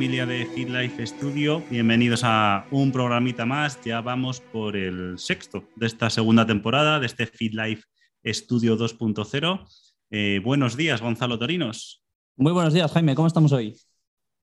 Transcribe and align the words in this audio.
días, 0.00 0.26
¿qué 0.26 0.26
tal 0.26 0.26
familia 0.26 0.26
de 0.26 0.46
Fit 0.46 0.68
Life 0.68 1.06
Studio? 1.06 1.62
Bienvenidos 1.70 2.20
a 2.22 2.66
un 2.70 2.92
programita 2.92 3.46
más, 3.46 3.82
ya 3.84 4.00
vamos 4.00 4.40
por 4.40 4.76
el 4.76 5.18
sexto 5.18 5.64
de 5.76 5.86
esta 5.86 6.10
segunda 6.10 6.46
temporada 6.46 7.00
de 7.00 7.06
este 7.06 7.26
Fit 7.26 7.54
Life 7.54 7.84
Studio 8.24 8.76
2.0. 8.76 9.66
Eh, 10.10 10.40
buenos 10.44 10.76
días, 10.76 11.00
Gonzalo 11.00 11.38
Torinos. 11.38 12.02
Muy 12.36 12.52
buenos 12.52 12.74
días, 12.74 12.92
Jaime, 12.92 13.14
¿cómo 13.14 13.26
estamos 13.26 13.52
hoy? 13.52 13.74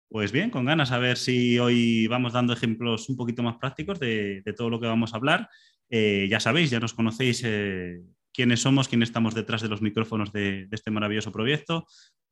Pues 0.09 0.31
bien, 0.31 0.49
con 0.49 0.65
ganas 0.65 0.91
a 0.91 0.97
ver 0.97 1.17
si 1.17 1.59
hoy 1.59 2.07
vamos 2.07 2.33
dando 2.33 2.53
ejemplos 2.53 3.09
un 3.09 3.15
poquito 3.15 3.43
más 3.43 3.57
prácticos 3.57 3.99
de, 3.99 4.41
todo 4.57 4.69
lo 4.69 4.79
que 4.79 4.87
vamos 4.87 5.13
a 5.13 5.17
hablar. 5.17 5.49
Eh, 5.89 6.27
ya 6.29 6.39
sabéis, 6.39 6.71
ya 6.71 6.79
nos 6.79 6.93
conocéis 6.93 7.43
eh, 7.45 8.01
quiénes 8.33 8.61
somos, 8.61 8.87
quiénes 8.87 9.09
estamos 9.09 9.35
detrás 9.35 9.61
de 9.61 9.69
los 9.69 9.81
micrófonos 9.81 10.31
de, 10.31 10.65
de 10.65 10.75
este 10.75 10.91
maravilloso 10.91 11.31
proyecto. 11.31 11.85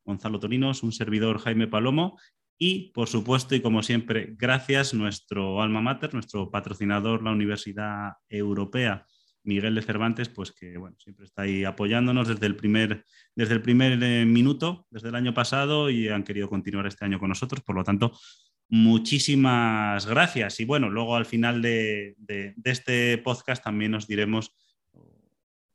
Gonzalo 0.03 0.39
Torinos, 0.39 0.81
un 0.81 0.91
servidor 0.91 1.37
Jaime 1.37 1.67
Palomo 1.67 2.17
y, 2.63 2.91
por 2.91 3.07
supuesto, 3.07 3.55
y 3.55 3.59
como 3.59 3.81
siempre, 3.81 4.35
gracias 4.37 4.93
nuestro 4.93 5.63
alma 5.63 5.81
mater, 5.81 6.13
nuestro 6.13 6.51
patrocinador, 6.51 7.23
la 7.23 7.31
Universidad 7.31 8.17
Europea, 8.29 9.07
Miguel 9.43 9.73
de 9.73 9.81
Cervantes, 9.81 10.29
pues 10.29 10.51
que 10.51 10.77
bueno, 10.77 10.95
siempre 10.99 11.25
está 11.25 11.41
ahí 11.41 11.63
apoyándonos 11.63 12.27
desde 12.27 12.45
el 12.45 12.55
primer, 12.55 13.03
desde 13.33 13.55
el 13.55 13.63
primer 13.63 13.97
eh, 14.03 14.25
minuto, 14.27 14.85
desde 14.91 15.09
el 15.09 15.15
año 15.15 15.33
pasado, 15.33 15.89
y 15.89 16.09
han 16.09 16.23
querido 16.23 16.49
continuar 16.49 16.85
este 16.85 17.03
año 17.03 17.17
con 17.17 17.29
nosotros. 17.29 17.63
Por 17.63 17.75
lo 17.75 17.83
tanto, 17.83 18.11
muchísimas 18.69 20.05
gracias. 20.05 20.59
Y 20.59 20.65
bueno, 20.65 20.87
luego 20.87 21.15
al 21.15 21.25
final 21.25 21.63
de, 21.63 22.13
de 22.19 22.53
este 22.63 23.17
podcast 23.17 23.63
también 23.63 23.89
nos 23.89 24.05
diremos 24.05 24.51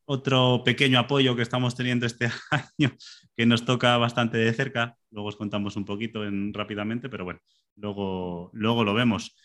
otro 0.07 0.62
pequeño 0.65 0.99
apoyo 0.99 1.37
que 1.37 1.43
estamos 1.43 1.75
teniendo 1.75 2.07
este 2.07 2.31
año 2.51 2.97
que 3.37 3.47
nos 3.47 3.65
toca 3.65 3.97
bastante 3.99 4.39
de 4.39 4.53
cerca. 4.53 4.97
Luego 5.11 5.29
os 5.29 5.37
contamos 5.37 5.77
un 5.77 5.85
poquito 5.85 6.25
en, 6.25 6.55
rápidamente, 6.55 7.09
pero 7.09 7.25
bueno, 7.25 7.41
luego, 7.77 8.51
luego 8.55 8.84
lo 8.84 8.95
vemos. 8.95 9.37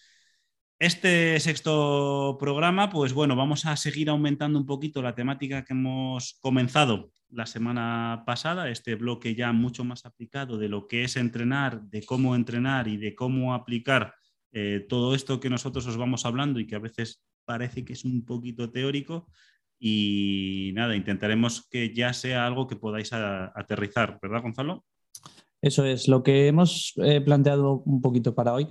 Este 0.80 1.40
sexto 1.40 2.38
programa, 2.40 2.90
pues 2.90 3.14
bueno, 3.14 3.36
vamos 3.36 3.66
a 3.66 3.76
seguir 3.76 4.10
aumentando 4.10 4.58
un 4.58 4.66
poquito 4.66 5.02
la 5.02 5.14
temática 5.14 5.64
que 5.64 5.74
hemos 5.74 6.40
comenzado 6.42 7.12
la 7.30 7.46
semana 7.46 8.24
pasada, 8.26 8.70
este 8.70 8.96
bloque 8.96 9.36
ya 9.36 9.54
mucho 9.54 9.84
más 9.84 10.06
aplicado 10.06 10.58
de 10.58 10.70
lo 10.70 10.88
que 10.88 11.04
es 11.04 11.18
entrenar, 11.18 11.84
de 11.84 12.04
cómo 12.04 12.36
entrenar 12.36 12.88
y 12.88 12.98
de 12.98 13.16
cómo 13.16 13.54
aplicar 13.54 14.16
eh, 14.52 14.86
todo 14.90 15.16
esto 15.16 15.40
que 15.40 15.50
nosotros 15.50 15.86
os 15.88 15.98
vamos 15.98 16.26
hablando 16.26 16.60
y 16.60 16.68
que 16.68 16.76
a 16.76 16.80
veces 16.80 17.24
parece 17.46 17.86
que 17.86 17.94
es 17.94 18.04
un 18.04 18.26
poquito 18.26 18.72
teórico, 18.72 19.28
y 19.84 20.72
nada, 20.76 20.96
intentaremos 20.96 21.68
que 21.68 21.92
ya 21.92 22.14
sea 22.14 22.46
algo 22.46 22.68
que 22.68 22.76
podáis 22.76 23.12
aterrizar, 23.14 24.20
¿verdad, 24.22 24.44
Gonzalo? 24.44 24.86
Eso 25.60 25.86
es, 25.86 26.08
lo 26.08 26.22
que 26.22 26.48
hemos 26.48 26.94
eh, 26.98 27.20
planteado 27.20 27.82
un 27.88 28.00
poquito 28.00 28.36
para 28.36 28.54
hoy 28.54 28.68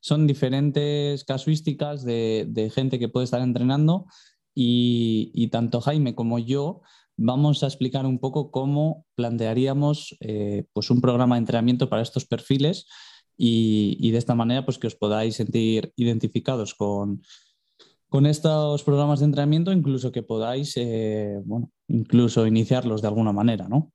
son 0.00 0.26
diferentes 0.26 1.24
casuísticas 1.24 2.02
de, 2.02 2.70
gente 2.74 2.98
que 2.98 3.10
puede 3.10 3.24
estar 3.24 3.42
entrenando 3.42 4.06
y, 4.54 5.48
tanto 5.48 5.82
Jaime 5.82 6.14
como 6.14 6.38
yo 6.38 6.80
vamos 7.16 7.62
a 7.62 7.66
explicar 7.66 8.06
un 8.06 8.18
poco 8.18 8.50
cómo 8.50 9.04
plantearíamos 9.16 10.16
eh, 10.20 10.64
pues 10.72 10.90
un 10.90 11.02
programa 11.02 11.34
de 11.34 11.40
entrenamiento 11.40 11.90
para 11.90 12.02
estos 12.02 12.24
perfiles 12.24 12.86
y, 13.36 13.98
y, 14.00 14.12
de 14.12 14.18
esta 14.18 14.34
manera 14.34 14.64
pues 14.64 14.78
que 14.78 14.86
os 14.86 14.96
podáis 14.96 15.36
sentir 15.36 15.92
identificados 15.96 16.74
con, 16.74 17.20
con 18.14 18.26
estos 18.26 18.84
programas 18.84 19.18
de 19.18 19.24
entrenamiento, 19.24 19.72
incluso 19.72 20.12
que 20.12 20.22
podáis, 20.22 20.76
eh, 20.76 21.36
bueno, 21.44 21.72
incluso 21.88 22.46
iniciarlos 22.46 23.02
de 23.02 23.08
alguna 23.08 23.32
manera, 23.32 23.66
¿no? 23.66 23.92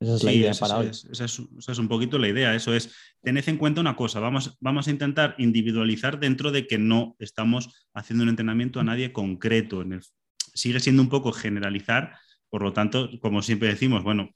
Esa 0.00 0.16
es 0.16 0.24
la 0.24 0.32
idea 0.32 0.52
para 0.58 0.78
hoy. 0.78 0.88
esa, 0.88 1.24
es, 1.26 1.78
un 1.78 1.86
poquito 1.86 2.18
la 2.18 2.26
idea. 2.26 2.56
Eso 2.56 2.74
es, 2.74 2.92
tened 3.22 3.48
en 3.48 3.58
cuenta 3.58 3.80
una 3.80 3.94
cosa, 3.94 4.18
vamos, 4.18 4.56
vamos 4.58 4.88
a 4.88 4.90
intentar 4.90 5.36
individualizar 5.38 6.18
dentro 6.18 6.50
de 6.50 6.66
que 6.66 6.76
no 6.76 7.14
estamos 7.20 7.86
haciendo 7.94 8.24
un 8.24 8.30
entrenamiento 8.30 8.80
a 8.80 8.82
nadie 8.82 9.12
concreto. 9.12 9.82
En 9.82 9.92
el, 9.92 10.00
sigue 10.54 10.80
siendo 10.80 11.00
un 11.00 11.08
poco 11.08 11.30
generalizar, 11.30 12.16
por 12.50 12.62
lo 12.62 12.72
tanto, 12.72 13.10
como 13.20 13.42
siempre 13.42 13.68
decimos, 13.68 14.02
bueno, 14.02 14.30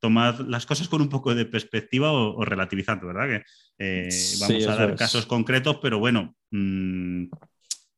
tomad 0.00 0.40
las 0.40 0.66
cosas 0.66 0.88
con 0.88 1.00
un 1.02 1.08
poco 1.08 1.36
de 1.36 1.44
perspectiva 1.44 2.10
o, 2.10 2.44
relativizando, 2.44 3.06
¿verdad? 3.06 3.28
Que 3.28 3.42
eh, 3.78 4.08
vamos 4.40 4.66
a 4.66 4.74
dar 4.74 4.96
casos 4.96 5.24
concretos, 5.24 5.78
pero 5.80 6.00
bueno, 6.00 6.34
mm, 6.50 7.26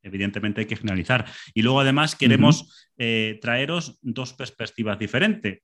evidentemente 0.02 0.62
hay 0.62 0.66
que 0.66 0.76
finalizar. 0.76 1.26
Y 1.54 1.62
luego 1.62 1.80
además 1.80 2.16
queremos 2.16 2.88
eh, 2.96 3.38
traeros 3.40 3.98
dos 4.02 4.32
perspectivas 4.32 4.98
diferentes. 4.98 5.60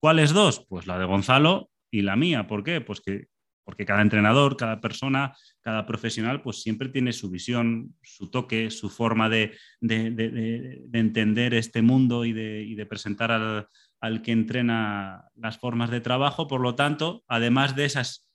¿Cuáles 0.00 0.32
dos? 0.32 0.64
Pues 0.68 0.86
la 0.86 0.98
de 0.98 1.04
Gonzalo 1.04 1.70
y 1.90 2.02
la 2.02 2.16
mía. 2.16 2.46
¿Por 2.46 2.62
qué? 2.62 2.80
Pues 2.80 3.00
que, 3.00 3.26
porque 3.64 3.84
cada 3.84 4.02
entrenador, 4.02 4.56
cada 4.56 4.80
persona, 4.80 5.34
cada 5.60 5.84
profesional, 5.86 6.40
pues 6.40 6.62
siempre 6.62 6.88
tiene 6.88 7.12
su 7.12 7.30
visión, 7.30 7.94
su 8.02 8.30
toque, 8.30 8.70
su 8.70 8.88
forma 8.90 9.28
de, 9.28 9.56
entender 9.82 11.54
este 11.54 11.82
mundo 11.82 12.24
y 12.24 12.32
de, 12.32 12.86
presentar 12.88 13.32
al, 13.32 13.66
al 14.00 14.22
que 14.22 14.32
entrena 14.32 15.24
las 15.34 15.58
formas 15.58 15.90
de 15.90 16.00
trabajo. 16.00 16.46
Por 16.46 16.60
lo 16.60 16.76
tanto, 16.76 17.24
además 17.26 17.74
de 17.74 17.84
esas 17.86 18.27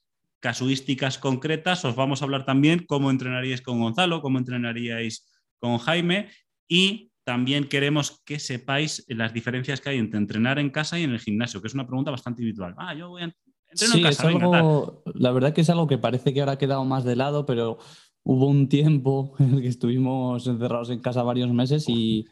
casuísticas 0.44 1.18
concretas, 1.18 1.86
os 1.86 1.96
vamos 1.96 2.22
a 2.22 2.26
hablar 2.26 2.44
también 2.44 2.84
cómo 2.86 3.10
entrenaríais 3.10 3.62
con 3.62 3.80
Gonzalo, 3.80 4.22
cómo 4.22 4.40
entrenaríais 4.40 5.26
con 5.58 5.78
Jaime 5.78 6.28
y 6.68 7.12
también 7.24 7.70
queremos 7.70 8.22
que 8.26 8.40
sepáis 8.40 9.06
las 9.08 9.34
diferencias 9.34 9.80
que 9.80 9.92
hay 9.92 10.00
entre 10.00 10.20
entrenar 10.20 10.60
en 10.60 10.70
casa 10.70 11.00
y 11.00 11.04
en 11.04 11.12
el 11.12 11.22
gimnasio, 11.22 11.62
que 11.62 11.68
es 11.70 11.74
una 11.74 11.88
pregunta 11.88 12.12
bastante 12.12 12.44
habitual. 12.44 12.76
Ah, 12.78 12.94
yo 12.94 13.08
voy 13.08 13.22
a 13.22 13.34
entrenar 13.72 13.98
en 13.98 14.04
casa. 14.04 14.94
la 15.16 15.32
verdad 15.32 15.54
que 15.54 15.62
es 15.62 15.70
algo 15.70 15.88
que 15.88 15.98
parece 15.98 16.34
que 16.34 16.42
ahora 16.42 16.52
ha 16.52 16.58
quedado 16.58 16.84
más 16.84 17.06
de 17.06 17.16
lado, 17.16 17.46
pero 17.46 17.78
hubo 18.24 18.48
un 18.48 18.68
tiempo 18.68 19.36
en 19.40 19.54
el 19.54 19.62
que 19.62 19.70
estuvimos 19.70 20.46
encerrados 20.46 20.90
en 20.90 21.00
casa 21.00 21.24
varios 21.24 21.54
meses 21.54 21.88
y, 21.88 22.28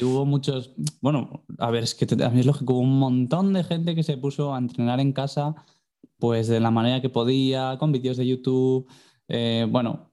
hubo 0.00 0.24
muchos, 0.24 0.74
bueno, 1.00 1.44
a 1.58 1.72
ver, 1.72 1.82
es 1.82 1.96
que 1.96 2.06
a 2.22 2.30
mí 2.30 2.38
es 2.38 2.46
lógico, 2.46 2.74
hubo 2.74 2.82
un 2.82 3.00
montón 3.00 3.52
de 3.52 3.64
gente 3.64 3.96
que 3.96 4.04
se 4.04 4.16
puso 4.16 4.54
a 4.54 4.58
entrenar 4.58 5.00
en 5.00 5.12
casa 5.12 5.56
pues 6.18 6.48
de 6.48 6.60
la 6.60 6.70
manera 6.70 7.00
que 7.00 7.08
podía, 7.08 7.76
con 7.78 7.92
vídeos 7.92 8.16
de 8.16 8.26
YouTube. 8.26 8.86
Eh, 9.28 9.66
bueno, 9.68 10.12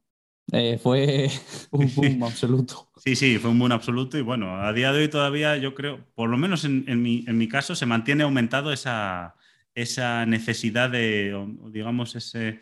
eh, 0.51 0.77
fue 0.81 1.29
un 1.71 1.91
boom 1.95 2.23
absoluto. 2.23 2.89
Sí, 2.97 3.15
sí, 3.15 3.37
fue 3.37 3.51
un 3.51 3.59
boom 3.59 3.71
absoluto 3.71 4.17
y 4.17 4.21
bueno, 4.21 4.55
a 4.61 4.71
día 4.73 4.91
de 4.91 4.99
hoy 4.99 5.07
todavía 5.07 5.57
yo 5.57 5.73
creo, 5.73 6.05
por 6.15 6.29
lo 6.29 6.37
menos 6.37 6.65
en, 6.65 7.01
mi, 7.01 7.47
caso, 7.47 7.75
se 7.75 7.85
mantiene 7.85 8.23
aumentado 8.23 8.71
esa, 8.71 9.35
esa 9.73 10.25
necesidad 10.25 10.89
de, 10.89 11.35
digamos, 11.71 12.15
ese, 12.15 12.59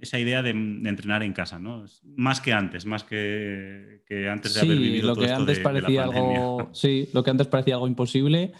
esa 0.00 0.18
idea 0.18 0.42
de, 0.42 0.50
entrenar 0.50 1.22
en 1.22 1.32
casa, 1.32 1.58
¿no? 1.58 1.84
Más 2.16 2.40
que 2.40 2.52
antes, 2.52 2.86
más 2.86 3.04
que, 3.04 4.02
antes 4.30 4.54
de 4.54 4.60
haber 4.60 4.78
vivido 4.78 5.08
lo 5.08 5.16
que 5.16 5.30
antes 5.30 5.58
parecía 5.60 6.04
algo, 6.04 6.70
Sí, 6.74 7.08
lo 7.12 7.22
que 7.22 7.30
antes 7.30 7.46
parecía 7.46 7.74
algo 7.74 7.88
imposible, 7.88 8.52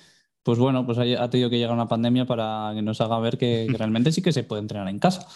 pues 0.44 0.58
bueno, 0.58 0.86
pues 0.86 0.98
ha, 0.98 1.30
tenido 1.30 1.50
que 1.50 1.58
llegar 1.58 1.74
una 1.74 1.88
pandemia 1.88 2.26
para 2.26 2.72
que 2.74 2.82
nos 2.82 3.00
haga 3.00 3.18
ver 3.18 3.38
que, 3.38 3.66
realmente 3.78 4.12
sí 4.12 4.22
que 4.22 4.32
se 4.32 4.44
puede 4.44 4.62
entrenar 4.62 4.88
en 4.88 5.00
casa. 5.00 5.26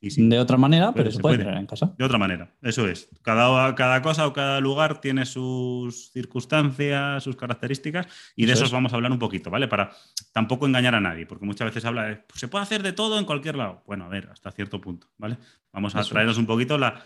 De 0.00 0.38
otra 0.38 0.58
manera, 0.58 0.92
pero, 0.92 1.10
se, 1.10 1.18
puede, 1.18 1.36
entrenar 1.36 1.58
en 1.58 1.66
casa. 1.66 1.94
De 1.96 2.04
otra 2.04 2.18
manera, 2.18 2.54
eso 2.60 2.86
es. 2.86 3.08
Cada, 3.22 3.74
cada 3.74 4.02
cosa 4.02 4.26
o 4.26 4.34
cada 4.34 4.60
lugar 4.60 5.00
tiene 5.00 5.24
sus 5.24 6.10
circunstancias, 6.12 7.24
sus 7.24 7.36
características, 7.36 8.06
y 8.36 8.44
de 8.44 8.52
eso 8.52 8.68
vamos 8.70 8.92
a 8.92 8.96
hablar 8.96 9.12
un 9.12 9.18
poquito, 9.18 9.50
¿vale? 9.50 9.66
Para 9.66 9.92
tampoco 10.32 10.66
engañar 10.66 10.94
a 10.94 11.00
nadie, 11.00 11.24
porque 11.24 11.46
muchas 11.46 11.66
veces 11.66 11.86
habla 11.86 12.04
de, 12.04 12.16
pues, 12.16 12.38
se 12.38 12.48
puede 12.48 12.64
hacer 12.64 12.82
de 12.82 12.92
todo 12.92 13.18
en 13.18 13.24
cualquier 13.24 13.56
lado. 13.56 13.82
Bueno, 13.86 14.04
a 14.04 14.08
ver, 14.08 14.28
hasta 14.30 14.50
cierto 14.50 14.78
punto, 14.78 15.08
¿vale? 15.16 15.38
Vamos 15.72 15.94
a 15.94 16.02
traernos 16.02 16.36
un 16.36 16.46
poquito 16.46 16.76
la, 16.76 17.02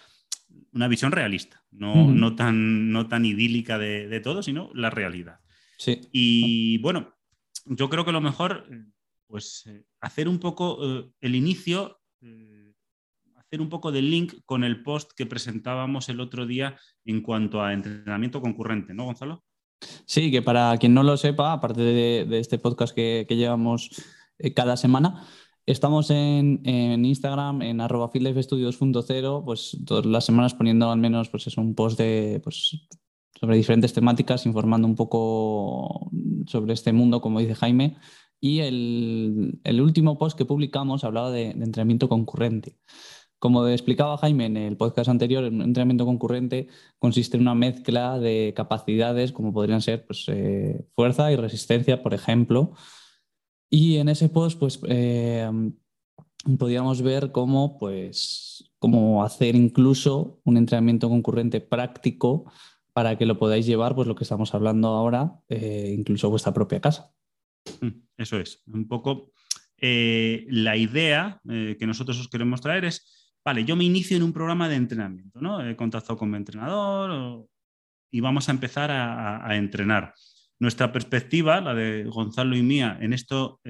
una 0.73 0.89
visión 0.89 1.13
realista, 1.13 1.63
no, 1.71 2.11
no, 2.11 2.35
tan, 2.35 2.91
no 2.91 3.07
tan 3.07 3.25
idílica 3.25 3.79
de, 3.79 4.09
de 4.09 4.19
todo, 4.19 4.43
sino 4.43 4.71
la 4.75 4.91
realidad. 4.91 5.39
Sí. 5.77 6.01
Y 6.11 6.79
bueno, 6.79 7.18
yo 7.69 7.89
creo 7.89 8.05
que 8.05 8.13
lo 8.13 8.21
mejor, 8.21 8.67
pues, 9.27 9.65
eh, 9.67 9.85
hacer 10.01 10.29
un 10.29 10.39
poco 10.39 10.79
eh, 10.83 11.11
el 11.21 11.35
inicio, 11.35 11.99
eh, 12.21 12.73
hacer 13.37 13.61
un 13.61 13.69
poco 13.69 13.93
del 13.93 14.11
link 14.11 14.35
con 14.45 14.65
el 14.65 14.83
post 14.83 15.13
que 15.17 15.27
presentábamos 15.27 16.09
el 16.09 16.21
otro 16.21 16.47
día 16.47 16.77
en 17.05 17.23
cuanto 17.23 17.63
a 17.63 17.73
entrenamiento 17.73 18.41
concurrente, 18.41 18.95
¿no, 18.95 19.05
Gonzalo? 19.05 19.45
Sí, 20.07 20.31
que 20.31 20.43
para 20.43 20.77
quien 20.79 20.95
no 20.95 21.03
lo 21.03 21.17
sepa, 21.17 21.53
aparte 21.53 21.83
de, 21.83 22.39
este 22.39 22.59
podcast 22.59 22.95
que, 22.95 23.27
llevamos 23.29 23.91
cada 24.55 24.77
semana, 24.77 25.27
Estamos 25.67 26.11
en, 26.11 26.63
Instagram, 26.65 27.61
en 27.61 27.83
arroba 27.83 28.11
pues 28.11 29.77
todas 29.85 30.07
las 30.07 30.25
semanas 30.25 30.55
poniendo 30.55 30.91
al 30.91 30.99
menos 30.99 31.29
pues, 31.29 31.47
es 31.47 31.59
un 31.59 31.75
post 31.75 31.99
de, 31.99 32.41
pues, 32.43 32.89
sobre 33.39 33.57
diferentes 33.57 33.93
temáticas, 33.93 34.47
informando 34.47 34.89
un 34.89 34.97
poco 34.97 36.11
sobre 36.47 36.73
este 36.73 36.93
mundo, 36.93 37.21
como 37.21 37.39
dice 37.39 37.55
Jaime. 37.55 37.97
Y 38.41 38.61
el, 38.61 39.81
último 39.81 40.19
post 40.19 40.37
que 40.37 40.45
publicamos 40.45 41.05
hablaba 41.05 41.31
de, 41.31 41.51
entrenamiento 41.51 42.09
concurrente. 42.09 42.77
Como 43.39 43.67
explicaba 43.69 44.19
Jaime 44.19 44.47
en 44.47 44.57
el 44.57 44.77
podcast 44.77 45.09
anterior, 45.09 45.45
el 45.45 45.61
entrenamiento 45.61 46.05
concurrente 46.05 46.67
consiste 46.99 47.37
en 47.37 47.43
una 47.43 47.55
mezcla 47.55 48.19
de 48.19 48.53
capacidades 48.57 49.31
como 49.31 49.53
podrían 49.53 49.81
ser 49.81 50.05
pues, 50.07 50.25
eh, 50.29 50.85
fuerza 50.97 51.31
y 51.31 51.37
resistencia, 51.37 52.03
por 52.03 52.15
ejemplo. 52.15 52.73
Y 53.71 53.99
en 53.99 54.09
ese 54.09 54.29
post, 54.29 54.59
pues 54.59 54.81
eh, 54.89 55.49
podíamos 56.59 57.03
ver 57.03 57.31
cómo, 57.31 57.79
pues, 57.79 58.73
cómo 58.81 59.23
hacer 59.23 59.55
incluso 59.55 60.41
un 60.45 60.57
entrenamiento 60.57 61.09
concurrente 61.09 61.61
práctico 61.61 62.51
para 62.99 63.17
que 63.17 63.27
lo 63.27 63.39
podáis 63.39 63.65
llevar, 63.65 63.95
pues 63.95 64.09
lo 64.09 64.17
que 64.17 64.25
estamos 64.25 64.53
hablando 64.55 64.89
ahora, 64.89 65.39
eh, 65.49 65.95
incluso 65.97 66.27
a 66.27 66.31
vuestra 66.31 66.53
propia 66.53 66.81
casa. 66.81 67.15
Mm, 67.81 68.09
eso 68.17 68.41
es, 68.41 68.65
un 68.67 68.89
poco 68.89 69.31
eh, 69.77 70.45
la 70.49 70.77
idea 70.77 71.41
eh, 71.49 71.77
que 71.79 71.87
nosotros 71.87 72.19
os 72.19 72.27
queremos 72.27 72.61
traer 72.61 72.87
es, 72.87 73.39
vale, 73.45 73.65
yo 73.65 73.77
me 73.77 73.85
inicio 73.85 74.17
en 74.17 74.25
un 74.25 74.33
programa 74.33 74.69
de 74.69 74.75
entrenamiento, 74.75 75.41
¿no? 75.41 75.65
He 75.65 75.77
contactado 75.77 76.17
con 76.17 76.29
mi 76.29 76.39
entrenador 76.39 77.47
y 78.11 78.19
vamos 78.19 78.49
a 78.49 78.51
empezar 78.51 78.91
a, 78.91 79.55
entrenar. 79.55 80.13
Nuestra 80.59 80.91
perspectiva, 80.91 81.61
la 81.61 81.75
de 81.75 82.03
Gonzalo 82.03 82.57
y 82.57 82.65
mía, 82.65 82.99
en 83.01 83.13
esto 83.13 83.61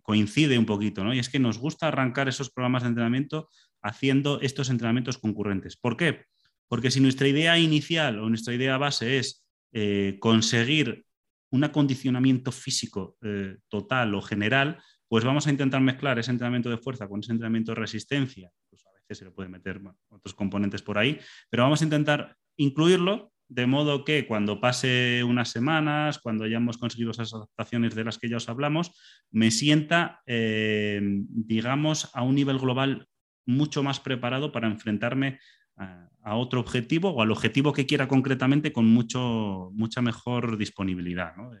coincide 0.00 0.58
un 0.58 0.64
poquito, 0.64 1.04
¿no? 1.04 1.12
Y 1.12 1.18
es 1.18 1.28
que 1.28 1.38
nos 1.38 1.58
gusta 1.58 1.88
arrancar 1.88 2.30
esos 2.30 2.48
programas 2.48 2.82
de 2.82 2.88
entrenamiento 2.88 3.50
haciendo 3.82 4.40
estos 4.40 4.70
entrenamientos 4.70 5.18
concurrentes. 5.18 5.76
¿Por 5.76 5.98
qué? 5.98 6.24
Porque 6.70 6.92
si 6.92 7.00
nuestra 7.00 7.26
idea 7.26 7.58
inicial 7.58 8.20
o 8.20 8.28
nuestra 8.28 8.54
idea 8.54 8.78
base 8.78 9.18
es 9.18 9.44
eh, 9.72 10.18
conseguir 10.20 11.04
un 11.50 11.64
acondicionamiento 11.64 12.52
físico 12.52 13.16
eh, 13.22 13.56
total 13.68 14.14
o 14.14 14.22
general, 14.22 14.80
pues 15.08 15.24
vamos 15.24 15.48
a 15.48 15.50
intentar 15.50 15.80
mezclar 15.80 16.20
ese 16.20 16.30
entrenamiento 16.30 16.70
de 16.70 16.78
fuerza 16.78 17.08
con 17.08 17.18
ese 17.18 17.32
entrenamiento 17.32 17.72
de 17.72 17.80
resistencia. 17.80 18.52
Pues 18.70 18.86
a 18.86 18.92
veces 18.92 19.18
se 19.18 19.24
le 19.24 19.32
puede 19.32 19.48
meter 19.48 19.80
otros 20.10 20.32
componentes 20.32 20.80
por 20.80 20.96
ahí, 20.96 21.18
pero 21.50 21.64
vamos 21.64 21.80
a 21.80 21.84
intentar 21.84 22.36
incluirlo 22.56 23.32
de 23.48 23.66
modo 23.66 24.04
que 24.04 24.28
cuando 24.28 24.60
pase 24.60 25.24
unas 25.24 25.50
semanas, 25.50 26.20
cuando 26.20 26.44
hayamos 26.44 26.78
conseguido 26.78 27.10
esas 27.10 27.34
adaptaciones 27.34 27.96
de 27.96 28.04
las 28.04 28.16
que 28.16 28.28
ya 28.28 28.36
os 28.36 28.48
hablamos, 28.48 28.92
me 29.32 29.50
sienta, 29.50 30.20
eh, 30.24 31.00
digamos, 31.02 32.14
a 32.14 32.22
un 32.22 32.36
nivel 32.36 32.60
global 32.60 33.08
mucho 33.46 33.82
más 33.82 33.98
preparado 33.98 34.52
para 34.52 34.68
enfrentarme 34.68 35.40
a, 35.80 36.36
otro 36.36 36.60
objetivo 36.60 37.10
o 37.10 37.22
al 37.22 37.30
objetivo 37.30 37.72
que 37.72 37.86
quiera 37.86 38.06
concretamente 38.06 38.72
con 38.72 38.86
mucho, 38.86 39.70
mucha 39.72 40.00
mejor 40.00 40.58
disponibilidad 40.58 41.34
¿no? 41.36 41.50
de, 41.50 41.58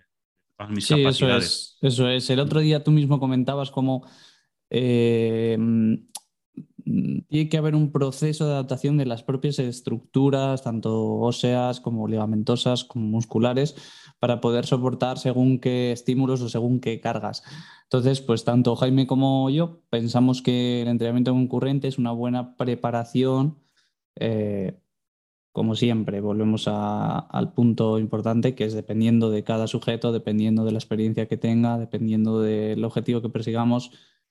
todas 0.56 0.70
mis 0.70 0.86
sí, 0.86 1.02
Eso 1.02 1.28
es, 1.34 1.78
eso 1.80 2.08
es. 2.08 2.30
El 2.30 2.40
otro 2.40 2.60
día 2.60 2.84
tú 2.84 2.90
mismo 2.92 3.18
comentabas 3.18 3.70
cómo 3.70 4.06
eh, 4.68 5.58
tiene 7.28 7.48
que 7.48 7.56
haber 7.56 7.74
un 7.74 7.92
proceso 7.92 8.46
de 8.46 8.52
adaptación 8.52 8.96
de 8.96 9.06
las 9.06 9.22
propias 9.22 9.58
estructuras, 9.58 10.62
tanto 10.62 11.14
óseas 11.14 11.80
como 11.80 12.08
ligamentosas, 12.08 12.84
como 12.84 13.06
musculares, 13.06 13.76
para 14.18 14.40
poder 14.40 14.66
soportar 14.66 15.18
según 15.18 15.58
qué 15.58 15.92
estímulos 15.92 16.42
o 16.42 16.48
según 16.48 16.80
qué 16.80 17.00
cargas. 17.00 17.42
Entonces, 17.84 18.20
pues 18.20 18.44
tanto 18.44 18.76
Jaime 18.76 19.06
como 19.06 19.50
yo 19.50 19.80
pensamos 19.90 20.42
que 20.42 20.82
el 20.82 20.88
entrenamiento 20.88 21.32
concurrente 21.32 21.88
es 21.88 21.98
una 21.98 22.12
buena 22.12 22.56
preparación 22.56 23.58
eh, 24.16 24.78
como 25.52 25.74
siempre, 25.74 26.20
volvemos 26.20 26.68
al 26.68 27.52
punto 27.54 27.98
importante 27.98 28.54
que 28.54 28.64
es 28.64 28.72
dependiendo 28.72 29.30
de 29.30 29.42
cada 29.42 29.66
sujeto, 29.66 30.12
dependiendo 30.12 30.64
de 30.64 30.72
la 30.72 30.78
experiencia 30.78 31.26
que 31.26 31.36
tenga, 31.36 31.76
dependiendo 31.78 32.40
del 32.40 32.84
objetivo 32.84 33.20
que 33.20 33.30
persigamos. 33.30 33.90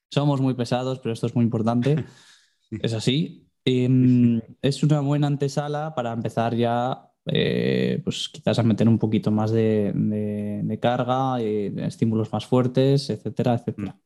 Somos 0.10 0.40
muy 0.40 0.54
pesados, 0.54 1.00
pero 1.00 1.12
esto 1.12 1.28
es 1.28 1.36
muy 1.36 1.44
importante. 1.44 2.06
es 2.72 2.94
así. 2.94 3.50
Em, 3.66 4.42
es 4.62 4.82
una 4.82 5.02
buena 5.02 5.28
antesala 5.28 5.94
para 5.94 6.14
empezar 6.14 6.56
ya, 6.56 7.12
eh, 7.26 8.02
pues 8.04 8.30
quizás 8.30 8.58
a 8.58 8.64
meter 8.64 8.88
un 8.88 8.98
poquito 8.98 9.30
más 9.30 9.52
de, 9.52 10.80
carga, 10.82 11.44
y 11.44 11.74
estímulos 11.82 12.32
más 12.32 12.46
fuertes, 12.46 13.10
etcétera, 13.10 13.56
etcétera. 13.56 13.94
Mm. 13.94 14.00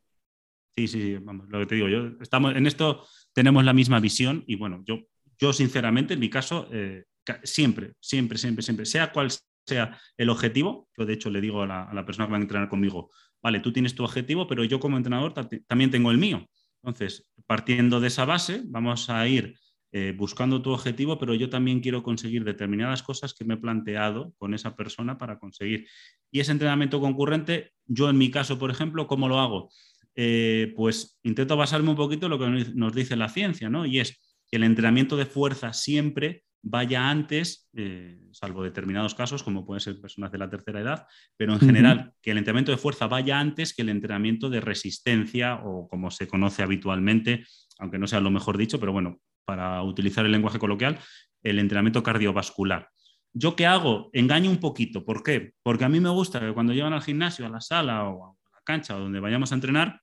Sí, 0.76 0.88
sí, 0.88 1.18
vamos, 1.18 1.48
lo 1.50 1.60
que 1.60 1.66
te 1.68 1.76
digo, 1.76 1.88
yo 1.88 2.08
estamos 2.20 2.56
en 2.56 2.66
esto 2.66 3.04
tenemos 3.32 3.64
la 3.64 3.74
misma 3.74 4.00
visión 4.00 4.44
y 4.48 4.56
bueno, 4.56 4.84
yo 4.86 5.02
yo, 5.38 5.54
sinceramente, 5.54 6.14
en 6.14 6.20
mi 6.20 6.30
caso, 6.30 6.68
eh, 6.72 7.06
siempre, 7.44 7.94
siempre, 8.00 8.38
siempre, 8.38 8.64
siempre, 8.64 8.86
sea 8.86 9.12
cual 9.12 9.30
sea 9.66 10.00
el 10.18 10.30
objetivo, 10.30 10.90
yo 10.98 11.06
de 11.06 11.14
hecho 11.14 11.30
le 11.30 11.42
digo 11.42 11.64
a 11.64 11.68
la, 11.94 12.06
persona 12.06 12.26
que 12.28 12.32
va 12.32 12.38
a 12.38 12.42
entrenar 12.42 12.70
conmigo, 12.70 13.12
vale, 13.42 13.60
tú 13.60 13.72
tienes 13.72 13.96
tu 13.96 14.04
objetivo, 14.04 14.48
pero 14.48 14.64
yo 14.64 14.80
como 14.80 14.98
entrenador 14.98 15.34
también 15.68 15.92
tengo 15.92 16.12
el 16.12 16.18
mío. 16.18 16.48
Entonces, 16.82 17.26
partiendo 17.48 18.02
de 18.02 18.08
esa 18.08 18.26
base, 18.26 18.62
vamos 18.66 19.10
a 19.10 19.26
ir 19.28 19.56
eh, 19.94 20.14
buscando 20.18 20.62
tu 20.62 20.72
objetivo, 20.72 21.18
pero 21.18 21.34
yo 21.34 21.50
también 21.50 21.80
quiero 21.80 22.04
conseguir 22.04 22.44
determinadas 22.44 23.04
cosas 23.04 23.34
que 23.34 23.46
me 23.46 23.54
he 23.54 23.58
planteado 23.58 24.34
con 24.38 24.54
esa 24.54 24.76
persona 24.76 25.18
para 25.18 25.40
conseguir. 25.40 25.88
Y 26.32 26.40
ese 26.40 26.52
entrenamiento 26.52 27.00
concurrente, 27.00 27.74
yo 27.86 28.10
en 28.10 28.18
mi 28.18 28.32
caso, 28.32 28.58
por 28.60 28.72
ejemplo, 28.72 29.08
¿cómo 29.08 29.30
lo 29.30 29.40
hago? 29.40 29.70
Eh, 30.16 30.74
pues 30.76 31.20
intento 31.24 31.56
basarme 31.56 31.90
un 31.90 31.96
poquito 31.96 32.26
en 32.26 32.32
lo 32.32 32.40
que 32.40 32.74
nos 32.76 32.94
dice 32.94 33.16
la 33.16 33.30
ciencia, 33.30 33.70
¿no? 33.70 33.86
Y 33.86 34.00
es, 34.00 34.33
que 34.54 34.58
el 34.58 34.66
entrenamiento 34.66 35.18
de 35.18 35.26
fuerza 35.26 35.74
siempre 35.74 36.44
vaya 36.62 37.10
antes, 37.10 37.72
eh, 37.74 38.20
salvo 38.34 38.62
determinados 38.62 39.16
casos, 39.16 39.42
como 39.42 39.66
pueden 39.66 39.82
ser 39.82 40.00
personas 40.00 40.32
de 40.32 40.38
la 40.38 40.48
tercera 40.48 40.80
edad, 40.80 41.08
pero 41.36 41.54
en 41.54 41.60
general, 41.60 42.14
que 42.22 42.30
el 42.30 42.38
entrenamiento 42.38 42.72
de 42.72 42.78
fuerza 42.78 43.08
vaya 43.08 43.40
antes 43.40 43.74
que 43.74 43.82
el 43.82 43.90
entrenamiento 43.90 44.52
de 44.52 44.62
resistencia 44.62 45.56
o 45.56 45.88
como 45.88 46.12
se 46.12 46.28
conoce 46.28 46.62
habitualmente, 46.62 47.48
aunque 47.80 47.98
no 47.98 48.06
sea 48.06 48.20
lo 48.20 48.30
mejor 48.30 48.60
dicho, 48.60 48.80
pero 48.80 48.92
bueno, 48.92 49.18
para 49.44 49.82
utilizar 49.82 50.24
el 50.24 50.32
lenguaje 50.32 50.60
coloquial, 50.60 51.00
el 51.42 51.58
entrenamiento 51.58 52.04
cardiovascular. 52.04 52.90
¿Yo 53.34 53.56
qué 53.56 53.66
hago? 53.66 54.12
Engaño 54.14 54.52
un 54.52 54.60
poquito. 54.60 55.04
¿Por 55.04 55.24
qué? 55.24 55.54
Porque 55.64 55.86
a 55.86 55.90
mí 55.90 56.00
me 56.00 56.10
gusta 56.10 56.40
que 56.40 56.54
cuando 56.54 56.74
llegan 56.74 56.94
al 56.94 57.02
gimnasio, 57.02 57.48
a 57.48 57.50
la 57.50 57.60
sala 57.60 58.08
o 58.08 58.24
a 58.24 58.36
la 58.54 58.62
cancha 58.64 58.96
o 58.96 59.00
donde 59.00 59.20
vayamos 59.20 59.52
a 59.52 59.56
entrenar, 59.56 60.00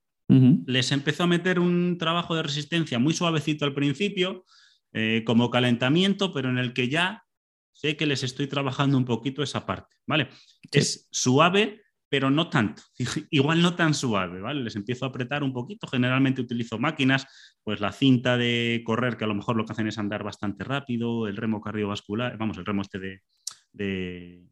les 0.67 0.93
empezó 0.93 1.25
a 1.25 1.27
meter 1.27 1.59
un 1.59 1.99
trabajo 1.99 2.35
de 2.35 2.43
resistencia 2.43 2.99
muy 2.99 3.15
suavecito 3.15 3.65
al 3.65 3.75
principio, 3.75 4.45
eh, 4.93 5.23
como 5.25 5.51
calentamiento, 5.51 6.33
pero 6.33 6.51
en 6.51 6.59
el 6.59 6.73
que 6.73 6.89
ya 6.89 7.25
sé 7.73 7.97
que 7.97 8.07
les 8.07 8.23
estoy 8.23 8.47
trabajando 8.47 8.99
un 8.99 9.05
poquito 9.05 9.43
esa 9.43 9.67
parte, 9.67 9.97
¿vale? 10.07 10.29
Es 10.71 11.09
suave, 11.11 11.83
pero 12.09 12.31
no 12.31 12.49
tanto, 12.49 12.83
igual 13.31 13.63
no 13.63 13.75
tan 13.75 13.95
suave, 13.95 14.41
¿vale? 14.41 14.63
Les 14.63 14.77
empiezo 14.77 15.05
a 15.05 15.09
apretar 15.09 15.43
un 15.43 15.53
poquito, 15.53 15.87
generalmente 15.87 16.41
utilizo 16.41 16.79
máquinas, 16.79 17.27
pues 17.63 17.81
la 17.81 17.93
cinta 17.93 18.37
de 18.37 18.83
correr, 18.85 19.17
que 19.17 19.25
a 19.25 19.29
lo 19.29 19.35
mejor 19.35 19.57
lo 19.57 19.65
que 19.65 19.73
hacen 19.73 19.89
es 19.89 19.99
andar 19.99 20.23
bastante 20.23 20.65
rápido, 20.65 21.27
el 21.27 21.37
remo 21.37 21.61
cardiovascular, 21.61 22.37
vamos, 22.37 22.59
el 22.59 22.67
remo 22.67 22.83
este 22.83 23.23
de 23.73 24.43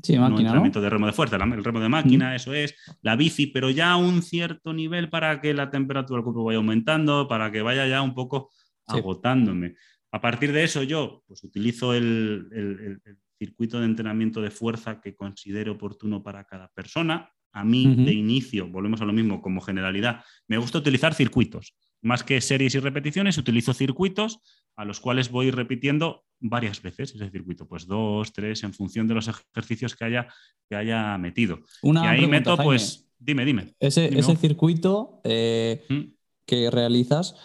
Sí, 0.00 0.18
máquina, 0.18 0.40
entrenamiento 0.40 0.80
de 0.80 0.88
remo 0.88 1.06
de 1.06 1.12
fuerza, 1.12 1.36
el 1.36 1.64
remo 1.64 1.80
de 1.80 1.88
máquina, 1.88 2.34
eso 2.34 2.54
es, 2.54 2.74
la 3.02 3.14
bici, 3.14 3.48
pero 3.48 3.68
ya 3.68 3.92
a 3.92 3.96
un 3.96 4.22
cierto 4.22 4.72
nivel 4.72 5.10
para 5.10 5.40
que 5.40 5.52
la 5.52 5.70
temperatura 5.70 6.18
del 6.18 6.24
cuerpo 6.24 6.44
vaya 6.44 6.56
aumentando, 6.56 7.28
para 7.28 7.52
que 7.52 7.60
vaya 7.60 7.86
ya 7.86 8.00
un 8.00 8.14
poco 8.14 8.50
agotándome. 8.86 9.76
A 10.10 10.20
partir 10.20 10.52
de 10.52 10.64
eso 10.64 10.82
yo 10.82 11.22
pues, 11.26 11.44
utilizo 11.44 11.94
el, 11.94 13.00
circuito 13.38 13.80
de 13.80 13.86
entrenamiento 13.86 14.40
de 14.40 14.50
fuerza 14.52 15.00
que 15.00 15.16
considere 15.16 15.68
oportuno 15.70 16.22
para 16.22 16.44
cada 16.44 16.68
persona. 16.68 17.28
A 17.52 17.64
mí, 17.64 17.94
de 17.96 18.12
inicio, 18.12 18.68
volvemos 18.68 19.02
a 19.02 19.04
lo 19.04 19.12
mismo 19.12 19.42
como 19.42 19.60
generalidad, 19.60 20.24
me 20.48 20.56
gusta 20.56 20.78
utilizar 20.78 21.12
circuitos. 21.14 21.74
Más 22.00 22.24
que 22.24 22.40
series 22.40 22.74
y 22.74 22.80
repeticiones, 22.80 23.36
utilizo 23.36 23.74
circuitos 23.74 24.40
a 24.76 24.84
los 24.84 25.00
cuales 25.00 25.30
voy 25.30 25.50
repitiendo 25.50 26.24
varias 26.40 26.82
veces 26.82 27.14
ese 27.14 27.30
circuito, 27.30 27.68
pues 27.68 27.86
dos, 27.86 28.32
tres, 28.32 28.62
en 28.64 28.72
función 28.72 29.06
de 29.06 29.14
los 29.14 29.28
ejercicios 29.28 29.94
que 29.94 30.04
haya, 30.04 30.26
que 30.68 30.76
haya 30.76 31.18
metido. 31.18 31.60
y 31.82 31.96
ahí 31.98 32.26
meto, 32.26 32.56
pues, 32.56 33.06
dime, 33.18 33.44
dime. 33.44 33.74
Ese, 33.78 34.18
ese 34.18 34.34
circuito 34.36 35.20
eh, 35.24 35.84
¿Mm? 35.88 36.14
que 36.46 36.70
realizas, 36.70 37.36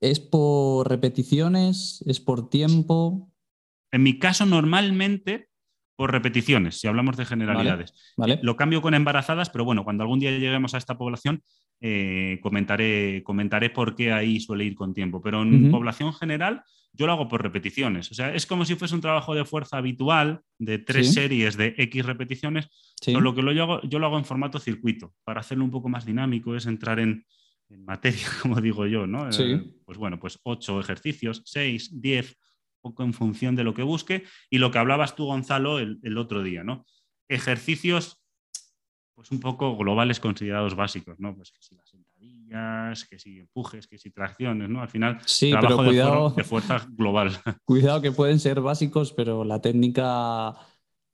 ¿es 0.00 0.20
por 0.20 0.88
repeticiones? 0.88 2.02
¿Es 2.06 2.18
por 2.18 2.48
tiempo? 2.48 3.30
En 3.92 4.02
mi 4.02 4.18
caso, 4.18 4.46
normalmente 4.46 5.51
por 5.96 6.10
repeticiones, 6.10 6.80
si 6.80 6.88
hablamos 6.88 7.16
de 7.16 7.24
generalidades. 7.24 7.94
Vale, 8.16 8.38
Lo 8.42 8.56
cambio 8.56 8.80
con 8.82 8.94
embarazadas, 8.94 9.50
pero 9.50 9.64
bueno, 9.64 9.84
cuando 9.84 10.02
algún 10.02 10.20
día 10.20 10.30
lleguemos 10.30 10.74
a 10.74 10.78
esta 10.78 10.96
población, 10.96 11.42
eh, 11.80 12.38
comentaré, 12.42 13.22
comentaré 13.24 13.70
por 13.70 13.94
qué 13.94 14.12
ahí 14.12 14.40
suele 14.40 14.64
ir 14.64 14.74
con 14.74 14.94
tiempo. 14.94 15.20
Pero 15.20 15.42
en 15.42 15.70
población 15.70 16.14
general, 16.14 16.62
yo 16.92 17.06
lo 17.06 17.12
hago 17.12 17.28
por 17.28 17.42
repeticiones. 17.42 18.10
O 18.10 18.14
sea, 18.14 18.34
es 18.34 18.46
como 18.46 18.64
si 18.64 18.74
fuese 18.76 18.94
un 18.94 19.00
trabajo 19.00 19.34
de 19.34 19.44
fuerza 19.44 19.78
habitual 19.78 20.42
de 20.58 20.78
tres 20.78 21.12
series 21.12 21.56
de 21.56 21.74
X 21.76 22.04
repeticiones, 22.04 22.68
pero 23.04 23.20
lo 23.20 23.34
que 23.34 23.42
lo 23.42 23.52
yo, 23.52 23.64
hago, 23.64 23.82
yo 23.82 23.98
lo 23.98 24.06
hago 24.06 24.18
en 24.18 24.24
formato 24.24 24.58
circuito, 24.58 25.14
para 25.24 25.40
hacerlo 25.40 25.64
un 25.64 25.70
poco 25.70 25.88
más 25.88 26.04
dinámico, 26.04 26.54
es 26.54 26.66
entrar 26.66 27.00
en, 27.00 27.24
materia, 27.68 28.26
como 28.42 28.60
digo 28.60 28.86
yo, 28.86 29.06
¿no? 29.06 29.28
Eh, 29.30 29.64
pues 29.84 29.96
bueno, 29.96 30.20
pues 30.20 30.38
ocho 30.42 30.78
ejercicios, 30.78 31.42
seis, 31.46 31.90
diez, 32.00 32.36
poco 32.82 33.02
en 33.02 33.14
función 33.14 33.56
de 33.56 33.64
lo 33.64 33.72
que 33.72 33.82
busque. 33.82 34.24
Y 34.50 34.58
lo 34.58 34.70
que 34.70 34.78
hablabas 34.78 35.16
tú, 35.16 35.24
Gonzalo, 35.26 35.78
el, 35.78 35.98
el 36.02 36.18
otro 36.18 36.42
día, 36.42 36.64
¿no? 36.64 36.84
Ejercicios 37.28 38.22
pues 39.14 39.30
un 39.30 39.40
poco 39.40 39.76
globales 39.76 40.20
considerados 40.20 40.74
básicos, 40.74 41.20
¿no? 41.20 41.34
Pues 41.36 41.52
que 41.52 41.62
si 41.62 41.74
las 41.74 41.88
sentadillas, 41.88 43.04
que 43.04 43.18
si 43.18 43.40
empujes, 43.40 43.86
que 43.86 43.98
si 43.98 44.10
tracciones, 44.10 44.68
¿no? 44.68 44.82
Al 44.82 44.88
final, 44.88 45.20
sí, 45.24 45.50
trabajo 45.50 45.84
cuidado, 45.84 46.30
de, 46.30 46.44
fuerza 46.44 46.86
global. 46.90 47.30
Cuidado 47.64 48.00
que 48.00 48.12
pueden 48.12 48.40
ser 48.40 48.60
básicos, 48.60 49.12
pero 49.12 49.44
la 49.44 49.60
técnica 49.60 50.54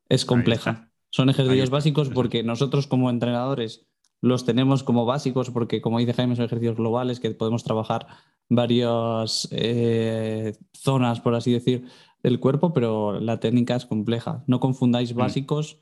es 0.09 0.25
compleja. 0.25 0.91
Son 1.11 1.29
ejercicios 1.29 1.71
básicos 1.71 2.11
porque 2.11 2.43
nosotros 2.43 2.87
como 2.87 3.11
entrenadores 3.11 3.88
los 4.21 4.45
tenemos 4.45 4.83
como 4.83 5.05
básicos 5.05 5.51
porque, 5.51 5.81
como 5.81 5.99
dice 5.99 6.15
Jaime, 6.15 6.37
son 6.37 6.47
ejercicios 6.47 6.77
globales 6.77 7.21
que 7.21 7.31
podemos 7.31 7.65
trabajar 7.65 8.07
varias 8.49 9.49
eh, 9.53 10.55
zonas, 10.73 11.21
por 11.21 11.35
así 11.35 11.53
decir, 11.53 11.85
del 12.23 12.41
cuerpo, 12.41 12.73
pero 12.73 13.21
la 13.21 13.41
técnica 13.41 13.77
es 13.77 13.87
compleja. 13.87 14.43
No 14.47 14.61
confundáis 14.61 15.15
mm. 15.15 15.19
básicos 15.19 15.81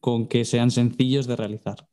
con 0.00 0.28
que 0.28 0.44
sean 0.44 0.70
sencillos 0.70 1.26
de 1.26 1.36
realizar. 1.36 1.88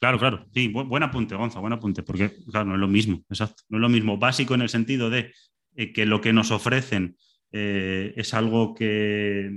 Claro, 0.00 0.18
claro. 0.18 0.46
Sí, 0.54 0.68
buen, 0.68 1.02
apunte, 1.02 1.34
Gonza, 1.34 1.58
buen 1.58 1.72
apunte, 1.72 2.02
porque 2.04 2.30
claro, 2.50 2.66
no 2.66 2.74
es 2.74 2.80
lo 2.80 2.88
mismo, 2.88 3.24
exacto. 3.28 3.64
No 3.68 3.78
es 3.78 3.82
lo 3.82 3.88
mismo 3.88 4.16
básico 4.16 4.54
en 4.54 4.62
el 4.62 4.68
sentido 4.68 5.10
de 5.10 5.32
eh, 5.74 5.92
que 5.92 6.06
lo 6.06 6.20
que 6.20 6.32
nos 6.32 6.52
ofrecen 6.52 7.16
eh, 7.50 8.14
es 8.16 8.32
algo 8.32 8.74
que 8.74 9.50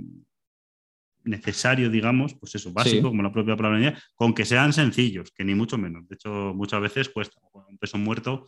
necesario, 1.23 1.89
digamos, 1.89 2.33
pues 2.33 2.55
eso, 2.55 2.71
básico, 2.71 3.09
como 3.09 3.23
la 3.23 3.31
propia 3.31 3.55
palabra, 3.55 3.97
con 4.15 4.33
que 4.33 4.45
sean 4.45 4.73
sencillos, 4.73 5.31
que 5.31 5.43
ni 5.43 5.55
mucho 5.55 5.77
menos. 5.77 6.07
De 6.07 6.15
hecho, 6.15 6.53
muchas 6.55 6.81
veces 6.81 7.09
cuesta. 7.09 7.39
Un 7.53 7.77
peso 7.77 7.97
muerto, 7.97 8.47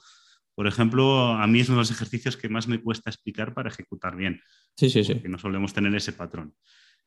por 0.56 0.68
ejemplo, 0.68 1.28
a 1.30 1.48
mí 1.48 1.62
es 1.62 1.70
uno 1.70 1.78
de 1.78 1.82
los 1.82 1.92
ejercicios 1.92 2.38
que 2.38 2.50
más 2.50 2.68
me 2.68 2.82
cuesta 2.82 3.10
explicar 3.10 3.54
para 3.54 3.70
ejecutar 3.70 4.16
bien. 4.16 4.42
Sí, 4.78 4.90
sí, 4.90 5.04
sí. 5.04 5.16
Que 5.16 5.30
no 5.30 5.40
solemos 5.40 5.74
tener 5.74 5.94
ese 5.96 6.14
patrón. 6.14 6.56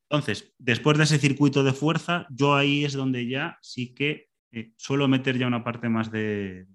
Entonces, 0.09 0.55
después 0.59 0.99
de 0.99 1.05
ese 1.05 1.19
circuito 1.19 1.65
de 1.65 1.73
fuerza, 1.73 2.27
yo 2.31 2.55
ahí 2.55 2.85
es 2.85 2.93
donde 2.93 3.27
ya 3.27 3.59
sí 3.61 3.93
que 3.95 4.29
eh, 4.53 4.73
suelo 4.77 5.09
meter 5.09 5.39
ya 5.39 5.47
una 5.47 5.65
parte 5.65 5.89
más 5.89 6.11
de, 6.11 6.67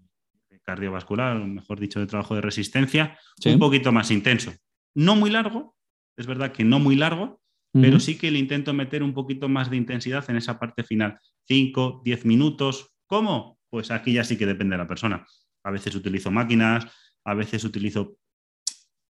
cardiovascular, 0.64 1.38
o 1.38 1.48
mejor 1.48 1.80
dicho, 1.80 2.00
de 2.00 2.08
trabajo 2.08 2.36
de 2.36 2.42
resistencia, 2.42 3.18
un 3.46 3.60
poquito 3.60 3.92
más 3.92 4.12
intenso. 4.12 4.54
No 4.94 5.16
muy 5.16 5.30
largo, 5.30 5.76
es 6.16 6.28
verdad 6.28 6.52
que 6.52 6.64
no 6.64 6.80
muy 6.80 6.96
largo, 6.96 7.41
pero 7.74 8.00
sí 8.00 8.18
que 8.18 8.32
le 8.32 8.40
intento 8.40 8.74
meter 8.74 9.02
un 9.04 9.14
poquito 9.14 9.48
más 9.48 9.70
de 9.70 9.78
intensidad 9.78 10.30
en 10.30 10.36
esa 10.36 10.60
parte 10.60 10.84
final. 10.84 11.18
5, 11.48 12.02
10 12.04 12.26
minutos. 12.26 12.96
¿Cómo? 13.08 13.60
Pues 13.70 13.92
aquí 13.92 14.14
ya 14.14 14.24
sí 14.24 14.38
que 14.38 14.46
depende 14.46 14.74
de 14.74 14.80
la 14.80 14.88
persona. 14.88 15.26
A 15.64 15.72
veces 15.72 15.96
utilizo 15.96 16.32
máquinas, 16.32 16.86
a 17.24 17.34
veces 17.34 17.64
utilizo 17.64 18.18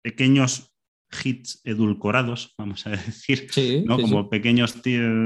pequeños 0.02 0.72
hits 1.24 1.60
edulcorados, 1.64 2.54
vamos 2.58 2.86
a 2.86 2.90
decir, 2.90 3.48
¿no? 3.84 3.98
como 3.98 4.28
pequeños, 4.28 4.80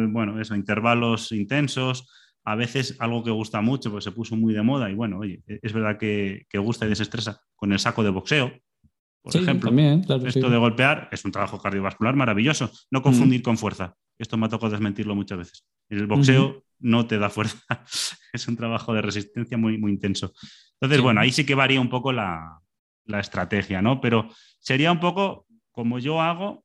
bueno, 0.08 0.40
eso, 0.40 0.54
intervalos 0.54 1.32
intensos, 1.32 2.08
a 2.44 2.54
veces 2.54 2.96
algo 2.98 3.22
que 3.22 3.30
gusta 3.30 3.60
mucho, 3.60 3.90
pues 3.90 4.04
se 4.04 4.12
puso 4.12 4.36
muy 4.36 4.54
de 4.54 4.62
moda 4.62 4.90
y 4.90 4.94
bueno, 4.94 5.18
oye, 5.18 5.42
e-, 5.46 5.60
es 5.62 5.72
verdad 5.72 5.98
que, 5.98 6.46
gusta 6.54 6.86
y 6.86 6.88
desestresa 6.88 7.40
con 7.54 7.72
el 7.72 7.78
saco 7.78 8.02
de 8.02 8.10
boxeo, 8.10 8.52
por 9.22 9.36
ejemplo. 9.36 9.70
esto 10.26 10.50
de 10.50 10.56
golpear 10.56 11.08
es 11.12 11.24
un 11.24 11.32
trabajo 11.32 11.60
cardiovascular 11.60 12.16
maravilloso, 12.16 12.70
no 12.90 13.02
confundir 13.02 13.42
con 13.42 13.58
fuerza. 13.58 13.94
Esto 14.18 14.36
me 14.36 14.46
ha 14.46 14.48
tocado 14.48 14.72
desmentirlo 14.72 15.14
muchas 15.14 15.38
veces. 15.38 15.66
El 15.88 16.06
boxeo 16.06 16.64
no 16.78 17.06
te 17.06 17.18
da 17.18 17.30
fuerza, 17.30 17.58
es 18.32 18.48
un 18.48 18.56
trabajo 18.56 18.94
de 18.94 19.02
resistencia 19.02 19.56
muy, 19.56 19.78
muy 19.78 19.92
intenso. 19.92 20.32
Entonces, 20.80 21.02
bueno, 21.02 21.20
ahí 21.20 21.32
sí 21.32 21.44
que 21.44 21.54
varía 21.54 21.80
un 21.80 21.90
poco 21.90 22.12
la, 22.12 22.58
estrategia, 23.06 23.82
¿no? 23.82 24.00
Pero 24.00 24.28
sería 24.60 24.92
un 24.92 25.00
poco 25.00 25.44
como 25.72 25.98
yo 25.98 26.20
hago 26.20 26.64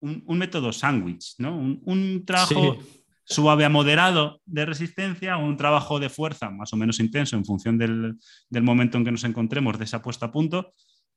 un, 0.00 0.38
método 0.38 0.70
sándwich, 0.70 1.36
¿no? 1.38 1.56
Un, 1.56 2.24
trabajo 2.26 2.78
suave 3.24 3.64
a 3.64 3.70
moderado 3.70 4.42
de 4.44 4.66
resistencia, 4.66 5.38
un 5.38 5.56
trabajo 5.56 5.98
de 5.98 6.10
fuerza 6.10 6.50
más 6.50 6.72
o 6.74 6.76
menos 6.76 7.00
intenso 7.00 7.36
en 7.36 7.44
función 7.44 7.78
del, 7.78 8.18
momento 8.50 8.98
en 8.98 9.04
que 9.04 9.12
nos 9.12 9.24
encontremos 9.24 9.78
de 9.78 9.84
esa 9.84 10.02
puesta 10.02 10.26
a 10.26 10.32
punto 10.32 10.74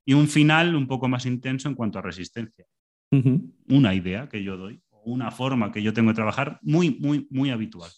y 0.08 0.14
un 0.14 0.26
final 0.26 0.74
un 0.74 0.86
poco 0.86 1.06
más 1.06 1.26
intenso 1.26 1.68
en 1.68 1.74
cuanto 1.74 1.98
a 1.98 2.02
resistencia. 2.02 2.64
Una 3.68 3.94
idea 3.94 4.26
que 4.26 4.42
yo 4.42 4.56
doy, 4.56 4.80
una 5.04 5.30
forma 5.30 5.70
que 5.70 5.82
yo 5.82 5.92
tengo 5.92 6.08
de 6.08 6.14
trabajar 6.14 6.58
muy, 6.62 6.96
muy, 6.98 7.26
muy 7.28 7.50
habitual. 7.50 7.90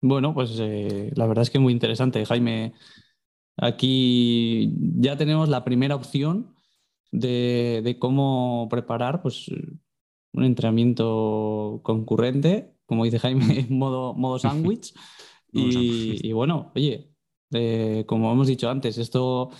Bueno, 0.00 0.32
pues 0.32 0.56
eh, 0.58 1.12
la 1.14 1.26
verdad 1.26 1.42
es 1.42 1.50
que 1.50 1.58
muy 1.58 1.74
interesante, 1.74 2.24
Jaime. 2.24 2.72
Aquí 3.58 4.72
ya 4.78 5.18
tenemos 5.18 5.50
la 5.50 5.64
primera 5.64 5.96
opción 5.96 6.54
de, 7.12 7.98
cómo 8.00 8.66
preparar 8.70 9.20
pues, 9.20 9.48
un 10.32 10.44
entrenamiento 10.44 11.80
concurrente, 11.82 12.72
como 12.86 13.04
dice 13.04 13.18
Jaime, 13.18 13.66
en 13.68 13.78
modo, 13.78 14.14
modo 14.14 14.38
sándwich. 14.38 14.94
y, 15.52 16.32
bueno, 16.32 16.72
oye, 16.74 17.12
eh, 17.52 18.04
como 18.06 18.32
hemos 18.32 18.46
dicho 18.46 18.70
antes, 18.70 18.96
esto 18.96 19.50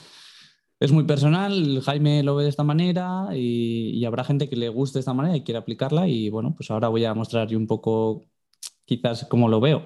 es 0.81 0.93
muy 0.93 1.05
personal, 1.05 1.83
Jaime 1.83 2.23
lo 2.23 2.35
ve 2.37 2.45
de 2.45 2.51
esta 2.51 2.65
manera 2.65 3.29
y, 3.35 4.05
habrá 4.07 4.25
gente 4.25 4.49
que 4.49 4.57
le 4.57 4.71
guste 4.71 4.99
de 4.99 5.01
esta 5.01 5.15
manera 5.15 5.37
y 5.37 5.43
quiere 5.43 5.59
aplicarla 5.59 6.09
y 6.09 6.31
bueno, 6.31 6.55
pues 6.57 6.71
ahora 6.71 6.89
voy 6.89 7.05
a 7.05 7.15
mostrar 7.15 7.55
un 7.55 7.67
poco 7.67 8.25
quizás 8.87 9.27
cómo 9.27 9.49
lo 9.49 9.61
veo. 9.61 9.85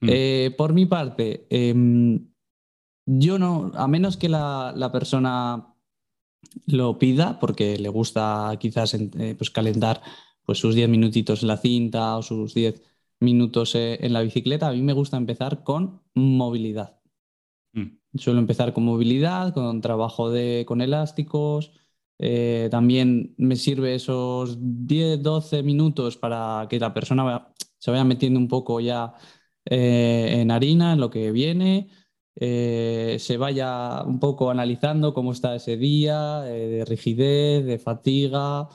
Mm. 0.00 0.08
Eh, 0.10 0.54
por 0.56 0.72
mi 0.72 0.86
parte, 0.86 1.46
em, 1.50 2.26
yo 3.06 3.38
no, 3.38 3.70
a 3.74 3.86
menos 3.86 4.16
que 4.16 4.28
la, 4.30 4.72
la 4.74 4.90
persona 4.90 5.74
lo 6.66 6.98
pida 6.98 7.38
porque 7.38 7.76
le 7.78 7.88
gusta 7.88 8.56
quizás 8.58 8.94
eh, 8.94 9.34
pues 9.36 9.50
calentar 9.50 10.02
pues 10.44 10.58
sus 10.58 10.74
10 10.74 10.88
minutitos 10.88 11.42
en 11.42 11.48
la 11.48 11.58
cinta 11.58 12.16
o 12.16 12.22
sus 12.22 12.54
10 12.54 12.82
minutos 13.20 13.74
eh, 13.74 13.98
en 14.00 14.12
la 14.12 14.22
bicicleta, 14.22 14.68
a 14.68 14.72
mí 14.72 14.82
me 14.82 14.92
gusta 14.92 15.16
empezar 15.16 15.62
con 15.64 16.00
movilidad. 16.14 16.97
Mm. 18.12 18.18
Suelo 18.18 18.38
empezar 18.40 18.72
con 18.72 18.84
movilidad, 18.84 19.54
con 19.54 19.80
trabajo 19.80 20.30
de, 20.30 20.64
con 20.66 20.80
elásticos. 20.80 21.72
Eh, 22.18 22.68
también 22.70 23.34
me 23.38 23.56
sirve 23.56 23.94
esos 23.94 24.58
10, 24.60 25.22
12 25.22 25.62
minutos 25.62 26.16
para 26.16 26.66
que 26.68 26.80
la 26.80 26.92
persona 26.92 27.52
se 27.78 27.90
vaya 27.90 28.04
metiendo 28.04 28.40
un 28.40 28.48
poco 28.48 28.80
ya 28.80 29.14
en 29.64 30.50
harina, 30.50 30.94
en 30.94 31.00
lo 31.00 31.10
que 31.10 31.30
viene. 31.30 31.90
Eh, 32.40 33.16
se 33.18 33.36
vaya 33.36 34.02
un 34.04 34.20
poco 34.20 34.50
analizando 34.50 35.12
cómo 35.12 35.32
está 35.32 35.56
ese 35.56 35.76
día, 35.76 36.42
eh, 36.46 36.68
de 36.68 36.84
rigidez, 36.84 37.64
de 37.64 37.78
fatiga, 37.80 38.68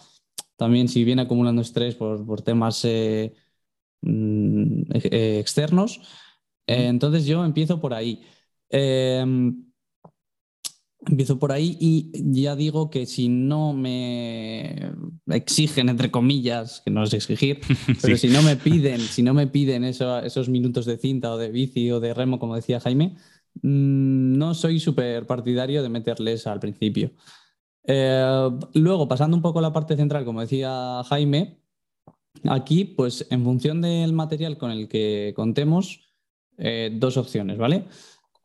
también 0.57 0.89
si 0.89 1.03
viene 1.05 1.21
acumulando 1.23 1.61
estrés 1.61 1.95
por, 1.95 2.41
temas 2.41 2.83
eh, 2.85 3.33
mm, 4.01 4.83
externos. 4.93 6.01
entonces 6.67 7.25
yo 7.25 7.45
empiezo 7.45 7.79
por 7.79 7.93
ahí. 7.93 8.21
Em, 8.73 9.71
empiezo 11.05 11.37
por 11.37 11.51
ahí 11.51 11.77
y 11.79 12.11
ya 12.33 12.55
digo 12.55 12.89
que 12.89 13.05
si 13.05 13.29
no 13.29 13.73
me 13.73 14.93
exigen, 15.27 15.89
entre 15.89 16.11
comillas, 16.11 16.81
que 16.83 16.91
no 16.91 17.03
es 17.03 17.13
exigir, 17.13 17.61
pero 18.01 18.17
si 18.17 18.27
no 18.27 18.41
me 18.41 18.55
piden, 18.55 18.99
si 18.99 19.23
no 19.23 19.33
me 19.33 19.47
piden 19.47 19.83
esos 19.83 20.49
minutos 20.49 20.85
de 20.85 20.97
cinta 20.97 21.31
o 21.31 21.37
de 21.37 21.51
bici 21.51 21.91
o 21.91 21.99
de 21.99 22.13
remo, 22.13 22.39
como 22.39 22.55
decía 22.55 22.79
Jaime, 22.79 23.15
Mm, 23.61 24.37
no 24.37 24.53
soy 24.53 24.79
súper 24.79 25.27
partidario 25.27 25.83
de 25.83 25.89
meterles 25.89 26.47
al 26.47 26.59
principio. 26.59 27.11
Eh, 27.85 28.49
luego, 28.75 29.07
pasando 29.07 29.35
un 29.37 29.43
poco 29.43 29.59
a 29.59 29.61
la 29.61 29.73
parte 29.73 29.95
central, 29.95 30.25
como 30.25 30.41
decía 30.41 31.03
Jaime, 31.05 31.59
aquí, 32.49 32.85
pues 32.85 33.27
en 33.29 33.43
función 33.43 33.81
del 33.81 34.13
material 34.13 34.57
con 34.57 34.71
el 34.71 34.87
que 34.87 35.33
contemos, 35.35 36.01
eh, 36.57 36.91
dos 36.93 37.17
opciones, 37.17 37.57
¿vale? 37.57 37.85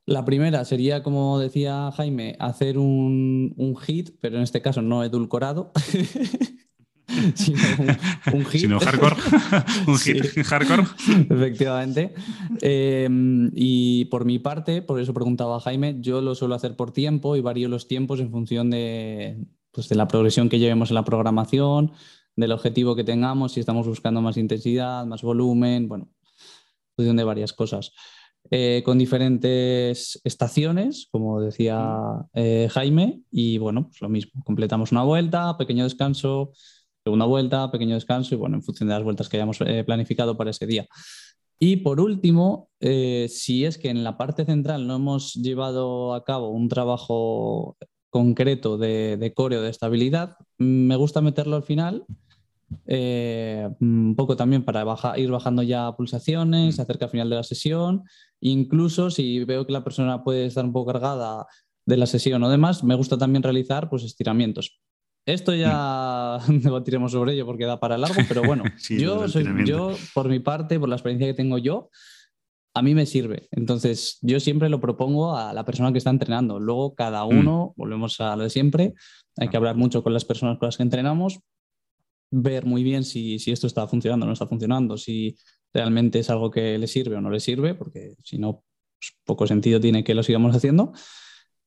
La 0.08 0.24
primera 0.24 0.64
sería, 0.64 1.02
como 1.02 1.38
decía 1.38 1.92
Jaime, 1.92 2.34
hacer 2.38 2.78
un, 2.78 3.52
un 3.58 3.76
hit, 3.76 4.16
pero 4.22 4.38
en 4.38 4.42
este 4.42 4.62
caso 4.62 4.80
no 4.80 5.04
edulcorado. 5.04 5.70
sino 7.34 7.58
un, 8.32 8.44
hit. 8.46 8.60
Sino 8.62 8.80
hardcore. 8.80 9.16
un 9.86 9.98
hit 9.98 10.46
hardcore. 10.46 10.84
Efectivamente. 11.28 12.14
Em, 12.62 13.50
y 13.54 14.06
por 14.06 14.24
mi 14.24 14.38
parte, 14.38 14.80
por 14.80 14.98
eso 14.98 15.12
preguntaba 15.12 15.60
Jaime, 15.60 15.98
yo 16.00 16.22
lo 16.22 16.34
suelo 16.34 16.54
hacer 16.54 16.74
por 16.74 16.90
tiempo 16.90 17.36
y 17.36 17.42
varío 17.42 17.68
los 17.68 17.86
tiempos 17.86 18.18
en 18.20 18.30
función 18.30 18.70
de, 18.70 19.44
pues, 19.72 19.90
de 19.90 19.96
la 19.96 20.08
progresión 20.08 20.48
que 20.48 20.58
llevemos 20.58 20.90
en 20.90 20.94
la 20.94 21.04
programación, 21.04 21.92
del 22.34 22.52
objetivo 22.52 22.96
que 22.96 23.04
tengamos, 23.04 23.52
si 23.52 23.60
estamos 23.60 23.86
buscando 23.86 24.22
más 24.22 24.38
intensidad, 24.38 25.04
más 25.04 25.20
volumen, 25.20 25.86
bueno, 25.86 26.08
en 26.08 26.94
función 26.96 27.16
de 27.18 27.24
varias 27.24 27.52
cosas. 27.52 27.92
Eh, 28.50 28.82
con 28.84 28.96
diferentes 28.96 30.20
estaciones, 30.24 31.08
como 31.10 31.40
decía 31.40 31.98
eh, 32.32 32.68
Jaime, 32.70 33.20
y 33.30 33.58
bueno, 33.58 33.88
pues 33.88 34.00
lo 34.00 34.08
mismo, 34.08 34.42
completamos 34.42 34.90
una 34.90 35.02
vuelta, 35.02 35.58
pequeño 35.58 35.84
descanso, 35.84 36.52
segunda 37.04 37.26
vuelta, 37.26 37.70
pequeño 37.70 37.94
descanso 37.94 38.34
y 38.34 38.38
bueno, 38.38 38.56
en 38.56 38.62
función 38.62 38.88
de 38.88 38.94
las 38.94 39.04
vueltas 39.04 39.28
que 39.28 39.36
hayamos 39.36 39.60
eh, 39.60 39.84
planificado 39.84 40.36
para 40.38 40.50
ese 40.50 40.66
día. 40.66 40.86
Y 41.58 41.76
por 41.78 42.00
último, 42.00 42.70
si 42.80 43.64
es 43.64 43.78
que 43.78 43.90
en 43.90 44.04
la 44.04 44.16
parte 44.16 44.44
central 44.44 44.86
no 44.86 44.94
hemos 44.94 45.34
llevado 45.34 46.14
a 46.14 46.22
cabo 46.22 46.50
un 46.50 46.68
trabajo 46.68 47.76
concreto 48.10 48.78
de, 48.78 49.16
de 49.16 49.34
coreo 49.34 49.60
de 49.60 49.70
estabilidad, 49.70 50.36
me 50.56 50.94
gusta 50.94 51.20
meterlo 51.20 51.56
al 51.56 51.64
final, 51.64 52.06
eh, 52.86 53.68
un 53.80 54.14
poco 54.16 54.36
también 54.36 54.64
para 54.64 54.84
ir 55.16 55.30
bajando 55.30 55.62
ya 55.62 55.92
pulsaciones, 55.96 56.78
acerca 56.78 57.06
al 57.06 57.10
final 57.10 57.30
de 57.30 57.36
la 57.36 57.42
sesión, 57.42 58.04
incluso 58.40 59.10
si 59.10 59.44
veo 59.44 59.66
que 59.66 59.72
la 59.72 59.84
persona 59.84 60.22
puede 60.22 60.46
estar 60.46 60.64
un 60.64 60.72
poco 60.72 60.92
cargada 60.92 61.46
de 61.86 61.96
la 61.96 62.06
sesión 62.06 62.42
o 62.42 62.50
demás, 62.50 62.84
me 62.84 62.94
gusta 62.94 63.16
también 63.16 63.42
realizar 63.42 63.88
pues, 63.88 64.04
estiramientos. 64.04 64.80
Esto 65.26 65.54
ya 65.54 66.38
debatiremos 66.48 67.12
sobre 67.12 67.34
ello 67.34 67.46
porque 67.46 67.66
da 67.66 67.80
para 67.80 67.98
largo, 67.98 68.20
pero 68.28 68.42
bueno, 68.42 68.64
yo, 68.88 69.28
soy, 69.28 69.46
yo, 69.66 69.94
por 70.14 70.28
mi 70.28 70.38
parte, 70.38 70.78
por 70.78 70.88
la 70.88 70.96
experiencia 70.96 71.26
que 71.26 71.34
tengo 71.34 71.58
yo, 71.58 71.90
a 72.74 72.82
mí 72.82 72.94
me 72.94 73.06
sirve. 73.06 73.48
Entonces, 73.50 74.18
yo 74.22 74.40
siempre 74.40 74.68
lo 74.68 74.80
propongo 74.80 75.36
a 75.36 75.52
la 75.52 75.64
persona 75.64 75.92
que 75.92 75.98
está 75.98 76.10
entrenando. 76.10 76.60
Luego, 76.60 76.94
cada 76.94 77.24
mm. 77.24 77.28
uno, 77.28 77.74
volvemos 77.76 78.20
a 78.20 78.36
lo 78.36 78.44
de 78.44 78.50
siempre, 78.50 78.94
hay 79.36 79.48
que 79.48 79.56
hablar 79.56 79.76
mucho 79.76 80.02
con 80.02 80.12
las 80.12 80.24
personas 80.24 80.58
con 80.58 80.66
las 80.66 80.76
que 80.76 80.82
entrenamos, 80.82 81.40
ver 82.30 82.66
muy 82.66 82.82
bien 82.82 83.04
si, 83.04 83.36
esto 83.46 83.66
está 83.66 83.86
funcionando 83.88 84.24
o 84.24 84.26
no 84.26 84.32
está 84.32 84.46
funcionando, 84.46 84.96
si 84.96 85.36
realmente 85.72 86.18
es 86.18 86.30
algo 86.30 86.50
que 86.50 86.78
le 86.78 86.86
sirve 86.86 87.16
o 87.16 87.20
no 87.20 87.30
le 87.30 87.40
sirve, 87.40 87.74
porque 87.74 88.14
si 88.22 88.38
no, 88.38 88.64
pues, 88.98 89.16
poco 89.24 89.46
sentido 89.46 89.80
tiene 89.80 90.04
que 90.04 90.14
lo 90.14 90.22
sigamos 90.22 90.54
haciendo. 90.54 90.92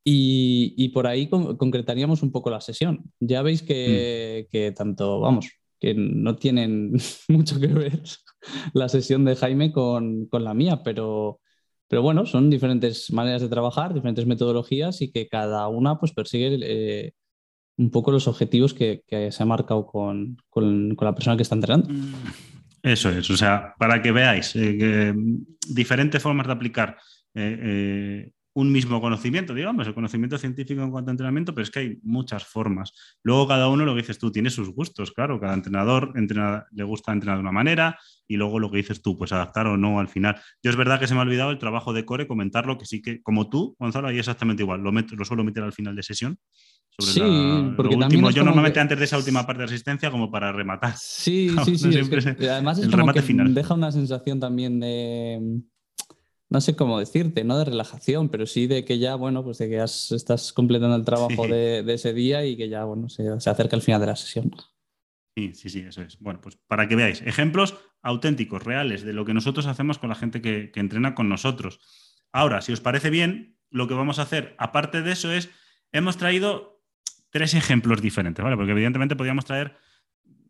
Y, 0.03 0.89
por 0.89 1.05
ahí 1.05 1.29
concretaríamos 1.29 2.23
un 2.23 2.31
poco 2.31 2.49
la 2.49 2.59
sesión. 2.59 3.11
Ya 3.19 3.43
veis 3.43 3.61
que, 3.61 4.47
mm. 4.47 4.51
que 4.51 4.71
tanto, 4.71 5.19
vamos, 5.19 5.47
que 5.81 5.95
no 5.95 6.35
tienen 6.35 6.93
mucho 7.27 7.59
que 7.59 7.67
ver 7.67 8.03
la 8.73 8.87
sesión 8.87 9.25
de 9.25 9.35
Jaime 9.35 9.71
con, 9.71 10.29
la 10.31 10.53
mía, 10.53 10.81
pero, 10.83 11.41
pero 11.87 12.03
bueno, 12.03 12.25
son 12.25 12.49
diferentes 12.49 13.11
maneras 13.11 13.41
de 13.41 13.49
trabajar, 13.49 13.93
diferentes 13.93 14.25
metodologías 14.25 15.01
y 15.01 15.11
que 15.11 15.27
cada 15.27 15.67
una 15.67 15.99
pues 15.99 16.13
persigue 16.13 16.59
eh, 16.61 17.13
un 17.77 17.89
poco 17.89 18.11
los 18.11 18.27
objetivos 18.27 18.73
que, 18.73 19.03
se 19.09 19.43
ha 19.43 19.45
marcado 19.45 19.85
con, 19.85 20.37
la 20.99 21.15
persona 21.15 21.35
que 21.35 21.43
está 21.43 21.55
entrenando. 21.55 21.89
Mm, 21.89 22.13
eso 22.83 23.09
es, 23.09 23.29
o 23.29 23.37
sea, 23.37 23.73
para 23.77 24.01
que 24.01 24.11
veáis 24.11 24.55
eh, 24.55 25.13
diferentes 25.67 26.21
formas 26.21 26.47
de 26.47 26.53
aplicar 26.53 26.97
eh, 27.33 28.31
un 28.53 28.71
mismo 28.71 28.99
conocimiento, 28.99 29.53
digamos, 29.53 29.87
el 29.87 29.93
conocimiento 29.93 30.37
científico 30.37 30.81
en 30.81 30.91
cuanto 30.91 31.09
a 31.09 31.13
entrenamiento, 31.13 31.53
pero 31.53 31.63
es 31.63 31.71
que 31.71 31.79
hay 31.79 31.99
muchas 32.03 32.43
formas. 32.43 32.93
Luego 33.23 33.47
cada 33.47 33.69
uno, 33.69 33.85
lo 33.85 33.93
que 33.93 34.01
dices 34.01 34.19
tú, 34.19 34.31
tiene 34.31 34.49
sus 34.49 34.69
gustos, 34.69 35.11
claro, 35.11 35.39
cada 35.39 35.53
entrenador 35.53 36.13
le 36.71 36.83
gusta 36.83 37.13
entrenar 37.13 37.37
de 37.37 37.41
una 37.41 37.51
manera 37.51 37.97
y 38.27 38.35
luego 38.35 38.59
lo 38.59 38.69
que 38.69 38.77
dices 38.77 39.01
tú, 39.01 39.17
pues 39.17 39.31
adaptar 39.31 39.67
o 39.67 39.77
no 39.77 39.99
al 39.99 40.09
final. 40.09 40.35
Yo 40.61 40.69
es 40.69 40.75
verdad 40.75 40.99
que 40.99 41.07
se 41.07 41.13
me 41.13 41.21
ha 41.21 41.23
olvidado 41.23 41.51
el 41.51 41.59
trabajo 41.59 41.93
de 41.93 42.03
Core, 42.03 42.27
comentarlo, 42.27 42.77
que 42.77 42.85
sí 42.85 43.01
que, 43.01 43.21
como 43.21 43.49
tú, 43.49 43.75
Gonzalo, 43.79 44.09
ahí 44.09 44.19
exactamente 44.19 44.63
igual, 44.63 44.81
lo, 44.81 44.91
lo 44.91 45.25
suelo 45.25 45.43
meter 45.43 45.63
al 45.63 45.73
final 45.73 45.95
de 45.95 46.03
sesión. 46.03 46.37
Sí, 47.01 47.73
porque 47.75 47.95
último, 47.95 48.31
yo 48.31 48.43
normalmente 48.43 48.79
antes 48.79 48.97
de 48.97 49.05
esa 49.05 49.17
última 49.17 49.45
parte 49.45 49.59
de 49.59 49.65
asistencia 49.65 50.11
como 50.11 50.31
para 50.31 50.51
rematar. 50.51 50.95
Sí, 50.97 51.49
sí, 51.65 51.77
sí. 51.77 51.87
además 52.47 52.79
es 52.79 52.89
como 52.89 53.11
que 53.11 53.21
deja 53.21 53.73
una 53.73 53.91
sensación 53.91 54.39
también 54.39 54.79
de 54.79 55.61
no 56.51 56.59
sé 56.59 56.75
cómo 56.75 56.99
decirte, 56.99 57.45
no 57.45 57.57
de 57.57 57.63
relajación, 57.63 58.27
pero 58.27 58.45
sí 58.45 58.67
de 58.67 58.83
que 58.83 58.99
ya, 58.99 59.15
bueno, 59.15 59.41
pues 59.41 59.57
de 59.57 59.69
que 59.69 59.81
estás 59.81 60.51
completando 60.51 60.97
el 60.97 61.05
trabajo 61.05 61.47
de, 61.47 61.85
ese 61.87 62.13
día 62.13 62.45
y 62.45 62.57
que 62.57 62.67
ya, 62.67 62.83
bueno, 62.83 63.07
se, 63.07 63.25
acerca 63.29 63.77
el 63.77 63.81
final 63.81 64.01
de 64.01 64.07
la 64.07 64.17
sesión. 64.17 64.51
Sí, 65.33 65.53
sí, 65.53 65.69
sí, 65.69 65.79
eso 65.79 66.01
es. 66.01 66.19
Bueno, 66.19 66.41
pues 66.41 66.57
para 66.67 66.89
que 66.89 66.97
veáis, 66.97 67.21
ejemplos 67.21 67.77
auténticos, 68.01 68.63
reales, 68.63 69.03
de 69.03 69.13
lo 69.13 69.23
que 69.23 69.33
nosotros 69.33 69.65
hacemos 69.65 69.97
con 69.97 70.09
la 70.09 70.15
gente 70.15 70.41
que, 70.41 70.73
entrena 70.75 71.15
con 71.15 71.29
nosotros. 71.29 71.79
Ahora, 72.33 72.59
si 72.61 72.73
os 72.73 72.81
parece 72.81 73.09
bien, 73.09 73.57
lo 73.69 73.87
que 73.87 73.93
vamos 73.93 74.19
a 74.19 74.23
hacer, 74.23 74.53
aparte 74.57 75.03
de 75.03 75.13
eso, 75.13 75.31
es, 75.31 75.49
hemos 75.93 76.17
traído 76.17 76.70
tres 77.31 77.55
ejemplos 77.55 78.01
diferentes, 78.01 78.43
¿vale? 78.43 78.55
Porque 78.55 78.71
evidentemente 78.73 79.15
podríamos 79.15 79.45
traer 79.45 79.75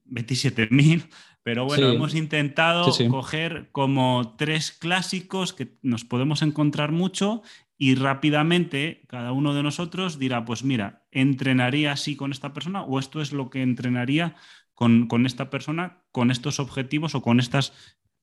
27.000, 0.08 1.08
pero 1.44 1.66
bueno, 1.66 1.90
hemos 1.90 2.14
intentado 2.14 2.92
coger 3.10 3.70
como 3.72 4.36
tres 4.38 4.72
clásicos 4.72 5.54
que 5.54 5.78
nos 5.82 6.04
podemos 6.04 6.42
encontrar 6.42 6.92
mucho 6.92 7.42
y 7.78 7.96
rápidamente 7.96 9.04
cada 9.08 9.32
uno 9.32 9.56
de 9.56 9.63
nosotros 9.63 10.20
dirá, 10.20 10.46
pues 10.46 10.63
mira, 10.63 11.08
entrenaría 11.12 11.94
así 11.94 12.15
con 12.15 12.32
esta 12.32 12.54
persona 12.54 12.84
o 12.84 13.00
esto 13.00 13.22
es 13.22 13.32
lo 13.32 13.50
que 13.50 13.63
entrenaría 13.63 14.36
con, 14.76 15.26
esta 15.26 15.50
persona, 15.50 16.04
con 16.12 16.32
estos 16.32 16.60
objetivos 16.60 17.15
o 17.15 17.22
con 17.22 17.39
estas 17.39 17.74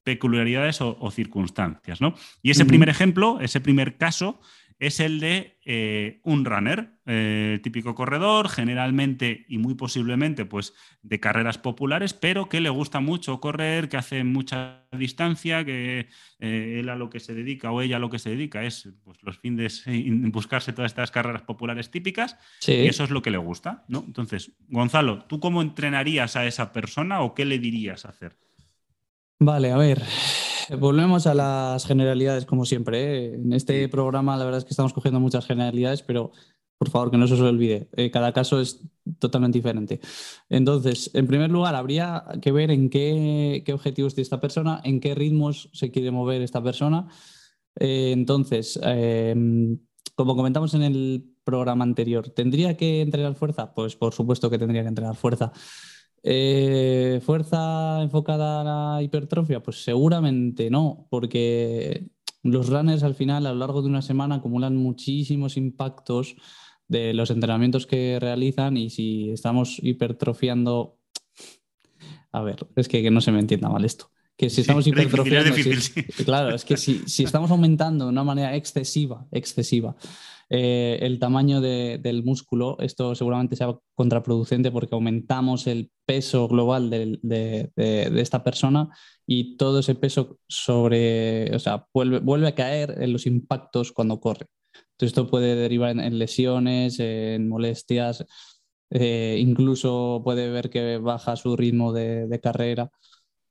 peculiaridades 0.03 0.81
o, 0.81 1.11
circunstancias. 1.11 2.01
¿no? 2.01 2.14
Y 2.42 2.51
ese 2.51 2.64
primer 2.64 2.88
ejemplo, 2.88 3.38
ese 3.40 3.61
primer 3.61 3.97
caso, 3.97 4.40
es 4.79 5.01
el 5.01 5.19
de 5.19 5.59
eh, 5.64 6.21
un 6.23 6.45
runner, 6.45 6.93
eh, 7.05 7.59
típico 7.62 7.95
corredor, 7.95 8.49
generalmente 8.49 9.45
y 9.49 9.59
muy 9.59 9.75
posiblemente 9.75 10.45
pues, 10.45 10.73
de 11.03 11.19
carreras 11.19 11.59
populares, 11.59 12.14
pero 12.14 12.49
que 12.49 12.61
le 12.61 12.71
gusta 12.71 13.01
mucho 13.01 13.41
correr, 13.41 13.88
que 13.88 13.97
hace 13.97 14.23
mucha 14.23 14.87
distancia, 14.93 15.64
que 15.64 16.09
eh, 16.38 16.77
él 16.79 16.88
a 16.88 16.97
lo 16.97 17.11
que 17.11 17.19
se 17.19 17.35
dedica 17.35 17.73
o 17.73 17.83
ella 17.83 17.97
a 17.97 18.01
lo 18.01 18.11
que 18.11 18.21
se 18.21 18.31
dedica 18.31 18.62
es 18.64 18.88
pues, 19.03 19.19
los 19.23 19.38
fines 19.38 19.85
buscarse 20.31 20.73
todas 20.73 20.93
estas 20.93 21.11
carreras 21.11 21.43
populares 21.43 21.91
típicas 21.91 22.37
y 22.67 22.87
eso 22.87 23.05
es 23.05 23.11
lo 23.11 23.23
que 23.23 23.31
le 23.31 23.38
gusta. 23.38 23.85
¿no? 23.88 24.05
Entonces, 24.07 24.53
Gonzalo, 24.69 25.25
¿tú 25.25 25.41
cómo 25.41 25.61
entrenarías 25.61 26.37
a 26.37 26.47
esa 26.47 26.73
persona 26.73 27.21
o 27.23 27.35
qué 27.35 27.45
le 27.45 27.59
dirías 27.59 28.05
a 28.05 28.11
hacer? 28.11 28.37
Vale, 29.40 29.70
a 29.70 29.77
ver, 29.77 30.03
volvemos 30.81 31.29
a 31.29 31.35
las 31.35 31.87
generalidades 31.87 32.44
como 32.44 32.64
siempre. 32.64 33.27
¿eh? 33.27 33.35
En 33.35 33.53
este 33.53 33.88
programa 33.88 34.37
la 34.37 34.44
verdad 34.44 34.59
es 34.59 34.64
que 34.64 34.70
estamos 34.70 34.92
cogiendo 34.92 35.20
muchas 35.20 35.46
generalidades, 35.46 36.03
pero 36.03 36.33
por 36.77 36.90
favor 36.90 37.11
que 37.11 37.18
no 37.18 37.27
se 37.27 37.35
os 37.35 37.40
olvide, 37.40 37.88
eh, 37.96 38.11
cada 38.11 38.33
caso 38.33 38.61
es 38.61 38.81
totalmente 39.18 39.59
diferente. 39.59 40.01
Entonces, 40.48 41.11
en 41.14 41.27
primer 41.27 41.51
lugar, 41.51 41.74
habría 41.74 42.24
que 42.40 42.53
ver 42.53 42.70
en 42.70 42.90
qué, 42.90 43.64
objetivos 43.72 44.14
tiene 44.14 44.22
esta 44.22 44.40
persona, 44.40 44.81
en 44.85 45.01
qué 45.01 45.14
ritmos 45.14 45.70
se 45.72 45.90
quiere 45.90 46.11
mover 46.11 46.42
esta 46.42 46.62
persona. 46.62 47.09
Eh, 47.79 48.11
entonces, 48.12 48.79
em, 48.83 49.79
como 50.14 50.37
comentamos 50.37 50.74
en 50.74 50.83
el 50.83 51.37
programa 51.44 51.85
anterior, 51.85 52.29
¿tendría 52.31 52.77
que 52.77 53.01
entrenar 53.03 53.35
fuerza? 53.35 53.74
Pues 53.74 53.96
por 53.96 54.14
supuesto 54.14 54.51
que 54.51 54.59
tendría 54.59 54.83
que 54.83 54.88
entrenar 54.88 55.16
fuerza. 55.16 55.53
Eh, 56.22 57.20
¿Fuerza 57.24 58.02
enfocada 58.02 58.61
a 58.61 58.64
la 58.96 59.02
hipertrofia? 59.02 59.62
Pues 59.62 59.85
seguramente 59.85 60.70
no, 60.70 61.07
porque 61.11 62.09
los 62.42 62.68
runners 62.68 63.02
al 63.02 63.14
final 63.14 63.46
a 63.46 63.52
lo 63.52 63.59
largo 63.59 63.83
de 63.83 63.88
una 63.88 64.02
semana 64.02 64.37
acumulan 64.37 64.76
muchísimos 64.76 65.57
impactos 65.57 66.37
de 66.87 67.12
los 67.14 67.31
entrenamientos 67.31 67.87
que 67.87 68.18
realizan 68.20 68.76
y 68.76 68.90
si 68.90 69.31
estamos 69.31 69.78
hipertrofiando, 69.83 70.98
a 72.33 72.42
ver, 72.42 72.66
es 72.76 72.88
que, 72.88 73.11
no 73.11 73.20
se 73.20 73.33
me 73.33 73.40
entienda 73.40 73.68
mal 73.68 73.85
esto, 73.85 74.11
que 74.38 74.48
si 74.48 74.61
estamos 74.61 74.87
hipertrofiando, 74.87 75.53
claro, 76.24 76.55
es 76.55 76.64
que 76.64 76.77
si, 76.77 77.03
si 77.07 77.24
estamos 77.24 77.51
aumentando 77.51 78.05
de 78.05 78.11
una 78.11 78.22
manera 78.22 78.55
excesiva, 78.55 79.27
excesiva, 79.33 79.96
eh, 80.48 80.98
el 81.03 81.18
tamaño 81.18 81.61
del 81.61 82.22
músculo, 82.22 82.77
esto 82.79 83.16
seguramente 83.16 83.57
sea 83.57 83.77
contraproducente 83.96 84.70
porque 84.70 84.94
aumentamos 84.94 85.66
el 85.66 85.90
peso 86.07 86.46
global 86.46 86.88
de, 86.88 87.70
esta 87.77 88.44
persona 88.44 88.88
y 89.27 89.57
todo 89.57 89.81
ese 89.81 89.96
peso 89.96 90.38
sobre, 90.48 91.55
o 91.55 91.59
sea, 91.59 91.87
vuelve, 91.92 92.46
a 92.46 92.55
caer 92.55 92.94
en 93.03 93.12
los 93.12 93.27
impactos 93.27 93.90
cuando 93.90 94.20
corre. 94.20 94.46
Entonces 94.92 95.09
esto 95.09 95.27
puede 95.27 95.57
derivar 95.57 95.98
en, 95.98 96.18
lesiones, 96.18 97.01
en 97.01 97.48
molestias, 97.48 98.24
eh, 98.90 99.37
incluso 99.40 100.22
puede 100.24 100.48
ver 100.48 100.70
que 100.70 100.98
baja 100.98 101.35
su 101.35 101.57
ritmo 101.57 101.92
de 101.92 102.40
carrera, 102.40 102.90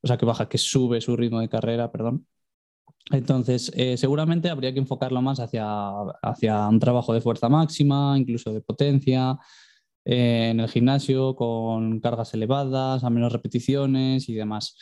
o 0.07 0.09
sea, 0.09 0.17
que 0.17 0.25
baja, 0.25 0.47
que 0.47 0.57
sube 0.57 1.01
su 1.01 1.15
ritmo 1.17 1.41
de 1.41 1.49
carrera, 1.49 1.91
perdón. 1.91 2.25
Entonces, 3.11 3.71
eh, 3.75 3.97
seguramente 3.97 4.49
habría 4.49 4.73
que 4.73 4.79
enfocarlo 4.79 5.21
más 5.21 5.39
hacia, 5.39 5.65
hacia, 6.21 6.67
un 6.67 6.79
trabajo 6.79 7.13
de 7.13 7.21
fuerza 7.21 7.49
máxima, 7.49 8.15
incluso 8.17 8.53
de 8.53 8.61
potencia, 8.61 9.37
eh, 10.05 10.49
en 10.51 10.59
el 10.59 10.69
gimnasio, 10.69 11.35
con 11.35 11.99
cargas 11.99 12.33
elevadas, 12.33 13.03
a 13.03 13.09
menos 13.09 13.33
repeticiones 13.33 14.29
y 14.29 14.33
demás. 14.33 14.75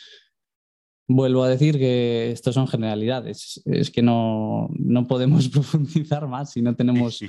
Vuelvo 1.08 1.44
a 1.44 1.48
decir 1.48 1.78
que 1.78 2.32
estos 2.32 2.54
son 2.54 2.66
generalidades, 2.68 3.62
es 3.64 3.90
que 3.90 4.02
no, 4.02 4.68
no 4.78 5.06
podemos 5.06 5.48
profundizar 5.50 6.26
más 6.28 6.52
si 6.52 6.62
no 6.62 6.74
tenemos 6.76 7.20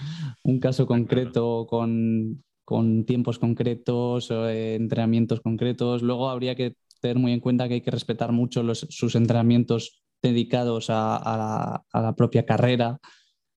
un 0.44 0.60
caso 0.60 0.88
concreto 0.88 1.68
con, 1.68 2.44
con 2.66 3.06
tiempos 3.06 3.40
concretos, 3.40 4.30
eh, 4.32 4.76
entrenamientos 4.76 5.42
concretos. 5.42 6.02
Luego 6.02 6.30
habría 6.30 6.56
que 6.56 6.76
tener 7.00 7.18
muy 7.18 7.34
en 7.34 7.40
cuenta 7.40 7.68
que 7.68 7.76
hay 7.76 7.82
que 7.82 7.92
respetar 7.92 8.32
mucho 8.32 8.64
los, 8.64 8.88
sus 8.90 9.16
entrenamientos 9.16 10.04
dedicados 10.22 10.88
a, 10.90 11.84
la, 11.94 12.16
propia 12.16 12.46
carrera, 12.46 13.00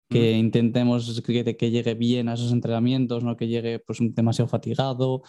que 0.08 0.32
intentemos 0.32 1.22
que, 1.22 1.56
que, 1.56 1.70
llegue 1.70 1.94
bien 1.94 2.28
a 2.28 2.34
esos 2.34 2.52
entrenamientos, 2.52 3.22
no 3.22 3.36
que 3.36 3.48
llegue 3.48 3.78
pues, 3.78 3.98
demasiado 4.00 4.48
fatigado. 4.48 5.22